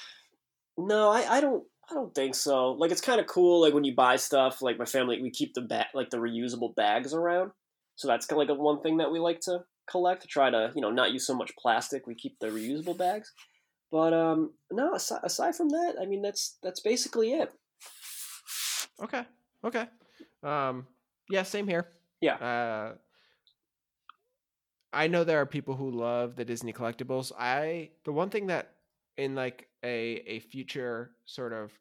no. 0.78 1.10
I 1.10 1.38
I 1.38 1.42
don't. 1.42 1.64
I 1.92 1.96
don't 1.96 2.16
think 2.16 2.34
so. 2.34 2.72
Like 2.72 2.92
it's 2.92 3.02
kind 3.02 3.20
of 3.20 3.28
cool. 3.28 3.62
Like 3.62 3.74
when 3.74 3.84
you 3.84 3.94
buy 3.94 4.16
stuff, 4.16 4.62
like 4.62 4.80
my 4.80 4.86
family, 4.86 5.22
we 5.22 5.30
keep 5.30 5.54
the 5.54 5.62
ba- 5.62 5.88
like 5.94 6.10
the 6.10 6.18
reusable 6.18 6.74
bags 6.76 7.14
around. 7.14 7.52
So 7.96 8.08
that's 8.08 8.26
kind 8.26 8.42
of 8.42 8.48
like 8.48 8.58
a 8.58 8.60
one 8.60 8.82
thing 8.82 8.98
that 8.98 9.12
we 9.12 9.20
like 9.20 9.42
to 9.42 9.60
collect 9.90 10.26
try 10.30 10.50
to 10.50 10.72
you 10.76 10.82
know 10.82 10.92
not 10.92 11.12
use 11.12 11.28
so 11.28 11.36
much 11.36 11.52
plastic. 11.60 12.08
We 12.08 12.16
keep 12.16 12.40
the 12.40 12.48
reusable 12.48 12.98
bags. 12.98 13.34
But 13.94 14.12
um, 14.12 14.54
no. 14.72 14.96
Aside, 14.96 15.20
aside 15.24 15.56
from 15.56 15.70
that, 15.70 15.98
I 16.02 16.08
mean 16.08 16.24
that's 16.24 16.58
that's 16.64 16.80
basically 16.80 17.34
it. 17.34 17.54
Okay. 19.04 19.24
Okay. 19.64 19.86
Um. 20.42 20.88
Yeah. 21.30 21.44
Same 21.44 21.68
here. 21.68 21.90
Yeah. 22.20 22.36
Uh. 22.36 22.94
I 24.92 25.08
know 25.08 25.24
there 25.24 25.40
are 25.40 25.46
people 25.46 25.76
who 25.76 25.92
love 25.92 26.36
the 26.36 26.44
Disney 26.44 26.74
collectibles. 26.74 27.32
I 27.38 27.92
the 28.04 28.12
one 28.12 28.32
thing 28.32 28.48
that 28.48 28.72
in 29.16 29.36
like 29.36 29.68
a 29.84 30.24
a 30.26 30.40
future 30.40 31.12
sort 31.26 31.54
of 31.54 31.72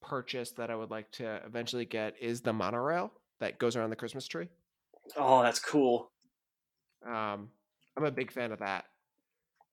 purchase 0.00 0.52
that 0.52 0.70
I 0.70 0.74
would 0.74 0.90
like 0.90 1.12
to 1.12 1.42
eventually 1.44 1.84
get 1.84 2.14
is 2.18 2.40
the 2.40 2.54
monorail 2.54 3.12
that 3.40 3.58
goes 3.58 3.76
around 3.76 3.90
the 3.90 3.96
Christmas 3.96 4.26
tree. 4.26 4.48
Oh, 5.18 5.42
that's 5.42 5.60
cool. 5.60 6.10
Um, 7.06 7.50
I'm 7.94 8.04
a 8.04 8.10
big 8.10 8.32
fan 8.32 8.52
of 8.52 8.60
that. 8.60 8.86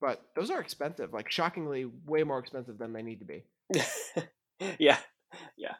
But 0.01 0.21
those 0.35 0.49
are 0.49 0.61
expensive, 0.61 1.11
like 1.13 1.29
shockingly 1.29 1.85
way 2.05 2.23
more 2.23 2.39
expensive 2.39 2.77
than 2.77 2.93
they 2.93 3.01
need 3.01 3.19
to 3.19 3.25
be. 3.25 3.43
yeah, 4.79 4.97
yeah. 5.57 5.73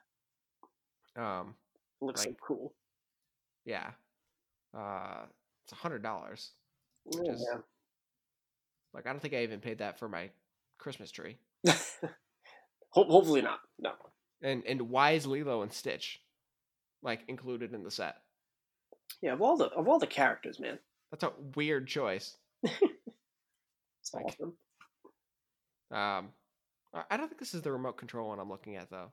Um, 1.16 1.56
looks 2.02 2.26
Like- 2.26 2.30
so 2.30 2.36
cool. 2.46 2.74
yeah. 3.66 3.92
Uh, 4.78 5.24
it's 5.64 5.72
a 5.72 5.76
hundred 5.76 6.04
dollars. 6.04 6.52
Oh, 7.16 7.22
is- 7.32 7.46
yeah. 7.52 7.60
Like 8.94 9.08
I 9.08 9.12
don't 9.12 9.22
think 9.22 9.34
I 9.34 9.44
even 9.44 9.60
paid 9.62 9.78
that 9.80 10.00
for 10.00 10.10
my 10.10 10.30
Christmas 10.80 11.12
tree. 11.12 11.38
Ho- 11.68 13.04
hopefully 13.04 13.42
not. 13.42 13.60
No. 13.78 13.92
And 14.42 14.64
and 14.66 14.82
why 14.90 15.12
is 15.12 15.26
Lilo 15.28 15.62
and 15.62 15.72
Stitch 15.72 16.22
like 17.04 17.22
included 17.28 17.74
in 17.74 17.84
the 17.84 17.92
set? 17.92 18.16
Yeah, 19.22 19.34
of 19.34 19.42
all 19.42 19.58
the 19.58 19.66
of 19.68 19.88
all 19.88 20.00
the 20.00 20.08
characters, 20.08 20.60
man, 20.60 20.80
That's 21.12 21.24
a 21.24 21.32
weird 21.56 21.88
choice. 21.88 22.36
it's 24.10 24.14
Like- 24.14 24.26
awesome. 24.26 24.54
Um, 25.92 26.30
I 27.10 27.18
don't 27.18 27.28
think 27.28 27.40
this 27.40 27.54
is 27.54 27.62
the 27.62 27.72
remote 27.72 27.98
control 27.98 28.30
one 28.30 28.40
I'm 28.40 28.50
looking 28.50 28.76
at 28.76 28.90
though. 28.90 29.12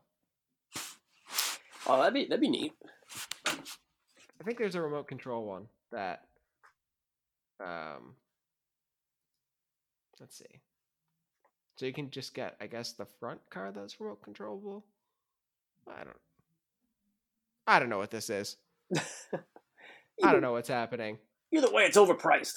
Oh, 1.87 1.99
that'd 1.99 2.15
be 2.15 2.25
that'd 2.25 2.41
be 2.41 2.49
neat. 2.49 2.73
I 3.47 4.45
think 4.45 4.59
there's 4.59 4.75
a 4.75 4.81
remote 4.83 5.09
control 5.09 5.47
one 5.47 5.69
that 5.93 6.25
um 7.61 8.15
let's 10.21 10.37
see. 10.37 10.61
So 11.77 11.87
you 11.87 11.93
can 11.93 12.11
just 12.11 12.35
get 12.35 12.57
I 12.61 12.67
guess 12.67 12.93
the 12.93 13.07
front 13.21 13.41
car 13.51 13.73
that's 13.73 14.01
remote 14.01 14.23
controllable. 14.23 14.85
I 15.89 16.05
don't 16.05 16.17
I 17.67 17.79
don't 17.79 17.89
know 17.91 17.99
what 17.99 18.11
this 18.11 18.31
is. 18.31 18.57
I 20.23 20.33
don't 20.33 20.41
know 20.43 20.53
what's 20.53 20.69
happening. 20.69 21.19
either 21.53 21.71
way, 21.71 21.85
it's 21.85 21.97
overpriced. 21.99 22.55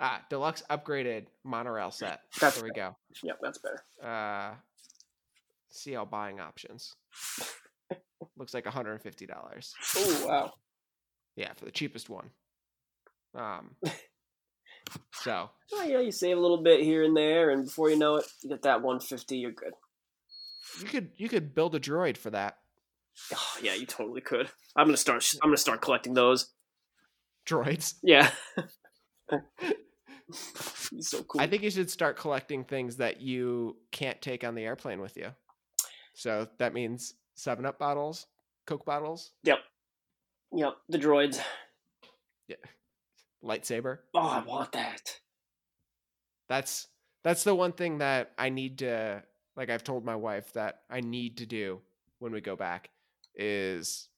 Ah, 0.00 0.22
deluxe 0.28 0.62
upgraded 0.70 1.26
monorail 1.44 1.90
set. 1.90 2.20
That's 2.40 2.56
there 2.56 2.64
we 2.64 2.70
go. 2.70 2.96
Yep, 3.22 3.38
that's 3.42 3.58
better. 3.58 3.84
Uh 4.02 4.54
see 5.70 5.96
all 5.96 6.06
buying 6.06 6.40
options. 6.40 6.94
Looks 8.36 8.54
like 8.54 8.64
$150. 8.64 9.72
Oh 9.96 10.26
wow. 10.26 10.52
Yeah, 11.36 11.52
for 11.54 11.64
the 11.64 11.70
cheapest 11.70 12.08
one. 12.10 12.30
Um 13.34 13.76
so 15.12 15.50
Oh 15.72 15.84
yeah, 15.84 16.00
you 16.00 16.12
save 16.12 16.36
a 16.36 16.40
little 16.40 16.62
bit 16.62 16.82
here 16.82 17.04
and 17.04 17.16
there, 17.16 17.50
and 17.50 17.64
before 17.64 17.90
you 17.90 17.96
know 17.98 18.16
it, 18.16 18.26
you 18.42 18.50
get 18.50 18.62
that 18.62 18.82
150. 18.82 19.36
You're 19.36 19.52
good. 19.52 19.72
You 20.80 20.86
could 20.86 21.10
you 21.16 21.28
could 21.28 21.54
build 21.54 21.74
a 21.74 21.80
droid 21.80 22.16
for 22.16 22.30
that. 22.30 22.58
Oh 23.32 23.58
yeah, 23.62 23.74
you 23.74 23.86
totally 23.86 24.20
could. 24.20 24.48
I'm 24.76 24.86
gonna 24.86 24.96
start. 24.96 25.24
I'm 25.42 25.50
gonna 25.50 25.56
start 25.56 25.80
collecting 25.80 26.14
those. 26.14 26.50
Droids. 27.46 27.94
Yeah. 28.02 28.30
He's 30.94 31.08
so 31.08 31.22
cool. 31.24 31.40
I 31.40 31.46
think 31.46 31.62
you 31.62 31.70
should 31.70 31.90
start 31.90 32.16
collecting 32.16 32.64
things 32.64 32.96
that 32.96 33.20
you 33.20 33.76
can't 33.90 34.20
take 34.22 34.44
on 34.44 34.54
the 34.54 34.62
airplane 34.64 35.00
with 35.00 35.16
you. 35.16 35.28
So 36.14 36.48
that 36.58 36.72
means 36.72 37.14
Seven 37.34 37.66
Up 37.66 37.78
bottles, 37.78 38.26
Coke 38.66 38.84
bottles, 38.84 39.32
Yep, 39.42 39.58
Yep. 40.52 40.76
the 40.88 40.98
droids. 40.98 41.40
Yeah. 42.46 42.56
Lightsaber. 43.42 43.98
Oh, 44.14 44.20
I 44.20 44.40
want 44.44 44.72
that. 44.72 45.18
That's 46.48 46.86
that's 47.24 47.42
the 47.42 47.54
one 47.54 47.72
thing 47.72 47.98
that 47.98 48.32
I 48.38 48.50
need 48.50 48.78
to 48.78 49.22
like. 49.56 49.70
I've 49.70 49.82
told 49.84 50.04
my 50.04 50.14
wife 50.16 50.52
that 50.52 50.82
I 50.90 51.00
need 51.00 51.38
to 51.38 51.46
do 51.46 51.80
when 52.18 52.32
we 52.32 52.40
go 52.40 52.54
back 52.54 52.90
is 53.34 54.08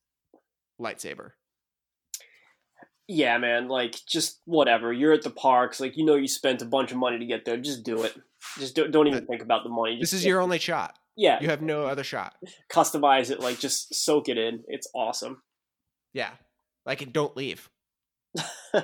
lightsaber. 0.81 1.31
Yeah, 3.09 3.39
man. 3.39 3.69
Like, 3.69 3.97
just 4.09 4.41
whatever. 4.47 4.93
You're 4.93 5.13
at 5.13 5.23
the 5.23 5.31
parks. 5.31 5.79
Like, 5.81 5.97
you 5.97 6.05
know, 6.05 6.17
you 6.17 6.27
spent 6.27 6.61
a 6.63 6.65
bunch 6.67 6.91
of 6.91 6.99
money 6.99 7.19
to 7.19 7.27
get 7.27 7.45
there. 7.45 7.57
Just 7.57 7.85
do 7.85 8.03
it. 8.03 8.15
Just 8.59 8.75
don't, 8.75 8.91
don't 8.91 9.07
even 9.07 9.27
think 9.27 9.43
about 9.43 9.63
the 9.63 9.71
money. 9.71 9.99
This 10.01 10.13
is 10.13 10.25
your 10.25 10.41
only 10.41 10.59
shot. 10.59 10.99
yeah. 11.17 11.39
You 11.41 11.49
have 11.49 11.63
no 11.63 11.83
other 11.87 12.03
shot. 12.05 12.35
customize 12.73 13.31
it. 13.31 13.41
Like, 13.41 13.59
just 13.61 13.95
soak 13.95 14.29
it 14.29 14.39
in. 14.39 14.65
It's 14.67 14.89
awesome. 14.95 15.41
Yeah. 16.15 16.31
Like 16.85 17.01
and 17.03 17.13
don't 17.13 17.37
leave. 17.37 17.69
yeah. 18.75 18.83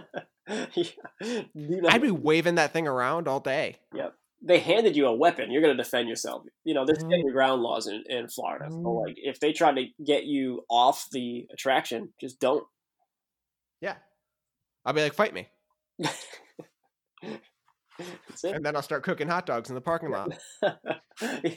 Do 1.20 1.46
not- 1.54 1.92
I'd 1.92 2.02
be 2.02 2.10
waving 2.10 2.56
that 2.56 2.72
thing 2.72 2.86
around 2.86 3.28
all 3.28 3.40
day. 3.40 3.76
Yeah. 3.94 4.08
They 4.44 4.58
handed 4.58 4.96
you 4.96 5.06
a 5.06 5.14
weapon. 5.14 5.50
You're 5.52 5.62
going 5.62 5.76
to 5.76 5.82
defend 5.82 6.08
yourself. 6.08 6.42
You 6.64 6.74
know, 6.74 6.84
there's 6.84 6.98
standing 6.98 7.30
ground 7.30 7.62
laws 7.62 7.86
in, 7.86 8.02
in 8.08 8.28
Florida. 8.28 8.66
So, 8.70 8.76
Mhm. 8.76 9.06
like, 9.06 9.14
if 9.18 9.38
they 9.38 9.52
try 9.52 9.72
to 9.72 9.86
get 10.04 10.24
you 10.24 10.64
off 10.68 11.06
the 11.12 11.46
attraction, 11.52 12.12
just 12.20 12.40
don't. 12.40 12.64
Yeah. 13.80 13.96
I'll 14.84 14.92
be 14.92 15.02
like, 15.02 15.14
fight 15.14 15.34
me. 15.34 15.48
And 18.44 18.64
then 18.64 18.74
I'll 18.74 18.82
start 18.82 19.04
cooking 19.04 19.28
hot 19.28 19.46
dogs 19.46 19.68
in 19.68 19.74
the 19.74 19.80
parking 19.80 20.10
lot. 20.10 20.38
Yeah. 20.62 21.38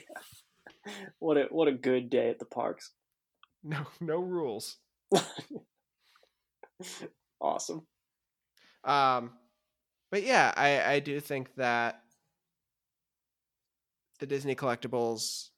What 1.18 1.38
a 1.38 1.46
what 1.50 1.68
a 1.68 1.72
good 1.72 2.12
day 2.12 2.30
at 2.30 2.38
the 2.38 2.46
parks. 2.46 2.92
No, 3.64 3.88
no 4.00 4.20
rules. 4.20 4.78
Awesome. 7.42 7.86
Um, 8.84 9.32
but 10.12 10.24
yeah, 10.24 10.54
I 10.56 10.94
I 10.94 11.00
do 11.00 11.20
think 11.20 11.54
that 11.56 12.02
the 14.20 14.26
Disney 14.26 14.56
collectibles 14.56 15.50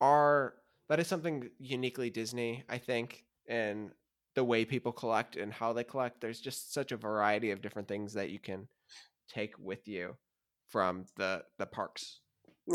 are 0.00 0.54
that 0.88 1.00
is 1.00 1.06
something 1.06 1.50
uniquely 1.58 2.10
Disney. 2.10 2.64
I 2.68 2.78
think, 2.78 3.24
and 3.48 3.90
the 4.38 4.44
way 4.44 4.64
people 4.64 4.92
collect 4.92 5.34
and 5.34 5.52
how 5.52 5.72
they 5.72 5.82
collect. 5.82 6.20
There's 6.20 6.40
just 6.40 6.72
such 6.72 6.92
a 6.92 6.96
variety 6.96 7.50
of 7.50 7.60
different 7.60 7.88
things 7.88 8.12
that 8.12 8.30
you 8.30 8.38
can 8.38 8.68
take 9.28 9.58
with 9.58 9.88
you 9.88 10.14
from 10.68 11.06
the 11.16 11.42
the 11.58 11.66
parks. 11.66 12.20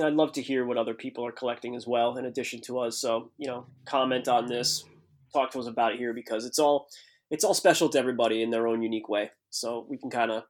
I'd 0.04 0.12
love 0.12 0.34
to 0.34 0.42
hear 0.42 0.66
what 0.66 0.78
other 0.78 0.94
people 0.94 1.26
are 1.26 1.32
collecting 1.32 1.74
as 1.74 1.88
well, 1.88 2.18
in 2.18 2.26
addition 2.26 2.60
to 2.64 2.80
us. 2.80 3.00
So 3.00 3.32
you 3.38 3.48
know, 3.48 3.66
comment 3.86 4.28
on 4.28 4.46
this, 4.46 4.84
talk 5.32 5.52
to 5.52 5.60
us 5.60 5.68
about 5.68 5.94
it 5.94 6.00
here 6.00 6.14
because 6.14 6.46
it's 6.46 6.60
all 6.60 6.90
it's 7.32 7.46
all 7.46 7.54
special 7.54 7.88
to 7.88 7.98
everybody 7.98 8.44
in 8.44 8.50
their 8.50 8.68
own 8.68 8.82
unique 8.82 9.08
way. 9.08 9.32
So 9.50 9.86
we 9.90 9.98
can 9.98 10.10
kind 10.10 10.32
of 10.32 10.44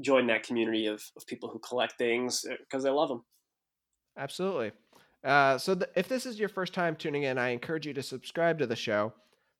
join 0.00 0.28
that 0.28 0.44
community 0.44 0.86
of, 0.86 1.02
of 1.16 1.26
people 1.26 1.48
who 1.48 1.58
collect 1.58 1.98
things 1.98 2.44
because 2.60 2.84
they 2.84 2.90
love 2.90 3.08
them. 3.08 3.24
Absolutely. 4.16 4.70
Uh, 5.24 5.58
so 5.58 5.74
th- 5.74 5.90
if 5.96 6.06
this 6.06 6.26
is 6.26 6.38
your 6.38 6.48
first 6.48 6.74
time 6.74 6.94
tuning 6.94 7.24
in, 7.24 7.38
I 7.38 7.48
encourage 7.48 7.88
you 7.88 7.94
to 7.94 8.02
subscribe 8.04 8.60
to 8.60 8.68
the 8.68 8.76
show. 8.76 9.14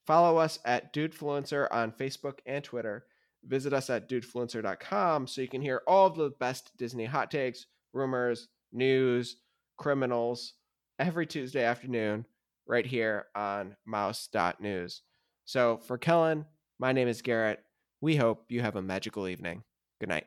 Follow 0.06 0.36
us 0.36 0.58
at 0.64 0.92
Dudefluencer 0.92 1.68
on 1.70 1.92
Facebook 1.92 2.38
and 2.46 2.62
Twitter. 2.62 3.06
Visit 3.44 3.72
us 3.72 3.90
at 3.90 4.08
dudefluencer.com 4.08 5.26
so 5.26 5.40
you 5.40 5.48
can 5.48 5.62
hear 5.62 5.82
all 5.86 6.10
the 6.10 6.30
best 6.40 6.70
Disney 6.76 7.04
hot 7.04 7.30
takes, 7.30 7.66
rumors, 7.92 8.48
news, 8.72 9.36
criminals 9.76 10.54
every 10.98 11.26
Tuesday 11.26 11.64
afternoon 11.64 12.26
right 12.66 12.86
here 12.86 13.26
on 13.34 13.76
mouse.news. 13.86 15.02
So 15.44 15.78
for 15.78 15.98
Kellen, 15.98 16.46
my 16.78 16.92
name 16.92 17.08
is 17.08 17.22
Garrett. 17.22 17.60
We 18.00 18.16
hope 18.16 18.46
you 18.48 18.60
have 18.60 18.76
a 18.76 18.82
magical 18.82 19.28
evening. 19.28 19.62
Good 20.00 20.08
night. 20.08 20.26